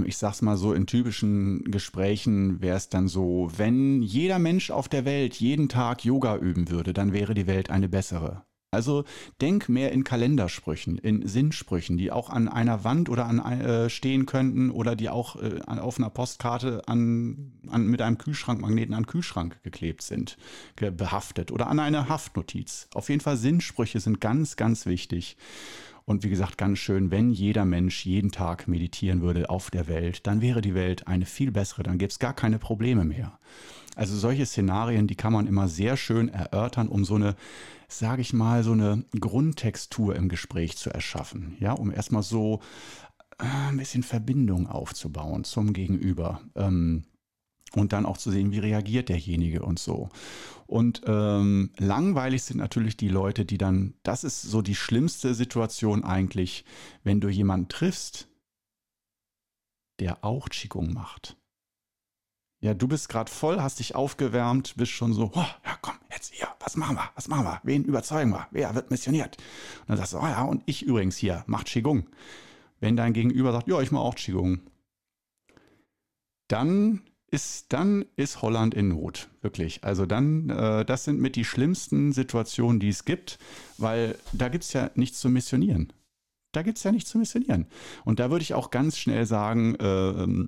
ich 0.05 0.17
sag's 0.17 0.41
mal 0.41 0.55
so, 0.55 0.73
in 0.73 0.87
typischen 0.87 1.65
Gesprächen 1.65 2.61
wäre 2.61 2.77
es 2.77 2.87
dann 2.87 3.09
so, 3.09 3.51
wenn 3.57 4.01
jeder 4.01 4.39
Mensch 4.39 4.71
auf 4.71 4.87
der 4.87 5.03
Welt 5.03 5.35
jeden 5.35 5.67
Tag 5.67 6.05
Yoga 6.05 6.37
üben 6.37 6.69
würde, 6.69 6.93
dann 6.93 7.11
wäre 7.11 7.33
die 7.33 7.47
Welt 7.47 7.69
eine 7.69 7.89
bessere. 7.89 8.43
Also 8.73 9.03
denk 9.41 9.67
mehr 9.67 9.91
in 9.91 10.05
Kalendersprüchen, 10.05 10.97
in 10.97 11.27
Sinnsprüchen, 11.27 11.97
die 11.97 12.09
auch 12.09 12.29
an 12.29 12.47
einer 12.47 12.85
Wand 12.85 13.09
oder 13.09 13.25
an 13.25 13.39
äh, 13.39 13.89
stehen 13.89 14.25
könnten 14.25 14.71
oder 14.71 14.95
die 14.95 15.09
auch 15.09 15.35
äh, 15.35 15.59
auf 15.67 15.97
einer 15.97 16.09
Postkarte 16.09 16.87
an, 16.87 17.51
an, 17.67 17.87
mit 17.87 18.01
einem 18.01 18.17
Kühlschrankmagneten 18.17 18.95
an 18.95 19.07
Kühlschrank 19.07 19.61
geklebt 19.63 20.03
sind, 20.03 20.37
behaftet 20.77 21.51
oder 21.51 21.67
an 21.67 21.79
eine 21.79 22.07
Haftnotiz. 22.07 22.87
Auf 22.93 23.09
jeden 23.09 23.19
Fall 23.19 23.35
Sinnsprüche 23.35 23.99
sind 23.99 24.21
ganz, 24.21 24.55
ganz 24.55 24.85
wichtig. 24.85 25.35
Und 26.05 26.23
wie 26.23 26.29
gesagt, 26.29 26.57
ganz 26.57 26.79
schön, 26.79 27.11
wenn 27.11 27.31
jeder 27.31 27.65
Mensch 27.65 28.05
jeden 28.05 28.31
Tag 28.31 28.67
meditieren 28.67 29.21
würde 29.21 29.49
auf 29.49 29.71
der 29.71 29.87
Welt, 29.87 30.25
dann 30.27 30.41
wäre 30.41 30.61
die 30.61 30.75
Welt 30.75 31.07
eine 31.07 31.25
viel 31.25 31.51
bessere, 31.51 31.83
dann 31.83 31.97
gäbe 31.97 32.09
es 32.09 32.19
gar 32.19 32.33
keine 32.33 32.59
Probleme 32.59 33.05
mehr. 33.05 33.39
Also 33.95 34.15
solche 34.15 34.45
Szenarien, 34.45 35.07
die 35.07 35.15
kann 35.15 35.33
man 35.33 35.47
immer 35.47 35.67
sehr 35.67 35.97
schön 35.97 36.29
erörtern, 36.29 36.87
um 36.87 37.03
so 37.03 37.15
eine, 37.15 37.35
sage 37.87 38.21
ich 38.21 38.33
mal, 38.33 38.63
so 38.63 38.71
eine 38.71 39.03
Grundtextur 39.19 40.15
im 40.15 40.29
Gespräch 40.29 40.77
zu 40.77 40.89
erschaffen. 40.89 41.57
Ja, 41.59 41.73
um 41.73 41.91
erstmal 41.91 42.23
so 42.23 42.61
äh, 43.37 43.69
ein 43.69 43.77
bisschen 43.77 44.03
Verbindung 44.03 44.67
aufzubauen 44.67 45.43
zum 45.43 45.73
Gegenüber. 45.73 46.41
Ähm, 46.55 47.03
und 47.75 47.93
dann 47.93 48.05
auch 48.05 48.17
zu 48.17 48.31
sehen, 48.31 48.51
wie 48.51 48.59
reagiert 48.59 49.09
derjenige 49.09 49.63
und 49.63 49.79
so. 49.79 50.09
Und 50.67 51.01
ähm, 51.05 51.71
langweilig 51.77 52.43
sind 52.43 52.57
natürlich 52.57 52.97
die 52.97 53.09
Leute, 53.09 53.45
die 53.45 53.57
dann, 53.57 53.93
das 54.03 54.23
ist 54.23 54.41
so 54.41 54.61
die 54.61 54.75
schlimmste 54.75 55.33
Situation 55.33 56.03
eigentlich, 56.03 56.65
wenn 57.03 57.19
du 57.19 57.29
jemanden 57.29 57.67
triffst, 57.67 58.29
der 59.99 60.23
auch 60.23 60.49
Qigong 60.49 60.93
macht. 60.93 61.37
Ja, 62.61 62.73
du 62.73 62.87
bist 62.87 63.09
gerade 63.09 63.31
voll, 63.31 63.59
hast 63.59 63.79
dich 63.79 63.95
aufgewärmt, 63.95 64.75
bist 64.77 64.91
schon 64.91 65.13
so, 65.13 65.31
oh, 65.33 65.45
ja 65.65 65.77
komm, 65.81 65.95
jetzt 66.11 66.31
hier, 66.33 66.47
was 66.59 66.77
machen 66.77 66.95
wir, 66.95 67.09
was 67.15 67.27
machen 67.27 67.43
wir, 67.43 67.59
wen 67.63 67.83
überzeugen 67.83 68.31
wir, 68.31 68.47
wer 68.51 68.75
wird 68.75 68.91
missioniert? 68.91 69.37
Und 69.81 69.89
dann 69.89 69.97
sagst 69.97 70.13
du, 70.13 70.19
oh 70.19 70.27
ja, 70.27 70.43
und 70.43 70.61
ich 70.67 70.83
übrigens 70.83 71.17
hier, 71.17 71.43
mach 71.47 71.63
Qigong. 71.63 72.07
Wenn 72.79 72.95
dein 72.95 73.13
Gegenüber 73.13 73.51
sagt, 73.51 73.67
ja, 73.67 73.81
ich 73.81 73.91
mach 73.91 74.01
auch 74.01 74.15
Qigong, 74.15 74.61
dann 76.47 77.01
ist, 77.31 77.71
dann 77.73 78.05
ist 78.17 78.41
Holland 78.41 78.73
in 78.73 78.89
Not, 78.89 79.29
wirklich. 79.41 79.83
Also 79.83 80.05
dann, 80.05 80.49
äh, 80.49 80.85
das 80.85 81.05
sind 81.05 81.19
mit 81.19 81.35
die 81.35 81.45
schlimmsten 81.45 82.11
Situationen, 82.11 82.79
die 82.79 82.89
es 82.89 83.05
gibt, 83.05 83.39
weil 83.77 84.17
da 84.33 84.49
gibt 84.49 84.65
es 84.65 84.73
ja 84.73 84.91
nichts 84.95 85.19
zu 85.19 85.29
missionieren. 85.29 85.93
Da 86.51 86.61
gibt 86.61 86.77
es 86.77 86.83
ja 86.83 86.91
nichts 86.91 87.09
zu 87.09 87.17
missionieren. 87.17 87.67
Und 88.03 88.19
da 88.19 88.29
würde 88.29 88.43
ich 88.43 88.53
auch 88.53 88.69
ganz 88.69 88.97
schnell 88.97 89.25
sagen, 89.25 89.75
äh, 89.75 90.47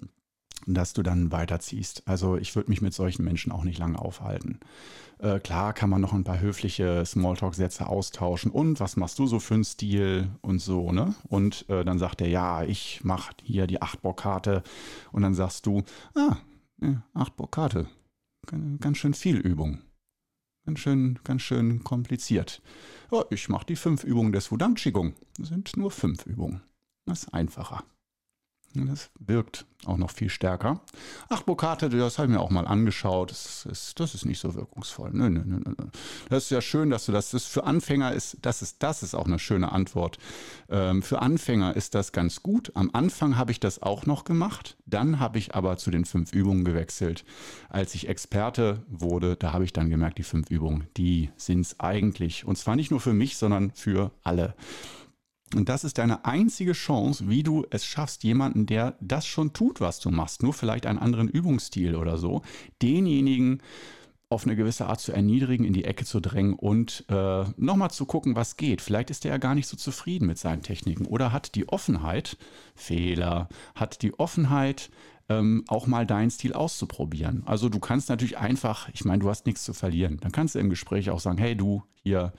dass 0.68 0.94
du 0.94 1.04
dann 1.04 1.32
weiterziehst. 1.32 2.04
Also 2.06 2.38
ich 2.38 2.56
würde 2.56 2.70
mich 2.70 2.82
mit 2.82 2.94
solchen 2.94 3.24
Menschen 3.24 3.52
auch 3.52 3.64
nicht 3.64 3.80
lange 3.80 4.00
aufhalten. 4.00 4.60
Äh, 5.20 5.40
klar 5.40 5.74
kann 5.74 5.90
man 5.90 6.02
noch 6.02 6.14
ein 6.14 6.24
paar 6.24 6.40
höfliche 6.40 7.06
Smalltalk-Sätze 7.06 7.88
austauschen. 7.88 8.52
Und 8.52 8.80
was 8.82 8.98
machst 8.98 9.20
du 9.20 9.28
so 9.28 9.40
für 9.40 9.54
einen 9.54 9.64
Stil 9.64 10.30
und 10.42 10.60
so, 10.60 10.92
ne? 10.92 11.16
Und 11.30 11.66
äh, 11.70 11.86
dann 11.86 12.00
sagt 12.00 12.22
er, 12.22 12.28
ja, 12.28 12.64
ich 12.64 13.02
mache 13.04 13.34
hier 13.44 13.68
die 13.68 13.82
Achtbock-Karte. 13.82 14.64
Und 15.12 15.22
dann 15.22 15.34
sagst 15.34 15.66
du, 15.66 15.84
ah, 16.16 16.38
ja, 16.84 17.04
acht 17.14 17.36
Bockate. 17.36 17.88
Ganz 18.80 18.98
schön 18.98 19.14
viel 19.14 19.38
Übung. 19.38 19.82
Ganz 20.66 20.80
schön, 20.80 21.20
ganz 21.24 21.42
schön 21.42 21.84
kompliziert. 21.84 22.62
Ja, 23.12 23.26
ich 23.30 23.50
mache 23.50 23.66
die 23.66 23.76
fünf 23.76 24.04
Übungen 24.04 24.32
des 24.32 24.52
Wudang 24.52 24.76
Qigong. 24.76 25.14
Das 25.38 25.50
sind 25.50 25.76
nur 25.78 25.92
fünf 25.92 26.26
Übungen. 26.26 26.62
Das 27.06 27.24
ist 27.24 27.34
einfacher. 27.34 27.84
Das 28.76 29.12
wirkt 29.20 29.66
auch 29.86 29.98
noch 29.98 30.10
viel 30.10 30.30
stärker. 30.30 30.82
Ach, 31.30 31.44
Bokate, 31.44 31.90
das 31.90 32.18
habe 32.18 32.28
ich 32.28 32.34
mir 32.34 32.40
auch 32.40 32.50
mal 32.50 32.66
angeschaut. 32.66 33.32
Das 33.32 33.66
ist, 33.66 34.00
das 34.00 34.16
ist 34.16 34.26
nicht 34.26 34.40
so 34.40 34.56
wirkungsvoll. 34.56 35.12
Nö, 35.14 35.30
nö, 35.30 35.42
nö, 35.46 35.60
nö. 35.66 35.74
Das 36.30 36.46
ist 36.46 36.50
ja 36.50 36.62
schön, 36.62 36.90
dass 36.90 37.06
du 37.06 37.12
das, 37.12 37.32
das 37.32 37.46
für 37.46 37.66
Anfänger 37.66 38.14
ist, 38.14 38.38
das 38.42 38.62
ist, 38.62 38.82
das 38.82 39.04
ist 39.04 39.14
auch 39.14 39.26
eine 39.26 39.40
schöne 39.40 39.72
Antwort. 39.72 40.18
Ähm, 40.70 41.04
für 41.04 41.22
Anfänger 41.22 41.76
ist 41.76 41.96
das 41.96 42.12
ganz 42.12 42.42
gut. 42.42 42.72
Am 42.76 42.90
Anfang 42.94 43.38
habe 43.38 43.52
ich 43.52 43.60
das 43.60 43.82
auch 43.82 44.06
noch 44.06 44.24
gemacht. 44.24 44.78
Dann 44.86 45.20
habe 45.20 45.38
ich 45.38 45.54
aber 45.54 45.78
zu 45.78 45.92
den 45.92 46.06
fünf 46.06 46.34
Übungen 46.34 46.64
gewechselt. 46.66 47.26
Als 47.70 47.94
ich 47.94 48.08
Experte 48.08 48.84
wurde, 48.88 49.36
da 49.36 49.54
habe 49.54 49.66
ich 49.66 49.74
dann 49.74 49.90
gemerkt, 49.90 50.18
die 50.18 50.24
fünf 50.24 50.50
Übungen, 50.50 50.88
die 50.98 51.30
sind 51.38 51.62
es 51.62 51.80
eigentlich. 51.80 52.46
Und 52.46 52.58
zwar 52.58 52.76
nicht 52.76 52.92
nur 52.92 53.02
für 53.02 53.14
mich, 53.14 53.38
sondern 53.38 53.72
für 53.72 54.12
alle. 54.24 54.56
Und 55.56 55.70
das 55.70 55.84
ist 55.84 55.98
deine 55.98 56.26
einzige 56.26 56.74
Chance, 56.74 57.30
wie 57.30 57.44
du 57.44 57.66
es 57.70 57.86
schaffst, 57.86 58.24
jemanden, 58.24 58.66
der 58.66 58.96
das 59.00 59.26
schon 59.26 59.54
tut, 59.54 59.82
was 59.82 60.00
du 60.00 60.10
machst, 60.10 60.44
nur 60.44 60.54
vielleicht 60.54 60.86
einen 60.86 61.00
anderen 61.00 61.28
Übungsstil 61.28 61.96
oder 61.96 62.18
so, 62.18 62.42
denjenigen 62.82 63.62
auf 64.34 64.46
eine 64.46 64.56
gewisse 64.56 64.88
Art 64.88 65.00
zu 65.00 65.12
erniedrigen, 65.12 65.64
in 65.64 65.74
die 65.74 65.86
Ecke 65.86 66.06
zu 66.06 66.20
drängen 66.20 66.54
und 66.54 67.06
äh, 67.08 67.46
nochmal 67.56 67.92
zu 67.92 68.06
gucken, 68.06 68.36
was 68.36 68.58
geht. 68.58 68.82
Vielleicht 68.82 69.12
ist 69.12 69.26
er 69.26 69.32
ja 69.32 69.38
gar 69.38 69.54
nicht 69.54 69.68
so 69.68 69.78
zufrieden 69.78 70.26
mit 70.26 70.40
seinen 70.40 70.64
Techniken 70.64 71.06
oder 71.06 71.32
hat 71.32 71.56
die 71.56 71.70
Offenheit, 71.70 72.38
Fehler, 72.76 73.48
hat 73.76 74.02
die 74.02 74.18
Offenheit, 74.20 74.90
ähm, 75.30 75.64
auch 75.68 75.88
mal 75.88 76.06
deinen 76.06 76.30
Stil 76.30 76.54
auszuprobieren. 76.54 77.44
Also 77.46 77.70
du 77.70 77.80
kannst 77.80 78.10
natürlich 78.10 78.38
einfach, 78.38 78.90
ich 78.94 79.06
meine, 79.06 79.20
du 79.20 79.30
hast 79.30 79.46
nichts 79.46 79.64
zu 79.64 79.74
verlieren. 79.74 80.18
Dann 80.22 80.32
kannst 80.32 80.56
du 80.56 80.60
im 80.60 80.70
Gespräch 80.70 81.10
auch 81.10 81.20
sagen, 81.20 81.38
hey 81.38 81.56
du, 81.56 81.84
hier, 82.04 82.34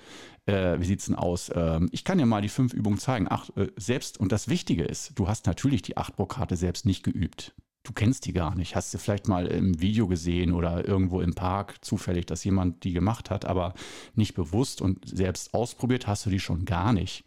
äh, 0.47 0.79
wie 0.79 0.85
sieht's 0.85 1.07
denn 1.07 1.15
aus? 1.15 1.51
Ähm, 1.55 1.89
ich 1.93 2.05
kann 2.05 2.19
dir 2.19 2.27
mal 2.27 2.43
die 2.43 2.49
fünf 2.49 2.75
Übungen 2.75 2.99
zeigen. 2.99 3.27
Ach, 3.31 3.49
äh, 3.57 3.69
selbst, 3.77 4.21
und 4.21 4.33
das 4.33 4.49
Wichtige 4.49 4.85
ist, 4.85 5.13
du 5.19 5.29
hast 5.29 5.47
natürlich 5.47 5.83
die 5.83 5.97
Achtbrockarte 5.97 6.57
selbst 6.57 6.85
nicht 6.85 7.03
geübt. 7.03 7.55
Du 7.85 7.93
kennst 7.93 8.25
die 8.25 8.33
gar 8.33 8.55
nicht. 8.55 8.77
Hast 8.77 8.95
du 8.95 8.99
vielleicht 8.99 9.29
mal 9.29 9.47
im 9.47 9.81
Video 9.81 10.07
gesehen 10.07 10.53
oder 10.53 10.87
irgendwo 10.89 11.21
im 11.21 11.35
Park 11.35 11.85
zufällig, 11.85 12.25
dass 12.25 12.45
jemand 12.45 12.85
die 12.85 12.93
gemacht 12.93 13.31
hat, 13.31 13.45
aber 13.45 13.75
nicht 14.15 14.35
bewusst 14.35 14.81
und 14.81 15.07
selbst 15.07 15.53
ausprobiert 15.53 16.07
hast 16.07 16.25
du 16.25 16.31
die 16.31 16.41
schon 16.41 16.65
gar 16.65 16.95
nicht. 16.95 17.25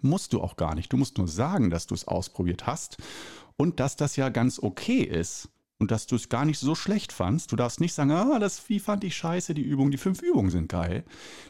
Musst 0.00 0.32
du 0.32 0.40
auch 0.40 0.56
gar 0.56 0.74
nicht. 0.74 0.92
Du 0.92 0.96
musst 0.96 1.18
nur 1.18 1.28
sagen, 1.28 1.68
dass 1.68 1.86
du 1.86 1.94
es 1.94 2.06
ausprobiert 2.06 2.66
hast 2.66 2.96
und 3.62 3.78
dass 3.78 3.94
das 3.94 4.16
ja 4.16 4.28
ganz 4.28 4.58
okay 4.58 5.02
ist 5.02 5.48
und 5.78 5.92
dass 5.92 6.08
du 6.08 6.16
es 6.16 6.28
gar 6.28 6.44
nicht 6.44 6.58
so 6.58 6.74
schlecht 6.74 7.12
fandst. 7.12 7.52
Du 7.52 7.56
darfst 7.56 7.78
nicht 7.78 7.94
sagen, 7.94 8.10
ah, 8.10 8.40
das 8.40 8.58
Vieh 8.58 8.80
fand 8.80 9.04
ich 9.04 9.16
scheiße, 9.16 9.54
die 9.54 9.62
Übung, 9.62 9.92
die 9.92 9.98
fünf 9.98 10.20
Übungen 10.20 10.50
sind 10.50 10.68
geil. 10.68 11.04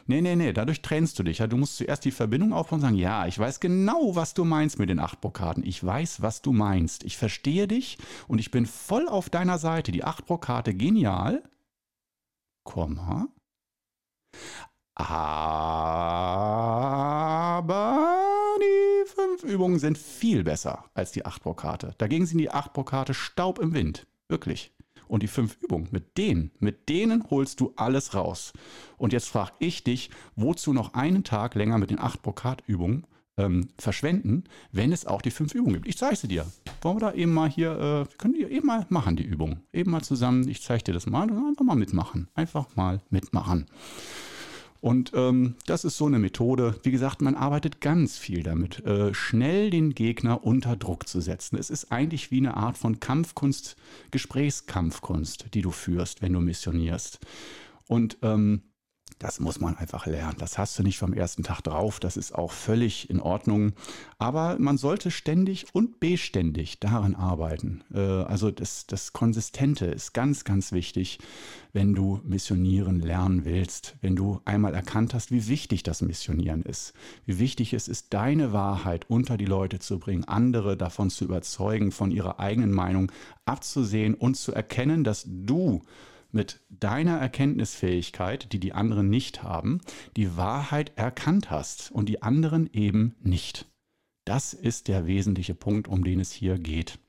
Nee, 0.05 0.21
nee, 0.21 0.35
nee, 0.35 0.53
dadurch 0.53 0.83
trennst 0.83 1.17
du 1.17 1.23
dich. 1.23 1.39
Ja, 1.39 1.47
du 1.47 1.57
musst 1.57 1.75
zuerst 1.77 2.05
die 2.05 2.11
Verbindung 2.11 2.53
aufbauen 2.53 2.77
und 2.77 2.81
sagen, 2.81 2.97
ja, 2.97 3.25
ich 3.25 3.39
weiß 3.39 3.59
genau, 3.59 4.15
was 4.15 4.35
du 4.35 4.45
meinst 4.45 4.77
mit 4.77 4.89
den 4.89 4.99
acht 4.99 5.21
Brockaden. 5.21 5.65
Ich 5.65 5.83
weiß, 5.83 6.21
was 6.21 6.43
du 6.43 6.53
meinst. 6.53 7.03
Ich 7.03 7.17
verstehe 7.17 7.67
dich 7.67 7.97
und 8.27 8.37
ich 8.37 8.51
bin 8.51 8.67
voll 8.67 9.09
auf 9.09 9.31
deiner 9.31 9.57
Seite. 9.57 9.91
Die 9.91 10.03
acht 10.03 10.27
Brokate, 10.27 10.75
genial. 10.75 11.41
Komma. 12.63 13.27
Aber 14.95 15.73
fünf 19.37 19.51
Übungen 19.51 19.79
sind 19.79 19.97
viel 19.97 20.43
besser 20.43 20.85
als 20.93 21.11
die 21.11 21.25
acht 21.25 21.41
Brokate. 21.43 21.95
Dagegen 21.97 22.25
sind 22.25 22.37
die 22.37 22.51
acht 22.51 22.73
Brokate 22.73 23.13
Staub 23.13 23.59
im 23.59 23.73
Wind. 23.73 24.05
Wirklich. 24.27 24.71
Und 25.07 25.23
die 25.23 25.27
fünf 25.27 25.57
Übungen, 25.61 25.87
mit 25.91 26.17
denen, 26.17 26.51
mit 26.59 26.87
denen 26.87 27.29
holst 27.29 27.59
du 27.59 27.73
alles 27.75 28.13
raus. 28.13 28.53
Und 28.97 29.11
jetzt 29.11 29.29
frage 29.29 29.53
ich 29.59 29.83
dich, 29.83 30.09
wozu 30.35 30.71
noch 30.73 30.93
einen 30.93 31.23
Tag 31.23 31.55
länger 31.55 31.77
mit 31.77 31.89
den 31.89 31.99
acht 31.99 32.21
Brokat-Übungen 32.21 33.05
ähm, 33.37 33.69
verschwenden, 33.79 34.43
wenn 34.71 34.91
es 34.91 35.05
auch 35.05 35.21
die 35.21 35.31
fünf 35.31 35.53
Übungen 35.53 35.75
gibt. 35.75 35.87
Ich 35.87 35.97
zeige 35.97 36.15
sie 36.15 36.27
dir. 36.27 36.45
Wollen 36.81 36.97
wir 36.97 37.11
da 37.11 37.13
eben 37.13 37.33
mal 37.33 37.49
hier, 37.49 38.07
äh, 38.11 38.17
können 38.17 38.35
wir 38.35 38.49
eben 38.49 38.67
mal 38.67 38.85
machen, 38.89 39.15
die 39.15 39.25
Übung. 39.25 39.61
Eben 39.71 39.91
mal 39.91 40.03
zusammen, 40.03 40.47
ich 40.47 40.61
zeige 40.61 40.83
dir 40.83 40.93
das 40.93 41.07
mal 41.07 41.29
und 41.29 41.47
einfach 41.47 41.65
mal 41.65 41.75
mitmachen. 41.75 42.29
Einfach 42.35 42.75
mal 42.75 43.01
mitmachen. 43.09 43.65
Und 44.83 45.13
ähm, 45.15 45.55
das 45.65 45.85
ist 45.85 45.95
so 45.95 46.07
eine 46.07 46.19
Methode. 46.19 46.75
Wie 46.83 46.91
gesagt, 46.91 47.21
man 47.21 47.35
arbeitet 47.35 47.79
ganz 47.79 48.17
viel 48.17 48.43
damit, 48.43 48.85
äh, 48.85 49.13
schnell 49.13 49.69
den 49.69 49.95
Gegner 49.95 50.43
unter 50.43 50.75
Druck 50.75 51.07
zu 51.07 51.21
setzen. 51.21 51.57
Es 51.57 51.69
ist 51.69 51.93
eigentlich 51.93 52.31
wie 52.31 52.39
eine 52.39 52.57
Art 52.57 52.77
von 52.77 52.99
Kampfkunst, 52.99 53.77
Gesprächskampfkunst, 54.11 55.53
die 55.53 55.61
du 55.61 55.71
führst, 55.71 56.21
wenn 56.21 56.33
du 56.33 56.41
missionierst. 56.41 57.19
Und 57.87 58.17
ähm, 58.23 58.63
das 59.23 59.39
muss 59.39 59.61
man 59.61 59.77
einfach 59.77 60.05
lernen. 60.05 60.35
Das 60.37 60.57
hast 60.57 60.77
du 60.77 60.83
nicht 60.83 60.97
vom 60.97 61.13
ersten 61.13 61.43
Tag 61.43 61.61
drauf. 61.61 62.01
Das 62.01 62.17
ist 62.17 62.35
auch 62.35 62.51
völlig 62.51 63.09
in 63.09 63.21
Ordnung. 63.21 63.71
Aber 64.17 64.57
man 64.59 64.77
sollte 64.77 65.11
ständig 65.11 65.65
und 65.71 66.01
beständig 66.01 66.81
daran 66.81 67.15
arbeiten. 67.15 67.85
Äh, 67.93 67.99
also 67.99 68.51
das, 68.51 68.85
das 68.85 69.13
Konsistente 69.13 69.85
ist 69.85 70.13
ganz, 70.13 70.43
ganz 70.43 70.73
wichtig, 70.73 71.19
wenn 71.71 71.95
du 71.95 72.19
missionieren 72.25 72.99
lernen 72.99 73.45
willst. 73.45 73.95
Wenn 74.01 74.17
du 74.17 74.41
einmal 74.43 74.73
erkannt 74.73 75.13
hast, 75.13 75.31
wie 75.31 75.47
wichtig 75.47 75.83
das 75.83 76.01
Missionieren 76.01 76.63
ist. 76.63 76.91
Wie 77.25 77.39
wichtig 77.39 77.73
es 77.73 77.87
ist, 77.87 78.13
deine 78.13 78.51
Wahrheit 78.51 79.09
unter 79.09 79.37
die 79.37 79.45
Leute 79.45 79.79
zu 79.79 79.99
bringen, 79.99 80.25
andere 80.25 80.75
davon 80.75 81.09
zu 81.09 81.23
überzeugen, 81.23 81.93
von 81.93 82.11
ihrer 82.11 82.41
eigenen 82.41 82.73
Meinung 82.73 83.09
abzusehen 83.45 84.15
und 84.15 84.35
zu 84.35 84.51
erkennen, 84.51 85.05
dass 85.05 85.23
du 85.25 85.81
mit 86.33 86.61
deiner 86.69 87.17
Erkenntnisfähigkeit, 87.17 88.51
die 88.51 88.59
die 88.59 88.73
anderen 88.73 89.09
nicht 89.09 89.43
haben, 89.43 89.81
die 90.17 90.35
Wahrheit 90.35 90.91
erkannt 90.95 91.51
hast 91.51 91.91
und 91.91 92.07
die 92.09 92.21
anderen 92.21 92.69
eben 92.73 93.15
nicht. 93.21 93.67
Das 94.25 94.53
ist 94.53 94.87
der 94.87 95.05
wesentliche 95.05 95.53
Punkt, 95.53 95.87
um 95.87 96.03
den 96.03 96.19
es 96.19 96.31
hier 96.31 96.57
geht. 96.57 96.99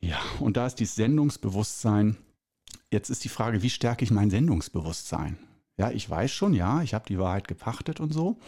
Ja, 0.00 0.20
und 0.40 0.56
da 0.56 0.66
ist 0.66 0.76
dieses 0.76 0.94
Sendungsbewusstsein. 0.96 2.16
Jetzt 2.90 3.10
ist 3.10 3.24
die 3.24 3.28
Frage, 3.28 3.62
wie 3.62 3.70
stärke 3.70 4.04
ich 4.04 4.10
mein 4.10 4.30
Sendungsbewusstsein? 4.30 5.38
Ja, 5.76 5.90
ich 5.90 6.08
weiß 6.08 6.30
schon, 6.30 6.54
ja, 6.54 6.82
ich 6.82 6.94
habe 6.94 7.06
die 7.08 7.18
Wahrheit 7.18 7.48
gepachtet 7.48 8.00
und 8.00 8.12
so. 8.12 8.38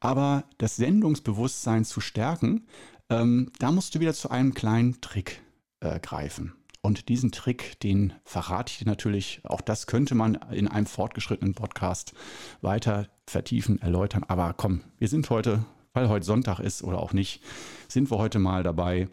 Aber 0.00 0.44
das 0.58 0.76
Sendungsbewusstsein 0.76 1.84
zu 1.84 2.00
stärken, 2.00 2.66
ähm, 3.08 3.50
da 3.58 3.72
musst 3.72 3.94
du 3.94 4.00
wieder 4.00 4.14
zu 4.14 4.30
einem 4.30 4.54
kleinen 4.54 5.00
Trick 5.00 5.42
äh, 5.80 5.98
greifen. 5.98 6.54
Und 6.84 7.08
diesen 7.08 7.30
Trick, 7.30 7.78
den 7.80 8.12
verrate 8.24 8.72
ich 8.72 8.78
dir 8.78 8.86
natürlich. 8.86 9.40
Auch 9.44 9.60
das 9.60 9.86
könnte 9.86 10.16
man 10.16 10.34
in 10.50 10.66
einem 10.66 10.86
fortgeschrittenen 10.86 11.54
Podcast 11.54 12.12
weiter 12.60 13.08
vertiefen, 13.28 13.80
erläutern. 13.80 14.24
Aber 14.26 14.52
komm, 14.52 14.82
wir 14.98 15.06
sind 15.06 15.30
heute, 15.30 15.64
weil 15.92 16.08
heute 16.08 16.26
Sonntag 16.26 16.58
ist 16.58 16.82
oder 16.82 16.98
auch 16.98 17.12
nicht, 17.12 17.40
sind 17.86 18.10
wir 18.10 18.18
heute 18.18 18.40
mal 18.40 18.64
dabei. 18.64 19.08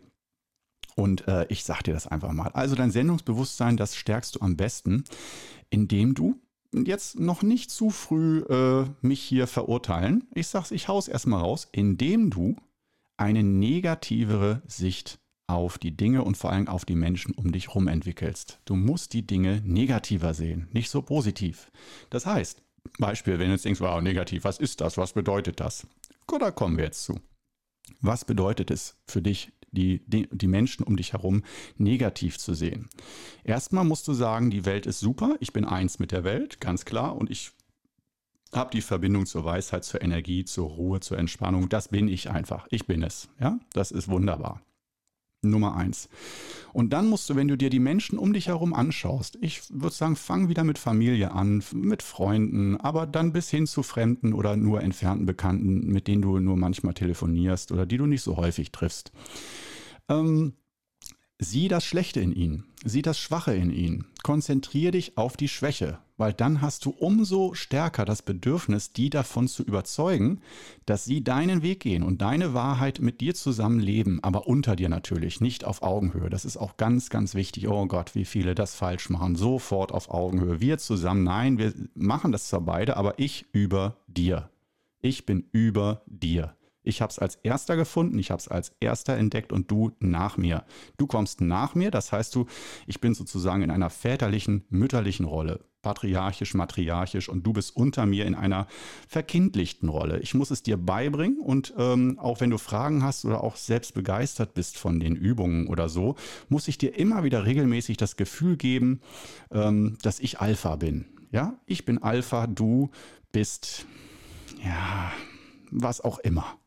Und 0.96 1.28
äh, 1.28 1.46
ich 1.50 1.64
sage 1.64 1.84
dir 1.84 1.94
das 1.94 2.08
einfach 2.08 2.32
mal. 2.32 2.50
Also 2.54 2.76
dein 2.76 2.90
Sendungsbewusstsein, 2.90 3.78
das 3.78 3.96
stärkst 3.96 4.36
du 4.36 4.42
am 4.42 4.58
besten, 4.58 5.04
indem 5.70 6.16
du 6.16 6.42
jetzt 6.74 7.20
noch 7.20 7.44
nicht 7.44 7.70
zu 7.70 7.92
früh 7.92 8.40
äh, 8.50 8.86
mich 9.02 9.22
hier 9.22 9.46
verurteilen. 9.46 10.28
Ich 10.34 10.48
sag's, 10.48 10.72
ich 10.72 10.88
hau's 10.88 11.08
erstmal 11.08 11.42
raus, 11.42 11.68
indem 11.72 12.32
du 12.32 12.56
eine 13.16 13.44
negativere 13.44 14.64
Sicht 14.66 15.20
auf 15.50 15.78
die 15.80 15.96
Dinge 15.96 16.24
und 16.24 16.38
vor 16.38 16.52
allem 16.52 16.68
auf 16.68 16.86
die 16.86 16.96
Menschen 16.96 17.34
um 17.34 17.52
dich 17.52 17.70
herum 17.70 17.88
entwickelst. 17.88 18.60
Du 18.66 18.76
musst 18.76 19.14
die 19.14 19.26
Dinge 19.26 19.62
negativer 19.66 20.34
sehen, 20.34 20.68
nicht 20.72 20.90
so 20.90 21.02
positiv. 21.02 21.72
Das 22.10 22.26
heißt, 22.26 22.62
Beispiel, 23.00 23.40
wenn 23.40 23.48
du 23.48 23.54
jetzt 23.54 23.66
denkst, 23.66 23.82
wow, 23.82 24.02
negativ, 24.02 24.44
was 24.44 24.60
ist 24.60 24.82
das? 24.82 24.98
Was 24.98 25.14
bedeutet 25.14 25.60
das? 25.60 25.88
Gut, 26.28 26.42
da 26.42 26.52
kommen 26.52 26.78
wir 26.78 26.86
jetzt 26.86 27.04
zu. 27.04 27.20
Was 28.00 28.26
bedeutet 28.26 28.70
es 28.70 28.96
für 29.08 29.22
dich, 29.22 29.52
die, 29.72 30.04
die, 30.08 30.48
Menschen 30.48 30.84
um 30.84 30.96
dich 30.96 31.14
herum 31.14 31.44
negativ 31.78 32.38
zu 32.38 32.54
sehen? 32.54 32.88
Erstmal 33.44 33.84
musst 33.84 34.08
du 34.08 34.14
sagen, 34.14 34.52
die 34.52 34.66
Welt 34.66 34.86
ist 34.86 35.00
super, 35.00 35.36
ich 35.40 35.52
bin 35.52 35.66
eins 35.66 35.98
mit 35.98 36.12
der 36.12 36.24
Welt, 36.24 36.62
ganz 36.62 36.86
klar, 36.86 37.16
und 37.16 37.32
ich 37.32 37.52
habe 38.54 38.72
die 38.72 38.82
Verbindung 38.82 39.26
zur 39.26 39.46
Weisheit, 39.46 39.84
zur 39.84 40.02
Energie, 40.02 40.46
zur 40.46 40.70
Ruhe, 40.70 41.00
zur 41.00 41.18
Entspannung. 41.18 41.70
Das 41.70 41.90
bin 41.90 42.08
ich 42.08 42.30
einfach. 42.30 42.68
Ich 42.72 42.88
bin 42.88 43.04
es. 43.04 43.30
Ja, 43.40 43.60
das 43.74 43.92
ist 43.92 44.08
wunderbar. 44.08 44.62
Nummer 45.42 45.76
eins. 45.76 46.10
Und 46.74 46.92
dann 46.92 47.08
musst 47.08 47.30
du, 47.30 47.36
wenn 47.36 47.48
du 47.48 47.58
dir 47.58 47.70
die 47.70 47.80
Menschen 47.80 48.20
um 48.20 48.34
dich 48.34 48.48
herum 48.48 48.74
anschaust, 48.74 49.38
ich 49.42 49.62
würde 49.70 49.96
sagen, 49.96 50.16
fang 50.16 50.50
wieder 50.50 50.64
mit 50.64 50.78
Familie 50.78 51.32
an, 51.32 51.64
mit 51.74 52.04
Freunden, 52.04 52.78
aber 52.78 53.08
dann 53.08 53.34
bis 53.34 53.50
hin 53.50 53.68
zu 53.68 53.84
Fremden 53.84 54.34
oder 54.34 54.56
nur 54.58 54.82
entfernten 54.82 55.26
Bekannten, 55.26 55.88
mit 55.88 56.08
denen 56.08 56.22
du 56.22 56.40
nur 56.40 56.58
manchmal 56.58 56.94
telefonierst 56.94 57.72
oder 57.72 57.86
die 57.86 57.98
du 57.98 58.06
nicht 58.06 58.22
so 58.22 58.38
häufig 58.38 58.72
triffst. 58.72 59.12
Ähm, 60.10 60.54
Sieh 61.42 61.70
das 61.70 61.86
Schlechte 61.86 62.20
in 62.20 62.34
ihnen, 62.34 62.66
sieh 62.84 63.02
das 63.02 63.18
Schwache 63.18 63.54
in 63.54 63.72
ihnen, 63.72 64.06
konzentriere 64.24 64.92
dich 64.92 65.18
auf 65.18 65.38
die 65.38 65.48
Schwäche, 65.48 66.00
weil 66.20 66.34
dann 66.34 66.62
hast 66.62 66.86
du 66.86 66.92
umso 66.92 67.54
stärker 67.54 68.06
das 68.06 68.22
Bedürfnis, 68.22 68.94
die 68.94 69.10
davon 69.10 69.48
zu 69.48 69.64
überzeugen, 69.64 70.42
dass 70.86 71.06
sie 71.06 71.24
deinen 71.24 71.62
Weg 71.62 71.80
gehen 71.80 72.04
und 72.04 72.22
deine 72.22 72.54
Wahrheit 72.54 73.00
mit 73.00 73.22
dir 73.22 73.34
zusammen 73.34 73.80
leben, 73.80 74.20
aber 74.22 74.48
unter 74.48 74.76
dir 74.76 74.90
natürlich, 74.90 75.42
nicht 75.42 75.66
auf 75.66 75.82
Augenhöhe. 75.82 76.30
Das 76.30 76.46
ist 76.46 76.58
auch 76.58 76.78
ganz, 76.78 77.10
ganz 77.10 77.36
wichtig. 77.36 77.68
Oh 77.68 77.86
Gott, 77.88 78.16
wie 78.16 78.26
viele 78.26 78.54
das 78.54 78.76
falsch 78.76 79.10
machen. 79.10 79.36
Sofort 79.36 79.92
auf 79.92 80.10
Augenhöhe. 80.12 80.60
Wir 80.60 80.78
zusammen, 80.78 81.24
nein, 81.24 81.58
wir 81.58 81.74
machen 81.96 82.32
das 82.32 82.50
zwar 82.50 82.62
beide, 82.62 82.98
aber 82.98 83.18
ich 83.18 83.46
über 83.52 83.98
dir. 84.08 84.50
Ich 85.02 85.26
bin 85.26 85.46
über 85.52 86.02
dir. 86.06 86.56
Ich 86.90 87.02
habe 87.02 87.12
es 87.12 87.20
als 87.20 87.36
erster 87.36 87.76
gefunden, 87.76 88.18
ich 88.18 88.32
habe 88.32 88.40
es 88.40 88.48
als 88.48 88.74
erster 88.80 89.16
entdeckt 89.16 89.54
und 89.54 89.70
du 89.70 89.92
nach 90.00 90.38
mir. 90.38 90.66
Du 90.98 91.08
kommst 91.08 91.40
nach 91.40 91.76
mir, 91.76 91.92
das 91.92 92.12
heißt 92.12 92.34
du, 92.36 92.48
ich 92.88 93.00
bin 93.00 93.14
sozusagen 93.14 93.62
in 93.62 93.72
einer 93.72 93.90
väterlichen, 93.90 94.66
mütterlichen 94.70 95.26
Rolle, 95.26 95.60
patriarchisch, 95.82 96.54
matriarchisch 96.54 97.30
und 97.30 97.44
du 97.44 97.54
bist 97.54 97.76
unter 97.76 98.06
mir 98.06 98.26
in 98.26 98.36
einer 98.36 98.68
verkindlichten 99.08 99.88
Rolle. 99.88 100.20
Ich 100.20 100.34
muss 100.34 100.52
es 100.52 100.64
dir 100.64 100.78
beibringen 100.78 101.40
und 101.40 101.74
ähm, 101.78 102.20
auch 102.20 102.42
wenn 102.42 102.50
du 102.50 102.58
Fragen 102.58 103.04
hast 103.04 103.24
oder 103.24 103.44
auch 103.44 103.56
selbst 103.56 103.94
begeistert 103.94 104.54
bist 104.56 104.78
von 104.78 105.00
den 105.00 105.16
Übungen 105.16 105.68
oder 105.68 105.90
so, 105.90 106.16
muss 106.50 106.68
ich 106.68 106.78
dir 106.78 106.98
immer 106.98 107.24
wieder 107.24 107.46
regelmäßig 107.46 107.98
das 107.98 108.18
Gefühl 108.18 108.58
geben, 108.58 109.02
ähm, 109.52 109.98
dass 110.02 110.20
ich 110.20 110.40
Alpha 110.40 110.76
bin. 110.76 111.06
Ja, 111.32 111.60
ich 111.68 111.86
bin 111.86 112.02
Alpha, 112.02 112.48
du 112.48 112.90
bist, 113.32 113.86
ja, 114.64 115.12
was 115.72 116.02
auch 116.02 116.20
immer. 116.20 116.59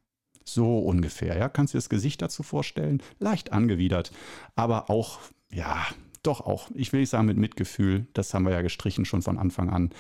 So 0.45 0.79
ungefähr, 0.79 1.37
ja. 1.37 1.49
Kannst 1.49 1.75
du 1.75 1.77
dir 1.77 1.83
das 1.83 1.89
Gesicht 1.89 2.23
dazu 2.23 2.43
vorstellen? 2.43 3.03
Leicht 3.19 3.53
angewidert, 3.53 4.13
aber 4.55 4.91
auch, 4.91 5.21
ja, 5.51 5.87
doch 6.23 6.41
auch, 6.41 6.71
ich 6.75 6.93
will 6.93 7.01
nicht 7.01 7.11
sagen 7.11 7.27
mit 7.27 7.37
Mitgefühl, 7.37 8.07
das 8.15 8.33
haben 8.33 8.45
wir 8.45 8.53
ja 8.53 8.63
gestrichen 8.63 9.05
schon 9.05 9.23
von 9.23 9.39
Anfang 9.39 9.71
an. 9.71 9.91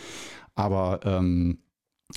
Aber 0.55 1.01
ähm, 1.05 1.59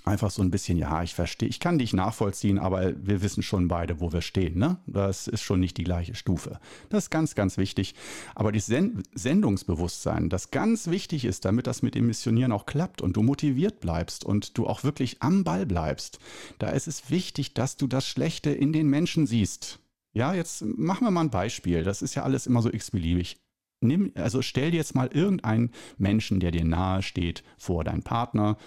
einfach 0.03 0.31
so 0.31 0.41
ein 0.41 0.51
bisschen, 0.51 0.77
ja, 0.77 1.03
ich 1.03 1.13
verstehe, 1.13 1.49
ich 1.49 1.59
kann 1.59 1.77
dich 1.77 1.93
nachvollziehen, 1.93 2.59
aber 2.59 2.93
wir 2.97 3.21
wissen 3.21 3.43
schon 3.43 3.67
beide, 3.67 3.99
wo 3.99 4.11
wir 4.11 4.21
stehen. 4.21 4.57
Ne? 4.57 4.77
Das 4.87 5.27
ist 5.27 5.41
schon 5.41 5.59
nicht 5.59 5.77
die 5.77 5.83
gleiche 5.83 6.15
Stufe. 6.15 6.59
Das 6.89 7.05
ist 7.05 7.09
ganz, 7.09 7.35
ganz 7.35 7.57
wichtig. 7.57 7.95
Aber 8.35 8.51
das 8.51 8.65
Sendungsbewusstsein, 9.13 10.29
das 10.29 10.51
ganz 10.51 10.87
wichtig 10.87 11.25
ist, 11.25 11.45
damit 11.45 11.67
das 11.67 11.81
mit 11.81 11.95
dem 11.95 12.07
Missionieren 12.07 12.51
auch 12.51 12.65
klappt 12.65 13.01
und 13.01 13.15
du 13.15 13.23
motiviert 13.23 13.79
bleibst 13.79 14.25
und 14.25 14.57
du 14.57 14.67
auch 14.67 14.83
wirklich 14.83 15.21
am 15.21 15.43
Ball 15.43 15.65
bleibst, 15.65 16.19
da 16.59 16.69
ist 16.69 16.87
es 16.87 17.09
wichtig, 17.09 17.53
dass 17.53 17.77
du 17.77 17.87
das 17.87 18.07
Schlechte 18.07 18.51
in 18.51 18.73
den 18.73 18.87
Menschen 18.87 19.27
siehst. 19.27 19.79
Ja, 20.13 20.33
jetzt 20.33 20.63
machen 20.63 21.05
wir 21.05 21.11
mal 21.11 21.21
ein 21.21 21.29
Beispiel. 21.29 21.83
Das 21.83 22.01
ist 22.01 22.15
ja 22.15 22.23
alles 22.23 22.47
immer 22.47 22.61
so 22.61 22.71
x-beliebig. 22.71 23.37
Nimm, 23.81 24.11
also 24.15 24.41
stell 24.41 24.71
dir 24.71 24.77
jetzt 24.77 24.95
mal 24.95 25.07
irgendeinen 25.07 25.71
Menschen, 25.97 26.39
der 26.39 26.51
dir 26.51 26.63
nahe 26.63 27.01
steht, 27.01 27.43
vor, 27.57 27.83
dein 27.83 28.03
Partner, 28.03 28.57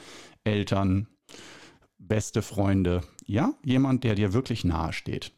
Eltern, 0.44 1.08
beste 1.98 2.42
Freunde, 2.42 3.02
ja, 3.26 3.54
jemand, 3.64 4.04
der 4.04 4.14
dir 4.14 4.32
wirklich 4.32 4.64
nahe 4.64 4.92
steht. 4.92 5.32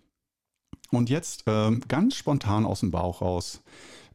Und 0.90 1.10
jetzt 1.10 1.46
äh, 1.46 1.76
ganz 1.88 2.16
spontan 2.16 2.64
aus 2.64 2.80
dem 2.80 2.90
Bauch 2.90 3.22
raus, 3.22 3.62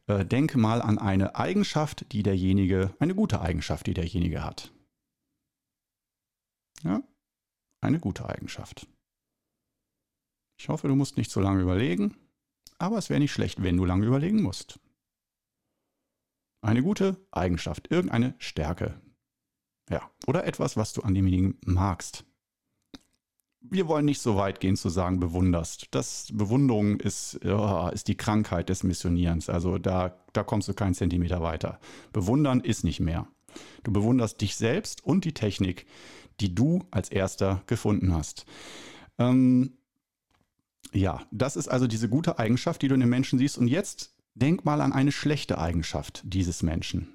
äh, 0.06 0.24
denke 0.24 0.58
mal 0.58 0.82
an 0.82 0.98
eine 0.98 1.36
Eigenschaft, 1.36 2.12
die 2.12 2.22
derjenige, 2.22 2.94
eine 2.98 3.14
gute 3.14 3.40
Eigenschaft, 3.40 3.86
die 3.86 3.94
derjenige 3.94 4.44
hat. 4.44 4.72
Ja, 6.82 7.02
eine 7.80 7.98
gute 7.98 8.28
Eigenschaft. 8.28 8.86
Ich 10.58 10.68
hoffe, 10.68 10.88
du 10.88 10.94
musst 10.94 11.16
nicht 11.16 11.30
so 11.30 11.40
lange 11.40 11.62
überlegen, 11.62 12.16
aber 12.78 12.98
es 12.98 13.10
wäre 13.10 13.20
nicht 13.20 13.32
schlecht, 13.32 13.62
wenn 13.62 13.76
du 13.76 13.84
lange 13.84 14.06
überlegen 14.06 14.42
musst. 14.42 14.78
Eine 16.62 16.82
gute 16.82 17.16
Eigenschaft, 17.30 17.90
irgendeine 17.90 18.34
Stärke. 18.38 19.00
Ja, 19.88 20.10
oder 20.26 20.44
etwas, 20.44 20.76
was 20.76 20.92
du 20.92 21.02
an 21.02 21.14
demjenigen 21.14 21.58
magst 21.64 22.24
wir 23.70 23.88
wollen 23.88 24.04
nicht 24.04 24.20
so 24.20 24.36
weit 24.36 24.60
gehen 24.60 24.76
zu 24.76 24.88
sagen, 24.88 25.20
bewunderst. 25.20 25.88
Das 25.90 26.28
Bewunderung 26.32 27.00
ist, 27.00 27.40
ja, 27.42 27.88
ist 27.88 28.08
die 28.08 28.16
Krankheit 28.16 28.68
des 28.68 28.82
Missionierens. 28.82 29.48
Also 29.48 29.78
da, 29.78 30.16
da 30.32 30.42
kommst 30.42 30.68
du 30.68 30.74
keinen 30.74 30.94
Zentimeter 30.94 31.42
weiter. 31.42 31.80
Bewundern 32.12 32.60
ist 32.60 32.84
nicht 32.84 33.00
mehr. 33.00 33.26
Du 33.84 33.92
bewunderst 33.92 34.40
dich 34.40 34.56
selbst 34.56 35.04
und 35.04 35.24
die 35.24 35.32
Technik, 35.34 35.86
die 36.40 36.54
du 36.54 36.84
als 36.90 37.08
erster 37.08 37.62
gefunden 37.66 38.14
hast. 38.14 38.44
Ähm, 39.18 39.78
ja, 40.92 41.22
das 41.30 41.56
ist 41.56 41.68
also 41.68 41.86
diese 41.86 42.08
gute 42.08 42.38
Eigenschaft, 42.38 42.82
die 42.82 42.88
du 42.88 42.94
in 42.94 43.00
den 43.00 43.08
Menschen 43.08 43.38
siehst. 43.38 43.58
Und 43.58 43.68
jetzt 43.68 44.14
denk 44.34 44.64
mal 44.64 44.80
an 44.80 44.92
eine 44.92 45.12
schlechte 45.12 45.58
Eigenschaft 45.58 46.22
dieses 46.24 46.62
Menschen. 46.62 47.08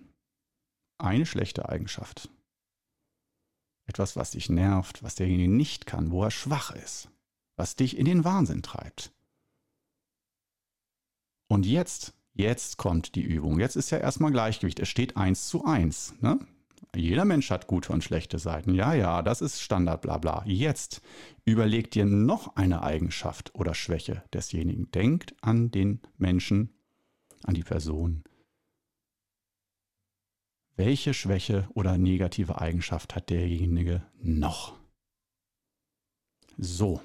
Eine 0.98 1.26
schlechte 1.26 1.70
Eigenschaft. 1.70 2.30
Etwas, 3.92 4.16
was 4.16 4.32
dich 4.32 4.50
nervt, 4.50 5.04
was 5.04 5.16
derjenige 5.16 5.52
nicht 5.52 5.86
kann, 5.86 6.12
wo 6.12 6.24
er 6.24 6.32
schwach 6.32 6.72
ist, 6.72 7.10
was 7.58 7.76
dich 7.76 7.98
in 7.98 8.06
den 8.06 8.24
Wahnsinn 8.24 8.64
treibt. 8.64 9.12
Und 11.50 11.66
jetzt, 11.66 12.14
jetzt 12.34 12.78
kommt 12.78 13.16
die 13.16 13.22
Übung. 13.22 13.60
Jetzt 13.60 13.76
ist 13.76 13.90
ja 13.90 13.98
erstmal 13.98 14.32
Gleichgewicht. 14.32 14.80
Es 14.80 14.88
steht 14.88 15.18
eins 15.18 15.50
zu 15.50 15.66
eins. 15.66 16.14
Ne? 16.22 16.40
Jeder 16.96 17.26
Mensch 17.26 17.50
hat 17.52 17.68
gute 17.68 17.92
und 17.92 18.02
schlechte 18.02 18.40
Seiten. 18.40 18.76
Ja, 18.76 18.94
ja, 18.94 19.22
das 19.22 19.42
ist 19.42 19.60
Standard, 19.60 20.02
bla 20.02 20.20
bla. 20.20 20.42
Jetzt 20.46 21.02
überleg 21.44 21.92
dir 21.92 22.06
noch 22.06 22.56
eine 22.56 22.84
Eigenschaft 22.84 23.54
oder 23.56 23.74
Schwäche 23.74 24.24
desjenigen. 24.34 24.90
Denkt 24.92 25.36
an 25.42 25.70
den 25.70 26.00
Menschen, 26.18 26.70
an 27.44 27.56
die 27.56 27.64
Person. 27.64 28.24
Welche 30.76 31.14
Schwäche 31.14 31.68
oder 31.74 31.98
negative 31.98 32.60
Eigenschaft 32.60 33.16
hat 33.16 33.30
derjenige 33.30 34.04
noch? 34.22 34.74
So, 36.58 37.02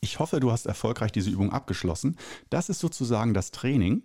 ich 0.00 0.18
hoffe, 0.18 0.40
du 0.40 0.52
hast 0.52 0.66
erfolgreich 0.66 1.12
diese 1.12 1.30
Übung 1.30 1.50
abgeschlossen. 1.50 2.16
Das 2.50 2.68
ist 2.68 2.78
sozusagen 2.78 3.34
das 3.34 3.50
Training. 3.50 4.02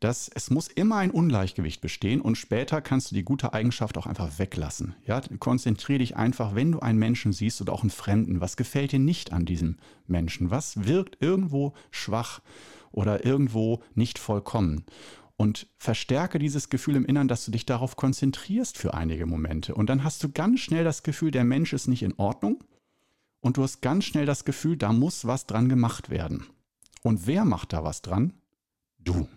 dass 0.00 0.28
es 0.34 0.50
muss 0.50 0.68
immer 0.68 0.96
ein 0.96 1.10
Ungleichgewicht 1.10 1.80
bestehen 1.80 2.20
und 2.20 2.36
später 2.36 2.82
kannst 2.82 3.10
du 3.10 3.14
die 3.14 3.24
gute 3.24 3.54
Eigenschaft 3.54 3.96
auch 3.96 4.06
einfach 4.06 4.38
weglassen. 4.38 4.94
Ja, 5.06 5.22
konzentriere 5.38 6.00
dich 6.00 6.16
einfach, 6.16 6.54
wenn 6.54 6.72
du 6.72 6.80
einen 6.80 6.98
Menschen 6.98 7.32
siehst 7.32 7.60
oder 7.62 7.72
auch 7.72 7.82
einen 7.82 7.90
Fremden, 7.90 8.40
was 8.40 8.56
gefällt 8.56 8.92
dir 8.92 8.98
nicht 8.98 9.32
an 9.32 9.46
diesem 9.46 9.78
Menschen? 10.06 10.50
Was 10.50 10.86
wirkt 10.86 11.18
irgendwo 11.20 11.72
schwach 11.90 12.40
oder 12.92 13.24
irgendwo 13.24 13.82
nicht 13.94 14.18
vollkommen? 14.18 14.84
Und 15.36 15.66
verstärke 15.78 16.38
dieses 16.38 16.68
Gefühl 16.68 16.96
im 16.96 17.04
Innern, 17.04 17.26
dass 17.26 17.44
du 17.44 17.50
dich 17.50 17.66
darauf 17.66 17.96
konzentrierst 17.96 18.78
für 18.78 18.94
einige 18.94 19.26
Momente. 19.26 19.74
Und 19.74 19.88
dann 19.88 20.04
hast 20.04 20.22
du 20.22 20.30
ganz 20.30 20.60
schnell 20.60 20.84
das 20.84 21.02
Gefühl, 21.02 21.32
der 21.32 21.44
Mensch 21.44 21.72
ist 21.72 21.88
nicht 21.88 22.02
in 22.02 22.14
Ordnung 22.18 22.62
und 23.40 23.56
du 23.56 23.62
hast 23.62 23.82
ganz 23.82 24.04
schnell 24.04 24.26
das 24.26 24.44
Gefühl, 24.44 24.76
da 24.76 24.92
muss 24.92 25.26
was 25.26 25.46
dran 25.46 25.68
gemacht 25.68 26.08
werden. 26.08 26.46
Und 27.02 27.26
wer 27.26 27.44
macht 27.44 27.72
da 27.72 27.84
was 27.84 28.00
dran? 28.00 28.32
Du. 28.98 29.28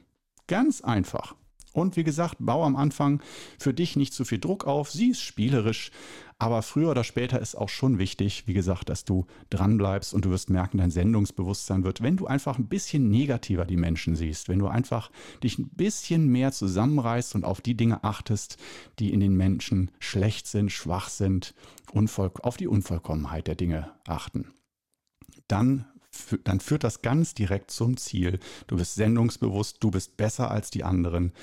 Ganz 0.47 0.81
einfach. 0.81 1.35
Und 1.77 1.95
wie 1.95 2.03
gesagt, 2.03 2.37
bau 2.39 2.63
am 2.63 2.75
Anfang 2.75 3.21
für 3.59 3.71
dich 3.71 3.95
nicht 3.95 4.11
zu 4.11 4.25
viel 4.25 4.39
Druck 4.39 4.65
auf, 4.65 4.89
sie 4.89 5.11
ist 5.11 5.21
spielerisch, 5.21 5.91
aber 6.39 6.63
früher 6.63 6.89
oder 6.89 7.03
später 7.03 7.39
ist 7.39 7.53
auch 7.53 7.69
schon 7.69 7.99
wichtig, 7.99 8.47
wie 8.47 8.55
gesagt, 8.55 8.89
dass 8.89 9.05
du 9.05 9.27
dranbleibst 9.51 10.11
und 10.11 10.25
du 10.25 10.31
wirst 10.31 10.49
merken, 10.49 10.79
dein 10.79 10.89
Sendungsbewusstsein 10.89 11.83
wird, 11.83 12.01
wenn 12.01 12.17
du 12.17 12.25
einfach 12.25 12.57
ein 12.57 12.67
bisschen 12.67 13.09
negativer 13.09 13.65
die 13.65 13.77
Menschen 13.77 14.15
siehst, 14.15 14.49
wenn 14.49 14.57
du 14.57 14.65
einfach 14.65 15.11
dich 15.43 15.59
ein 15.59 15.69
bisschen 15.69 16.27
mehr 16.29 16.51
zusammenreißt 16.51 17.35
und 17.35 17.45
auf 17.45 17.61
die 17.61 17.77
Dinge 17.77 18.03
achtest, 18.03 18.57
die 18.97 19.13
in 19.13 19.19
den 19.19 19.37
Menschen 19.37 19.91
schlecht 19.99 20.47
sind, 20.47 20.71
schwach 20.71 21.09
sind, 21.09 21.53
auf 21.93 22.57
die 22.57 22.67
Unvollkommenheit 22.67 23.45
der 23.45 23.55
Dinge 23.55 23.91
achten. 24.07 24.51
Dann 25.47 25.85
dann 26.43 26.59
führt 26.59 26.83
das 26.83 27.01
ganz 27.01 27.33
direkt 27.33 27.71
zum 27.71 27.97
Ziel. 27.97 28.39
Du 28.67 28.77
bist 28.77 28.95
sendungsbewusst, 28.95 29.77
du 29.79 29.91
bist 29.91 30.17
besser 30.17 30.51
als 30.51 30.69
die 30.69 30.83
anderen 30.83 31.33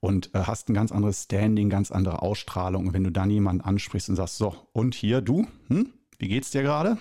und 0.00 0.34
äh, 0.34 0.40
hast 0.40 0.68
ein 0.68 0.74
ganz 0.74 0.92
anderes 0.92 1.24
Standing, 1.24 1.70
ganz 1.70 1.90
andere 1.90 2.22
Ausstrahlung. 2.22 2.88
Und 2.88 2.94
wenn 2.94 3.04
du 3.04 3.12
dann 3.12 3.30
jemanden 3.30 3.62
ansprichst 3.62 4.08
und 4.08 4.16
sagst, 4.16 4.36
so, 4.36 4.54
und 4.72 4.94
hier 4.94 5.20
du, 5.20 5.46
hm, 5.68 5.92
wie 6.18 6.28
geht's 6.28 6.50
dir 6.50 6.62
gerade? 6.62 6.98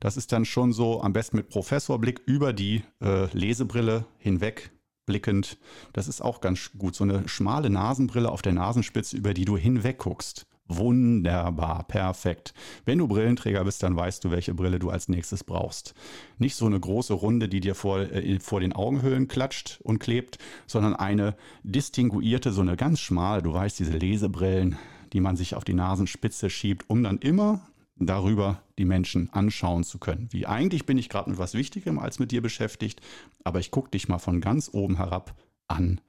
Das 0.00 0.16
ist 0.16 0.32
dann 0.32 0.44
schon 0.44 0.72
so 0.72 1.02
am 1.02 1.12
besten 1.12 1.36
mit 1.36 1.48
Professorblick 1.48 2.20
über 2.26 2.52
die 2.52 2.82
äh, 3.02 3.26
Lesebrille 3.36 4.04
hinweg 4.18 4.70
blickend. 5.06 5.58
Das 5.92 6.08
ist 6.08 6.20
auch 6.20 6.40
ganz 6.40 6.70
gut. 6.76 6.94
So 6.94 7.04
eine 7.04 7.28
schmale 7.28 7.70
Nasenbrille 7.70 8.30
auf 8.30 8.42
der 8.42 8.52
Nasenspitze, 8.52 9.16
über 9.16 9.34
die 9.34 9.44
du 9.44 9.56
hinweg 9.56 9.98
guckst. 9.98 10.46
Wunderbar, 10.66 11.84
perfekt. 11.84 12.54
Wenn 12.86 12.98
du 12.98 13.06
Brillenträger 13.06 13.64
bist, 13.64 13.82
dann 13.82 13.96
weißt 13.96 14.24
du, 14.24 14.30
welche 14.30 14.54
Brille 14.54 14.78
du 14.78 14.88
als 14.88 15.08
nächstes 15.08 15.44
brauchst. 15.44 15.94
Nicht 16.38 16.56
so 16.56 16.64
eine 16.64 16.80
große 16.80 17.12
Runde, 17.12 17.50
die 17.50 17.60
dir 17.60 17.74
vor, 17.74 18.00
äh, 18.00 18.40
vor 18.40 18.60
den 18.60 18.72
Augenhöhlen 18.72 19.28
klatscht 19.28 19.78
und 19.82 19.98
klebt, 19.98 20.38
sondern 20.66 20.94
eine 20.94 21.36
distinguierte, 21.64 22.50
so 22.50 22.62
eine 22.62 22.76
ganz 22.76 23.00
schmale, 23.00 23.42
du 23.42 23.52
weißt, 23.52 23.78
diese 23.78 23.98
Lesebrillen, 23.98 24.78
die 25.12 25.20
man 25.20 25.36
sich 25.36 25.54
auf 25.54 25.64
die 25.64 25.74
Nasenspitze 25.74 26.48
schiebt, 26.48 26.88
um 26.88 27.02
dann 27.02 27.18
immer 27.18 27.60
darüber 27.96 28.62
die 28.78 28.86
Menschen 28.86 29.30
anschauen 29.32 29.84
zu 29.84 29.98
können. 29.98 30.28
Wie 30.30 30.46
eigentlich 30.46 30.86
bin 30.86 30.98
ich 30.98 31.10
gerade 31.10 31.30
mit 31.30 31.38
was 31.38 31.54
Wichtigem 31.54 31.98
als 31.98 32.18
mit 32.18 32.32
dir 32.32 32.40
beschäftigt, 32.40 33.00
aber 33.44 33.60
ich 33.60 33.70
gucke 33.70 33.90
dich 33.90 34.08
mal 34.08 34.18
von 34.18 34.40
ganz 34.40 34.70
oben 34.72 34.96
herab 34.96 35.34
an. 35.68 36.00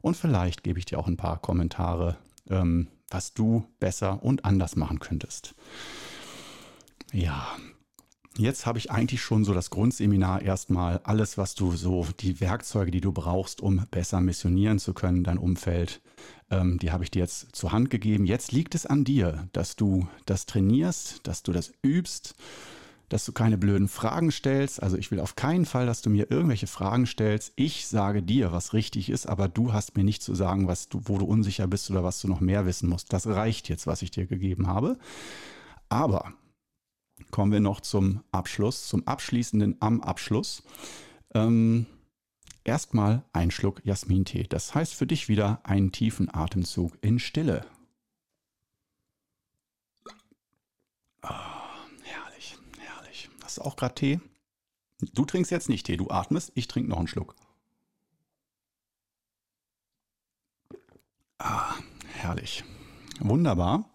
Und 0.00 0.16
vielleicht 0.16 0.62
gebe 0.62 0.78
ich 0.78 0.84
dir 0.84 0.98
auch 0.98 1.08
ein 1.08 1.16
paar 1.16 1.38
Kommentare, 1.38 2.16
ähm, 2.48 2.88
was 3.10 3.34
du 3.34 3.66
besser 3.80 4.22
und 4.22 4.44
anders 4.44 4.76
machen 4.76 4.98
könntest. 4.98 5.54
Ja, 7.12 7.56
jetzt 8.36 8.66
habe 8.66 8.78
ich 8.78 8.90
eigentlich 8.90 9.22
schon 9.22 9.44
so 9.44 9.54
das 9.54 9.70
Grundseminar 9.70 10.42
erstmal, 10.42 11.00
alles, 11.04 11.38
was 11.38 11.54
du 11.54 11.74
so, 11.74 12.06
die 12.20 12.40
Werkzeuge, 12.40 12.90
die 12.90 13.00
du 13.00 13.12
brauchst, 13.12 13.60
um 13.60 13.86
besser 13.90 14.20
missionieren 14.20 14.78
zu 14.78 14.94
können, 14.94 15.24
dein 15.24 15.38
Umfeld, 15.38 16.00
ähm, 16.50 16.78
die 16.78 16.92
habe 16.92 17.04
ich 17.04 17.10
dir 17.10 17.20
jetzt 17.20 17.54
zur 17.54 17.72
Hand 17.72 17.90
gegeben. 17.90 18.26
Jetzt 18.26 18.52
liegt 18.52 18.74
es 18.74 18.86
an 18.86 19.04
dir, 19.04 19.48
dass 19.52 19.76
du 19.76 20.06
das 20.26 20.46
trainierst, 20.46 21.26
dass 21.26 21.42
du 21.42 21.52
das 21.52 21.72
übst 21.82 22.34
dass 23.08 23.24
du 23.24 23.32
keine 23.32 23.58
blöden 23.58 23.88
Fragen 23.88 24.30
stellst. 24.30 24.82
Also 24.82 24.96
ich 24.96 25.10
will 25.10 25.20
auf 25.20 25.36
keinen 25.36 25.64
Fall, 25.64 25.86
dass 25.86 26.02
du 26.02 26.10
mir 26.10 26.30
irgendwelche 26.30 26.66
Fragen 26.66 27.06
stellst. 27.06 27.52
Ich 27.56 27.86
sage 27.86 28.22
dir, 28.22 28.52
was 28.52 28.72
richtig 28.72 29.08
ist, 29.10 29.26
aber 29.26 29.48
du 29.48 29.72
hast 29.72 29.96
mir 29.96 30.04
nicht 30.04 30.22
zu 30.22 30.34
sagen, 30.34 30.68
was 30.68 30.88
du, 30.88 31.00
wo 31.04 31.18
du 31.18 31.24
unsicher 31.24 31.66
bist 31.66 31.90
oder 31.90 32.04
was 32.04 32.20
du 32.20 32.28
noch 32.28 32.40
mehr 32.40 32.66
wissen 32.66 32.88
musst. 32.88 33.12
Das 33.12 33.26
reicht 33.26 33.68
jetzt, 33.68 33.86
was 33.86 34.02
ich 34.02 34.10
dir 34.10 34.26
gegeben 34.26 34.66
habe. 34.66 34.98
Aber 35.88 36.32
kommen 37.30 37.52
wir 37.52 37.60
noch 37.60 37.80
zum 37.80 38.22
Abschluss, 38.30 38.88
zum 38.88 39.06
abschließenden 39.06 39.76
am 39.80 40.00
Abschluss. 40.00 40.62
Ähm, 41.34 41.86
Erstmal 42.68 43.24
ein 43.32 43.50
Schluck 43.50 43.80
Jasmintee. 43.86 44.42
Das 44.46 44.74
heißt 44.74 44.94
für 44.94 45.06
dich 45.06 45.28
wieder 45.28 45.60
einen 45.64 45.90
tiefen 45.90 46.28
Atemzug 46.30 46.98
in 47.00 47.18
Stille. 47.18 47.64
Ah. 51.22 51.57
Hast 53.48 53.56
du 53.56 53.62
auch 53.62 53.76
gerade 53.76 53.94
Tee? 53.94 54.20
Du 55.14 55.24
trinkst 55.24 55.50
jetzt 55.50 55.70
nicht 55.70 55.86
Tee, 55.86 55.96
du 55.96 56.10
atmest, 56.10 56.52
ich 56.54 56.68
trinke 56.68 56.90
noch 56.90 56.98
einen 56.98 57.08
Schluck. 57.08 57.34
Ah, 61.38 61.72
herrlich. 62.12 62.62
Wunderbar. 63.20 63.88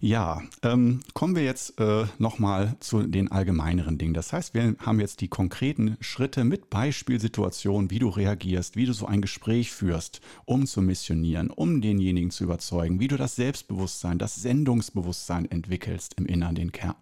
Ja, 0.00 0.42
ähm, 0.64 0.98
kommen 1.14 1.36
wir 1.36 1.44
jetzt 1.44 1.78
äh, 1.78 2.06
nochmal 2.18 2.74
zu 2.80 3.04
den 3.04 3.30
allgemeineren 3.30 3.98
Dingen. 3.98 4.14
Das 4.14 4.32
heißt, 4.32 4.52
wir 4.52 4.74
haben 4.80 4.98
jetzt 4.98 5.20
die 5.20 5.28
konkreten 5.28 5.96
Schritte 6.00 6.42
mit 6.42 6.70
Beispielsituationen, 6.70 7.92
wie 7.92 8.00
du 8.00 8.08
reagierst, 8.08 8.74
wie 8.74 8.86
du 8.86 8.94
so 8.94 9.06
ein 9.06 9.22
Gespräch 9.22 9.70
führst, 9.70 10.20
um 10.44 10.66
zu 10.66 10.82
missionieren, 10.82 11.50
um 11.50 11.80
denjenigen 11.80 12.32
zu 12.32 12.42
überzeugen, 12.42 12.98
wie 12.98 13.06
du 13.06 13.16
das 13.16 13.36
Selbstbewusstsein, 13.36 14.18
das 14.18 14.34
Sendungsbewusstsein 14.34 15.48
entwickelst 15.48 16.14
im 16.14 16.26
Innern, 16.26 16.56
den 16.56 16.72
Kern 16.72 16.96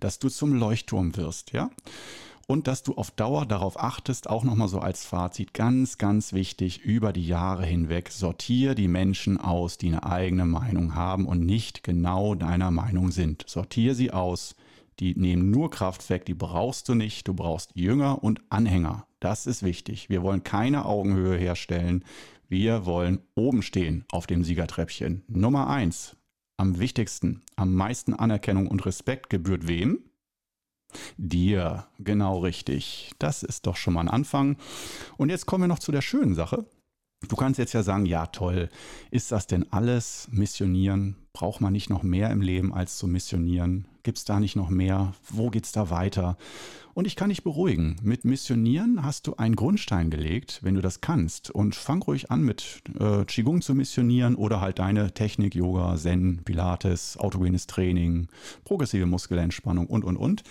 dass 0.00 0.18
du 0.18 0.28
zum 0.28 0.54
Leuchtturm 0.54 1.16
wirst, 1.16 1.52
ja? 1.52 1.70
Und 2.48 2.68
dass 2.68 2.84
du 2.84 2.94
auf 2.94 3.10
Dauer 3.10 3.44
darauf 3.44 3.80
achtest, 3.80 4.30
auch 4.30 4.44
nochmal 4.44 4.68
so 4.68 4.78
als 4.78 5.04
Fazit, 5.04 5.52
ganz, 5.52 5.98
ganz 5.98 6.32
wichtig, 6.32 6.80
über 6.82 7.12
die 7.12 7.26
Jahre 7.26 7.66
hinweg, 7.66 8.10
sortier 8.10 8.76
die 8.76 8.86
Menschen 8.86 9.40
aus, 9.40 9.78
die 9.78 9.88
eine 9.88 10.04
eigene 10.04 10.46
Meinung 10.46 10.94
haben 10.94 11.26
und 11.26 11.44
nicht 11.44 11.82
genau 11.82 12.36
deiner 12.36 12.70
Meinung 12.70 13.10
sind. 13.10 13.44
Sortier 13.48 13.96
sie 13.96 14.12
aus. 14.12 14.54
Die 15.00 15.14
nehmen 15.14 15.50
nur 15.50 15.70
Kraft 15.70 16.08
weg, 16.08 16.24
die 16.24 16.34
brauchst 16.34 16.88
du 16.88 16.94
nicht. 16.94 17.26
Du 17.26 17.34
brauchst 17.34 17.72
Jünger 17.74 18.22
und 18.22 18.40
Anhänger. 18.48 19.06
Das 19.18 19.46
ist 19.46 19.62
wichtig. 19.62 20.08
Wir 20.08 20.22
wollen 20.22 20.44
keine 20.44 20.86
Augenhöhe 20.86 21.36
herstellen. 21.36 22.04
Wir 22.48 22.86
wollen 22.86 23.20
oben 23.34 23.62
stehen 23.62 24.04
auf 24.12 24.28
dem 24.28 24.44
Siegertreppchen. 24.44 25.24
Nummer 25.26 25.68
eins 25.68 26.15
am 26.56 26.78
wichtigsten, 26.78 27.42
am 27.56 27.74
meisten 27.74 28.14
Anerkennung 28.14 28.66
und 28.68 28.86
Respekt 28.86 29.30
gebührt 29.30 29.66
wem? 29.66 30.00
Dir, 31.16 31.86
genau 31.98 32.38
richtig. 32.38 33.12
Das 33.18 33.42
ist 33.42 33.66
doch 33.66 33.76
schon 33.76 33.94
mal 33.94 34.00
ein 34.00 34.08
Anfang. 34.08 34.56
Und 35.16 35.30
jetzt 35.30 35.46
kommen 35.46 35.64
wir 35.64 35.68
noch 35.68 35.78
zu 35.78 35.92
der 35.92 36.02
schönen 36.02 36.34
Sache. 36.34 36.66
Du 37.28 37.36
kannst 37.36 37.58
jetzt 37.58 37.72
ja 37.72 37.82
sagen, 37.82 38.06
ja 38.06 38.26
toll, 38.26 38.68
ist 39.10 39.32
das 39.32 39.46
denn 39.46 39.70
alles? 39.72 40.28
Missionieren? 40.30 41.16
Braucht 41.36 41.60
man 41.60 41.74
nicht 41.74 41.90
noch 41.90 42.02
mehr 42.02 42.30
im 42.30 42.40
Leben 42.40 42.72
als 42.72 42.96
zu 42.96 43.06
missionieren? 43.06 43.84
Gibt 44.04 44.16
es 44.16 44.24
da 44.24 44.40
nicht 44.40 44.56
noch 44.56 44.70
mehr? 44.70 45.12
Wo 45.28 45.50
geht 45.50 45.66
es 45.66 45.72
da 45.72 45.90
weiter? 45.90 46.38
Und 46.94 47.06
ich 47.06 47.14
kann 47.14 47.28
dich 47.28 47.44
beruhigen. 47.44 47.96
Mit 48.02 48.24
Missionieren 48.24 49.04
hast 49.04 49.26
du 49.26 49.36
einen 49.36 49.54
Grundstein 49.54 50.08
gelegt, 50.08 50.60
wenn 50.62 50.76
du 50.76 50.80
das 50.80 51.02
kannst. 51.02 51.50
Und 51.50 51.74
fang 51.74 52.00
ruhig 52.00 52.30
an 52.30 52.40
mit 52.40 52.80
äh, 52.98 53.26
Qigong 53.26 53.60
zu 53.60 53.74
missionieren 53.74 54.34
oder 54.34 54.62
halt 54.62 54.78
deine 54.78 55.12
Technik, 55.12 55.54
Yoga, 55.54 55.94
Zen, 55.96 56.40
Pilates, 56.42 57.18
autogenes 57.18 57.66
Training, 57.66 58.28
progressive 58.64 59.04
Muskelentspannung 59.04 59.88
und, 59.88 60.04
und, 60.04 60.16
und. 60.16 60.42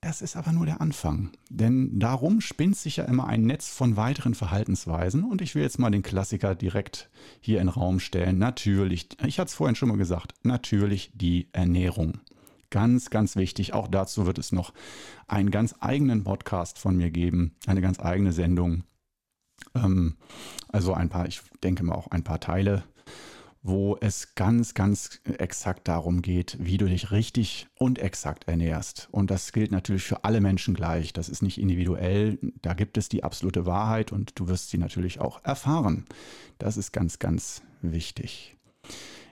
Das 0.00 0.22
ist 0.22 0.36
aber 0.36 0.52
nur 0.52 0.66
der 0.66 0.80
Anfang. 0.80 1.30
Denn 1.48 1.98
darum 1.98 2.40
spinnt 2.40 2.76
sich 2.76 2.96
ja 2.96 3.04
immer 3.04 3.26
ein 3.26 3.42
Netz 3.42 3.68
von 3.68 3.96
weiteren 3.96 4.34
Verhaltensweisen. 4.34 5.24
Und 5.24 5.42
ich 5.42 5.54
will 5.54 5.62
jetzt 5.62 5.78
mal 5.78 5.90
den 5.90 6.02
Klassiker 6.02 6.54
direkt 6.54 7.10
hier 7.40 7.60
in 7.60 7.66
den 7.66 7.74
Raum 7.74 7.98
stellen. 7.98 8.38
Natürlich, 8.38 9.08
ich 9.24 9.38
hatte 9.38 9.48
es 9.48 9.54
vorhin 9.54 9.74
schon 9.74 9.88
mal 9.88 9.98
gesagt, 9.98 10.34
natürlich 10.42 11.10
die 11.14 11.48
Ernährung. 11.52 12.20
Ganz, 12.70 13.10
ganz 13.10 13.36
wichtig. 13.36 13.74
Auch 13.74 13.88
dazu 13.88 14.26
wird 14.26 14.38
es 14.38 14.52
noch 14.52 14.72
einen 15.26 15.50
ganz 15.50 15.74
eigenen 15.80 16.24
Podcast 16.24 16.78
von 16.78 16.96
mir 16.96 17.10
geben, 17.10 17.54
eine 17.66 17.80
ganz 17.80 17.98
eigene 18.00 18.32
Sendung. 18.32 18.84
Ähm, 19.74 20.16
also 20.68 20.92
ein 20.94 21.08
paar, 21.08 21.26
ich 21.26 21.40
denke 21.62 21.84
mal 21.84 21.94
auch 21.94 22.08
ein 22.08 22.24
paar 22.24 22.40
Teile 22.40 22.84
wo 23.66 23.96
es 24.00 24.34
ganz, 24.34 24.74
ganz 24.74 25.20
exakt 25.38 25.88
darum 25.88 26.22
geht, 26.22 26.56
wie 26.60 26.78
du 26.78 26.86
dich 26.86 27.10
richtig 27.10 27.66
und 27.74 27.98
exakt 27.98 28.46
ernährst. 28.46 29.08
Und 29.10 29.30
das 29.30 29.52
gilt 29.52 29.72
natürlich 29.72 30.04
für 30.04 30.24
alle 30.24 30.40
Menschen 30.40 30.74
gleich. 30.74 31.12
Das 31.12 31.28
ist 31.28 31.42
nicht 31.42 31.58
individuell. 31.58 32.38
Da 32.62 32.74
gibt 32.74 32.96
es 32.96 33.08
die 33.08 33.24
absolute 33.24 33.66
Wahrheit 33.66 34.12
und 34.12 34.38
du 34.38 34.48
wirst 34.48 34.70
sie 34.70 34.78
natürlich 34.78 35.20
auch 35.20 35.44
erfahren. 35.44 36.06
Das 36.58 36.76
ist 36.76 36.92
ganz, 36.92 37.18
ganz 37.18 37.62
wichtig. 37.82 38.56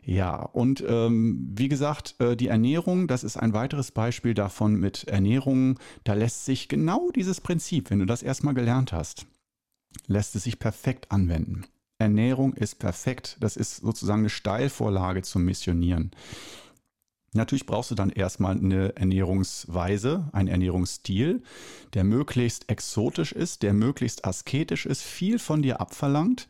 Ja, 0.05 0.43
und 0.43 0.85
ähm, 0.87 1.53
wie 1.55 1.69
gesagt, 1.69 2.17
äh, 2.19 2.37
die 2.37 2.49
Ernährung, 2.49 3.07
das 3.07 3.25
ist 3.25 3.37
ein 3.39 3.55
weiteres 3.55 3.91
Beispiel 3.91 4.35
davon 4.35 4.75
mit 4.75 5.05
Ernährung. 5.05 5.79
Da 6.03 6.13
lässt 6.13 6.45
sich 6.45 6.69
genau 6.69 7.11
dieses 7.11 7.41
Prinzip, 7.41 7.91
wenn 7.91 8.01
du 8.01 8.07
das 8.07 8.23
erstmal 8.23 8.55
gelernt 8.55 8.93
hast, 8.93 9.27
lässt 10.07 10.35
es 10.37 10.45
sich 10.45 10.59
perfekt 10.59 11.11
anwenden. 11.11 11.65
Ernährung 11.99 12.55
ist 12.55 12.79
perfekt. 12.79 13.37
Das 13.41 13.57
ist 13.57 13.77
sozusagen 13.77 14.21
eine 14.21 14.31
Steilvorlage 14.31 15.23
zum 15.23 15.45
Missionieren. 15.45 16.11
Natürlich 17.33 17.67
brauchst 17.67 17.91
du 17.91 17.97
dann 17.97 18.11
erstmal 18.11 18.57
eine 18.57 18.95
Ernährungsweise, 18.97 20.29
einen 20.33 20.49
Ernährungsstil, 20.49 21.43
der 21.93 22.05
möglichst 22.05 22.71
exotisch 22.71 23.33
ist, 23.33 23.63
der 23.63 23.75
möglichst 23.75 24.25
asketisch 24.25 24.87
ist, 24.87 25.03
viel 25.03 25.41
von 25.41 25.61
dir 25.61 25.81
abverlangt 25.81 26.49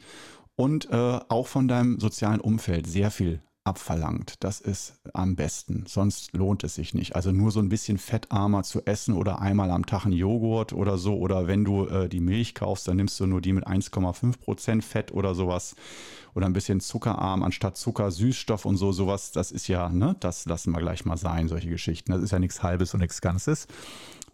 und 0.56 0.90
äh, 0.90 1.20
auch 1.28 1.46
von 1.46 1.68
deinem 1.68 1.98
sozialen 2.00 2.40
Umfeld 2.40 2.86
sehr 2.86 3.10
viel 3.10 3.40
abverlangt. 3.64 4.34
Das 4.44 4.60
ist 4.60 5.00
am 5.14 5.36
besten. 5.36 5.84
Sonst 5.86 6.34
lohnt 6.34 6.64
es 6.64 6.74
sich 6.74 6.92
nicht. 6.92 7.16
Also 7.16 7.32
nur 7.32 7.50
so 7.50 7.60
ein 7.60 7.70
bisschen 7.70 7.96
fettarmer 7.96 8.62
zu 8.62 8.84
essen 8.84 9.14
oder 9.14 9.40
einmal 9.40 9.70
am 9.70 9.86
Tag 9.86 10.04
ein 10.04 10.12
Joghurt 10.12 10.74
oder 10.74 10.98
so. 10.98 11.16
Oder 11.16 11.46
wenn 11.46 11.64
du 11.64 11.86
äh, 11.86 12.08
die 12.08 12.20
Milch 12.20 12.54
kaufst, 12.54 12.86
dann 12.86 12.96
nimmst 12.96 13.18
du 13.18 13.26
nur 13.26 13.40
die 13.40 13.54
mit 13.54 13.66
1,5 13.66 14.38
Prozent 14.38 14.84
Fett 14.84 15.12
oder 15.12 15.34
sowas. 15.34 15.74
Oder 16.34 16.46
ein 16.46 16.52
bisschen 16.52 16.80
zuckerarm 16.80 17.42
anstatt 17.42 17.78
Zucker, 17.78 18.10
Süßstoff 18.10 18.66
und 18.66 18.76
so. 18.76 18.92
Sowas, 18.92 19.32
das 19.32 19.50
ist 19.50 19.66
ja, 19.66 19.88
ne, 19.88 20.14
das 20.20 20.44
lassen 20.44 20.72
wir 20.72 20.80
gleich 20.80 21.06
mal 21.06 21.16
sein, 21.16 21.48
solche 21.48 21.70
Geschichten. 21.70 22.12
Das 22.12 22.22
ist 22.22 22.32
ja 22.32 22.38
nichts 22.38 22.62
Halbes 22.62 22.92
und 22.92 23.00
nichts 23.00 23.22
Ganzes. 23.22 23.66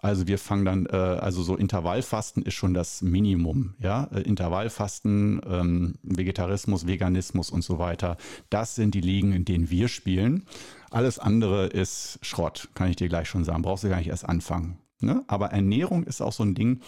Also 0.02 0.26
wir 0.26 0.38
fangen 0.38 0.64
dann, 0.64 0.86
äh, 0.86 0.96
also 0.96 1.42
so 1.42 1.56
Intervallfasten 1.56 2.42
ist 2.42 2.54
schon 2.54 2.74
das 2.74 3.02
Minimum, 3.02 3.74
ja. 3.78 4.04
Äh, 4.12 4.22
Intervallfasten, 4.22 5.40
ähm, 5.46 5.94
Vegetarismus, 6.02 6.86
Veganismus 6.86 7.50
und 7.50 7.62
so 7.62 7.78
weiter. 7.78 8.16
Das 8.48 8.74
sind 8.74 8.94
die 8.94 9.00
Ligen, 9.00 9.32
in 9.32 9.44
denen 9.44 9.70
wir 9.70 9.88
spielen. 9.88 10.46
Alles 10.90 11.18
andere 11.18 11.66
ist 11.66 12.18
Schrott, 12.22 12.68
kann 12.74 12.88
ich 12.90 12.96
dir 12.96 13.08
gleich 13.08 13.28
schon 13.28 13.44
sagen. 13.44 13.62
Brauchst 13.62 13.84
du 13.84 13.88
gar 13.88 13.98
nicht 13.98 14.08
erst 14.08 14.28
anfangen. 14.28 14.78
Ne? 15.00 15.24
Aber 15.28 15.46
Ernährung 15.46 16.04
ist 16.04 16.20
auch 16.20 16.32
so 16.32 16.42
ein 16.42 16.54
Ding, 16.54 16.80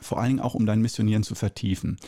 vor 0.00 0.18
allen 0.18 0.28
Dingen 0.28 0.40
auch, 0.40 0.54
um 0.54 0.66
dein 0.66 0.80
Missionieren 0.80 1.22
zu 1.22 1.34
vertiefen. 1.34 1.98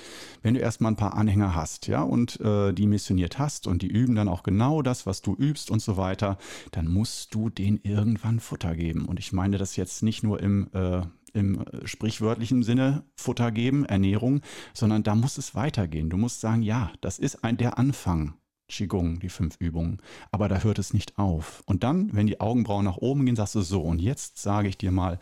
Wenn 0.42 0.54
du 0.54 0.60
erstmal 0.60 0.92
ein 0.92 0.96
paar 0.96 1.14
Anhänger 1.14 1.54
hast, 1.54 1.86
ja, 1.86 2.02
und 2.02 2.40
äh, 2.40 2.72
die 2.72 2.86
missioniert 2.86 3.38
hast 3.38 3.66
und 3.66 3.82
die 3.82 3.88
üben 3.88 4.14
dann 4.14 4.28
auch 4.28 4.42
genau 4.42 4.82
das, 4.82 5.06
was 5.06 5.22
du 5.22 5.34
übst 5.34 5.70
und 5.70 5.80
so 5.80 5.96
weiter, 5.96 6.38
dann 6.70 6.88
musst 6.88 7.34
du 7.34 7.50
denen 7.50 7.80
irgendwann 7.82 8.40
Futter 8.40 8.74
geben. 8.74 9.06
Und 9.06 9.18
ich 9.18 9.32
meine 9.32 9.58
das 9.58 9.76
jetzt 9.76 10.02
nicht 10.02 10.22
nur 10.22 10.40
im, 10.40 10.68
äh, 10.72 11.02
im 11.32 11.64
sprichwörtlichen 11.84 12.62
Sinne 12.62 13.04
Futter 13.16 13.50
geben, 13.50 13.84
Ernährung, 13.84 14.40
sondern 14.74 15.02
da 15.02 15.14
muss 15.14 15.38
es 15.38 15.54
weitergehen. 15.54 16.10
Du 16.10 16.16
musst 16.16 16.40
sagen, 16.40 16.62
ja, 16.62 16.92
das 17.00 17.18
ist 17.18 17.44
ein, 17.44 17.56
der 17.56 17.78
Anfang. 17.78 18.34
Qigong, 18.72 19.20
die 19.20 19.28
fünf 19.28 19.56
Übungen. 19.58 19.98
Aber 20.30 20.48
da 20.48 20.62
hört 20.62 20.78
es 20.78 20.94
nicht 20.94 21.18
auf. 21.18 21.62
Und 21.66 21.84
dann, 21.84 22.12
wenn 22.12 22.26
die 22.26 22.40
Augenbrauen 22.40 22.84
nach 22.84 22.96
oben 22.96 23.26
gehen, 23.26 23.36
sagst 23.36 23.54
du 23.54 23.60
so, 23.60 23.82
und 23.82 24.00
jetzt 24.00 24.38
sage 24.38 24.68
ich 24.68 24.78
dir 24.78 24.90
mal, 24.90 25.18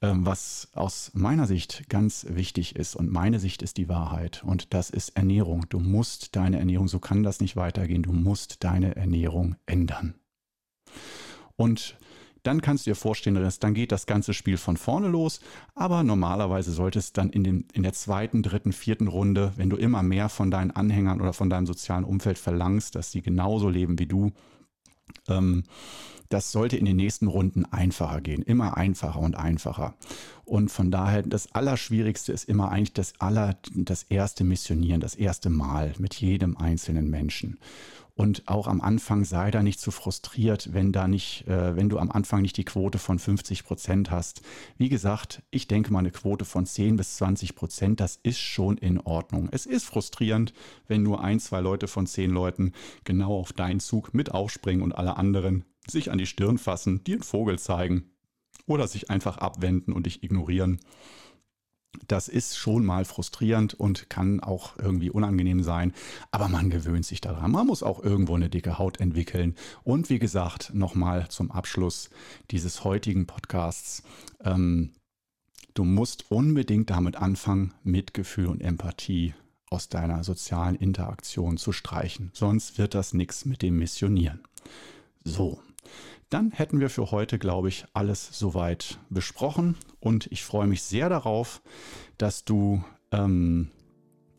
ähm, 0.00 0.24
was 0.24 0.68
aus 0.72 1.10
meiner 1.14 1.46
Sicht 1.46 1.88
ganz 1.88 2.26
wichtig 2.28 2.76
ist. 2.76 2.96
Und 2.96 3.12
meine 3.12 3.38
Sicht 3.38 3.62
ist 3.62 3.76
die 3.76 3.88
Wahrheit. 3.88 4.42
Und 4.44 4.72
das 4.74 4.90
ist 4.90 5.10
Ernährung. 5.10 5.66
Du 5.68 5.78
musst 5.78 6.34
deine 6.36 6.58
Ernährung, 6.58 6.88
so 6.88 6.98
kann 6.98 7.22
das 7.22 7.40
nicht 7.40 7.56
weitergehen, 7.56 8.02
du 8.02 8.12
musst 8.12 8.64
deine 8.64 8.96
Ernährung 8.96 9.56
ändern. 9.66 10.14
Und 11.56 11.96
dann 12.42 12.60
kannst 12.60 12.86
du 12.86 12.90
dir 12.90 12.94
vorstellen, 12.94 13.36
dass 13.36 13.58
dann 13.58 13.74
geht 13.74 13.92
das 13.92 14.06
ganze 14.06 14.34
Spiel 14.34 14.56
von 14.56 14.76
vorne 14.76 15.08
los. 15.08 15.40
Aber 15.74 16.02
normalerweise 16.02 16.72
sollte 16.72 16.98
es 16.98 17.12
dann 17.12 17.30
in, 17.30 17.44
den, 17.44 17.66
in 17.72 17.82
der 17.82 17.92
zweiten, 17.92 18.42
dritten, 18.42 18.72
vierten 18.72 19.08
Runde, 19.08 19.52
wenn 19.56 19.70
du 19.70 19.76
immer 19.76 20.02
mehr 20.02 20.28
von 20.28 20.50
deinen 20.50 20.70
Anhängern 20.70 21.20
oder 21.20 21.32
von 21.32 21.50
deinem 21.50 21.66
sozialen 21.66 22.04
Umfeld 22.04 22.38
verlangst, 22.38 22.94
dass 22.94 23.10
sie 23.10 23.22
genauso 23.22 23.68
leben 23.68 23.98
wie 23.98 24.06
du, 24.06 24.32
ähm, 25.28 25.64
das 26.28 26.52
sollte 26.52 26.76
in 26.76 26.84
den 26.84 26.96
nächsten 26.96 27.26
Runden 27.26 27.64
einfacher 27.64 28.20
gehen, 28.20 28.42
immer 28.42 28.76
einfacher 28.76 29.20
und 29.20 29.34
einfacher. 29.34 29.94
Und 30.44 30.70
von 30.70 30.90
daher, 30.90 31.22
das 31.22 31.54
Allerschwierigste 31.54 32.32
ist 32.32 32.44
immer 32.44 32.70
eigentlich 32.70 32.92
das 32.92 33.14
aller, 33.18 33.56
das 33.74 34.02
erste 34.04 34.44
Missionieren, 34.44 35.00
das 35.00 35.14
erste 35.14 35.48
Mal 35.48 35.94
mit 35.98 36.14
jedem 36.14 36.56
einzelnen 36.56 37.08
Menschen. 37.08 37.58
Und 38.18 38.48
auch 38.48 38.66
am 38.66 38.80
Anfang 38.80 39.24
sei 39.24 39.52
da 39.52 39.62
nicht 39.62 39.78
zu 39.78 39.92
frustriert, 39.92 40.72
wenn 40.72 40.90
da 40.90 41.06
nicht, 41.06 41.46
äh, 41.46 41.76
wenn 41.76 41.88
du 41.88 42.00
am 42.00 42.10
Anfang 42.10 42.42
nicht 42.42 42.56
die 42.56 42.64
Quote 42.64 42.98
von 42.98 43.20
50 43.20 43.62
Prozent 43.62 44.10
hast. 44.10 44.42
Wie 44.76 44.88
gesagt, 44.88 45.44
ich 45.52 45.68
denke 45.68 45.92
mal 45.92 46.00
eine 46.00 46.10
Quote 46.10 46.44
von 46.44 46.66
10 46.66 46.96
bis 46.96 47.14
20 47.18 47.54
Prozent, 47.54 48.00
das 48.00 48.18
ist 48.24 48.40
schon 48.40 48.76
in 48.76 48.98
Ordnung. 48.98 49.48
Es 49.52 49.66
ist 49.66 49.84
frustrierend, 49.84 50.52
wenn 50.88 51.04
nur 51.04 51.22
ein, 51.22 51.38
zwei 51.38 51.60
Leute 51.60 51.86
von 51.86 52.08
zehn 52.08 52.32
Leuten 52.32 52.72
genau 53.04 53.38
auf 53.38 53.52
deinen 53.52 53.78
Zug 53.78 54.12
mit 54.14 54.32
aufspringen 54.32 54.82
und 54.82 54.96
alle 54.96 55.16
anderen 55.16 55.64
sich 55.88 56.10
an 56.10 56.18
die 56.18 56.26
Stirn 56.26 56.58
fassen, 56.58 57.04
dir 57.04 57.14
einen 57.14 57.22
Vogel 57.22 57.60
zeigen 57.60 58.10
oder 58.66 58.88
sich 58.88 59.10
einfach 59.10 59.38
abwenden 59.38 59.92
und 59.92 60.06
dich 60.06 60.24
ignorieren. 60.24 60.80
Das 62.06 62.28
ist 62.28 62.56
schon 62.56 62.84
mal 62.84 63.04
frustrierend 63.04 63.74
und 63.74 64.10
kann 64.10 64.40
auch 64.40 64.76
irgendwie 64.78 65.10
unangenehm 65.10 65.62
sein, 65.62 65.92
aber 66.30 66.48
man 66.48 66.70
gewöhnt 66.70 67.06
sich 67.06 67.20
daran. 67.20 67.50
Man 67.50 67.66
muss 67.66 67.82
auch 67.82 68.02
irgendwo 68.02 68.34
eine 68.34 68.50
dicke 68.50 68.78
Haut 68.78 69.00
entwickeln. 69.00 69.54
Und 69.84 70.10
wie 70.10 70.18
gesagt, 70.18 70.72
nochmal 70.74 71.28
zum 71.28 71.50
Abschluss 71.50 72.10
dieses 72.50 72.84
heutigen 72.84 73.26
Podcasts. 73.26 74.02
Ähm, 74.44 74.92
du 75.74 75.84
musst 75.84 76.30
unbedingt 76.30 76.90
damit 76.90 77.16
anfangen, 77.16 77.74
Mitgefühl 77.84 78.46
und 78.46 78.60
Empathie 78.60 79.34
aus 79.70 79.88
deiner 79.88 80.24
sozialen 80.24 80.76
Interaktion 80.76 81.56
zu 81.56 81.72
streichen. 81.72 82.30
Sonst 82.32 82.78
wird 82.78 82.94
das 82.94 83.12
nichts 83.12 83.44
mit 83.44 83.62
dem 83.62 83.78
Missionieren. 83.78 84.40
So, 85.24 85.60
dann 86.30 86.50
hätten 86.50 86.80
wir 86.80 86.90
für 86.90 87.10
heute, 87.10 87.38
glaube 87.38 87.68
ich, 87.68 87.86
alles 87.94 88.38
soweit 88.38 88.98
besprochen. 89.10 89.76
Und 90.00 90.26
ich 90.30 90.44
freue 90.44 90.66
mich 90.66 90.82
sehr 90.82 91.08
darauf, 91.08 91.62
dass 92.18 92.44
du 92.44 92.84
ähm, 93.12 93.70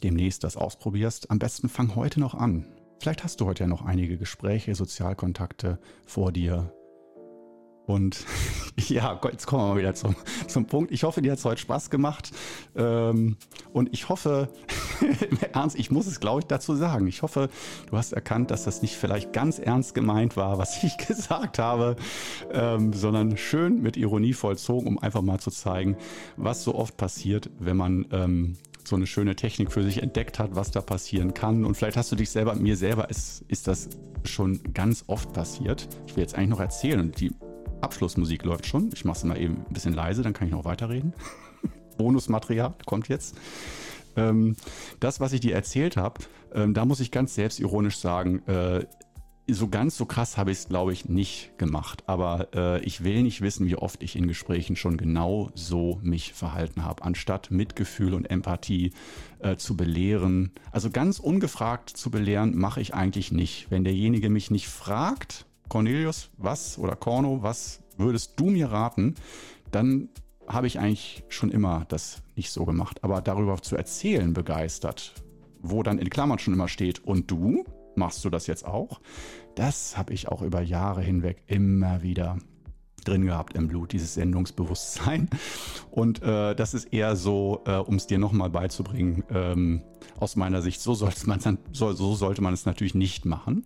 demnächst 0.04 0.44
das 0.44 0.58
ausprobierst. 0.58 1.32
Am 1.32 1.40
besten 1.40 1.70
fang 1.70 1.96
heute 1.96 2.20
noch 2.20 2.36
an. 2.36 2.66
Vielleicht 3.00 3.24
hast 3.24 3.42
du 3.42 3.46
heute 3.46 3.64
ja 3.64 3.68
noch 3.68 3.84
einige 3.84 4.18
Gespräche, 4.18 4.76
Sozialkontakte 4.76 5.80
vor 6.06 6.32
dir, 6.32 6.74
und 7.90 8.24
ja, 8.88 9.20
jetzt 9.32 9.48
kommen 9.48 9.64
wir 9.64 9.74
mal 9.74 9.80
wieder 9.80 9.96
zum, 9.96 10.16
zum 10.48 10.68
Punkt. 10.68 10.92
Ich 10.92 11.04
hoffe, 11.04 11.24
dir 11.24 11.32
hat 11.32 11.40
es 11.40 11.46
heute 11.46 11.60
Spaß 11.60 11.90
gemacht. 11.90 12.32
Ähm, 12.76 13.36
und 13.74 13.92
ich 13.92 14.10
hoffe, 14.10 14.50
im 15.30 15.40
Ernst, 15.54 15.78
ich 15.78 15.90
muss 15.90 16.06
es, 16.06 16.20
glaube 16.20 16.42
ich, 16.42 16.46
dazu 16.46 16.76
sagen. 16.76 17.08
Ich 17.08 17.24
hoffe, 17.24 17.50
du 17.90 17.98
hast 17.98 18.14
erkannt, 18.14 18.52
dass 18.52 18.64
das 18.66 18.84
nicht 18.84 18.96
vielleicht 18.96 19.34
ganz 19.34 19.58
ernst 19.58 19.96
gemeint 19.96 20.38
war, 20.38 20.60
was 20.60 20.84
ich 20.84 20.98
gesagt 20.98 21.58
habe, 21.58 21.96
ähm, 22.52 22.94
sondern 22.94 23.38
schön 23.38 23.82
mit 23.82 23.98
Ironie 23.98 24.34
vollzogen, 24.34 24.88
um 24.88 25.00
einfach 25.00 25.24
mal 25.24 25.40
zu 25.40 25.50
zeigen, 25.50 25.98
was 26.38 26.64
so 26.64 26.76
oft 26.76 26.96
passiert, 26.96 27.50
wenn 27.58 27.76
man 27.76 28.06
ähm, 28.12 28.58
so 28.84 28.96
eine 28.96 29.08
schöne 29.08 29.36
Technik 29.36 29.72
für 29.72 29.82
sich 29.82 30.04
entdeckt 30.04 30.38
hat, 30.38 30.56
was 30.56 30.70
da 30.70 30.82
passieren 30.82 31.34
kann. 31.34 31.66
Und 31.66 31.76
vielleicht 31.76 31.98
hast 31.98 32.12
du 32.12 32.16
dich 32.16 32.30
selber, 32.30 32.54
mir 32.54 32.78
selber 32.78 33.10
ist, 33.10 33.44
ist 33.48 33.68
das 33.68 33.90
schon 34.26 34.62
ganz 34.74 35.06
oft 35.08 35.34
passiert. 35.34 35.88
Ich 36.06 36.16
will 36.16 36.22
jetzt 36.22 36.36
eigentlich 36.36 36.50
noch 36.50 36.60
erzählen 36.60 37.00
und 37.00 37.20
die 37.20 37.32
Abschlussmusik 37.82 38.44
läuft 38.44 38.66
schon. 38.66 38.90
Ich 38.94 39.06
mache 39.06 39.18
es 39.18 39.24
mal 39.24 39.40
eben 39.40 39.66
ein 39.68 39.74
bisschen 39.74 39.94
leise, 39.94 40.22
dann 40.22 40.34
kann 40.34 40.48
ich 40.48 40.54
noch 40.54 40.66
weiterreden. 40.66 41.14
Bonusmaterial 41.98 42.76
kommt 42.86 43.08
jetzt. 43.08 43.36
ähm, 44.16 44.56
das, 45.00 45.20
was 45.20 45.34
ich 45.34 45.42
dir 45.42 45.54
erzählt 45.54 45.98
habe, 45.98 46.22
ähm, 46.54 46.74
da 46.74 46.86
muss 46.86 47.00
ich 47.00 47.12
ganz 47.12 47.36
selbstironisch 47.36 47.98
sagen, 47.98 48.40
äh, 48.48 48.86
so 49.54 49.68
ganz 49.68 49.98
so 49.98 50.06
krass 50.06 50.38
habe 50.38 50.52
ich 50.52 50.60
es, 50.60 50.68
glaube 50.68 50.94
ich, 50.94 51.10
nicht 51.10 51.58
gemacht. 51.58 52.04
Aber 52.08 52.50
äh, 52.54 52.84
ich 52.84 53.04
will 53.04 53.24
nicht 53.24 53.42
wissen, 53.42 53.68
wie 53.68 53.76
oft 53.76 54.04
ich 54.04 54.16
in 54.16 54.28
Gesprächen 54.28 54.76
schon 54.76 54.98
genau 54.98 55.50
so 55.56 56.00
mich 56.02 56.34
verhalten 56.34 56.86
habe, 56.86 57.04
anstatt 57.04 57.52
Mitgefühl 57.52 58.14
und 58.14 58.30
Empathie 58.30 58.94
äh, 59.40 59.56
zu 59.56 59.76
belehren. 59.76 60.52
Also 60.72 60.90
ganz 60.90 61.20
ungefragt 61.20 61.90
zu 61.90 62.12
belehren, 62.12 62.58
mache 62.58 62.82
ich 62.82 62.94
eigentlich 62.94 63.32
nicht. 63.32 63.72
Wenn 63.72 63.84
derjenige 63.84 64.30
mich 64.30 64.52
nicht 64.52 64.68
fragt, 64.68 65.46
Cornelius, 65.70 66.30
was 66.38 66.78
oder 66.78 66.96
Corno, 66.96 67.42
was 67.42 67.82
würdest 67.98 68.40
du 68.40 68.50
mir 68.50 68.72
raten, 68.72 69.16
dann 69.72 70.10
habe 70.48 70.68
ich 70.68 70.80
eigentlich 70.80 71.24
schon 71.30 71.52
immer 71.52 71.86
das 71.88 72.24
nicht 72.36 72.52
so 72.52 72.66
gemacht. 72.66 73.04
Aber 73.04 73.22
darüber 73.22 73.62
zu 73.62 73.76
erzählen, 73.76 74.34
begeistert, 74.34 75.14
wo 75.62 75.84
dann 75.84 76.00
in 76.00 76.10
Klammern 76.10 76.40
schon 76.40 76.54
immer 76.54 76.68
steht, 76.68 77.06
und 77.06 77.30
du, 77.30 77.66
machst 77.96 78.26
du 78.26 78.30
das 78.30 78.48
jetzt 78.48 78.66
auch? 78.66 79.00
Das 79.56 79.98
habe 79.98 80.14
ich 80.14 80.28
auch 80.28 80.42
über 80.42 80.62
Jahre 80.62 81.02
hinweg 81.02 81.44
immer 81.48 82.02
wieder 82.02 82.38
drin 83.02 83.26
gehabt 83.26 83.56
im 83.56 83.68
Blut, 83.68 83.92
dieses 83.92 84.14
Sendungsbewusstsein. 84.14 85.30
Und 85.92 86.22
äh, 86.22 86.56
das 86.56 86.74
ist 86.74 86.94
eher 86.94 87.16
so, 87.16 87.64
äh, 87.66 87.76
um 87.76 87.96
es 87.96 88.08
dir 88.08 88.20
nochmal 88.20 88.50
beizubringen, 88.50 89.24
ähm, 89.30 89.82
aus 90.20 90.36
meiner 90.36 90.62
Sicht, 90.62 90.82
so, 90.82 90.98
man, 91.26 91.40
so, 91.72 91.92
so, 91.94 92.16
sollte 92.16 92.42
man 92.42 92.54
es 92.54 92.66
natürlich 92.66 92.96
nicht 92.96 93.26
machen. 93.26 93.66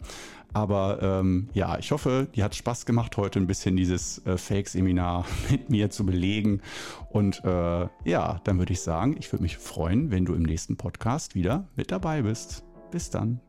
Aber 0.53 0.99
ähm, 1.01 1.49
ja, 1.53 1.79
ich 1.79 1.91
hoffe, 1.91 2.27
dir 2.35 2.43
hat 2.43 2.55
Spaß 2.55 2.85
gemacht, 2.85 3.17
heute 3.17 3.39
ein 3.39 3.47
bisschen 3.47 3.75
dieses 3.75 4.23
äh, 4.25 4.37
Fake-Seminar 4.37 5.25
mit 5.49 5.69
mir 5.69 5.89
zu 5.89 6.05
belegen. 6.05 6.61
Und 7.09 7.43
äh, 7.43 7.87
ja, 8.05 8.39
dann 8.43 8.59
würde 8.59 8.73
ich 8.73 8.81
sagen, 8.81 9.15
ich 9.17 9.31
würde 9.31 9.43
mich 9.43 9.57
freuen, 9.57 10.11
wenn 10.11 10.25
du 10.25 10.33
im 10.33 10.43
nächsten 10.43 10.77
Podcast 10.77 11.35
wieder 11.35 11.67
mit 11.75 11.91
dabei 11.91 12.21
bist. 12.21 12.63
Bis 12.91 13.09
dann. 13.09 13.39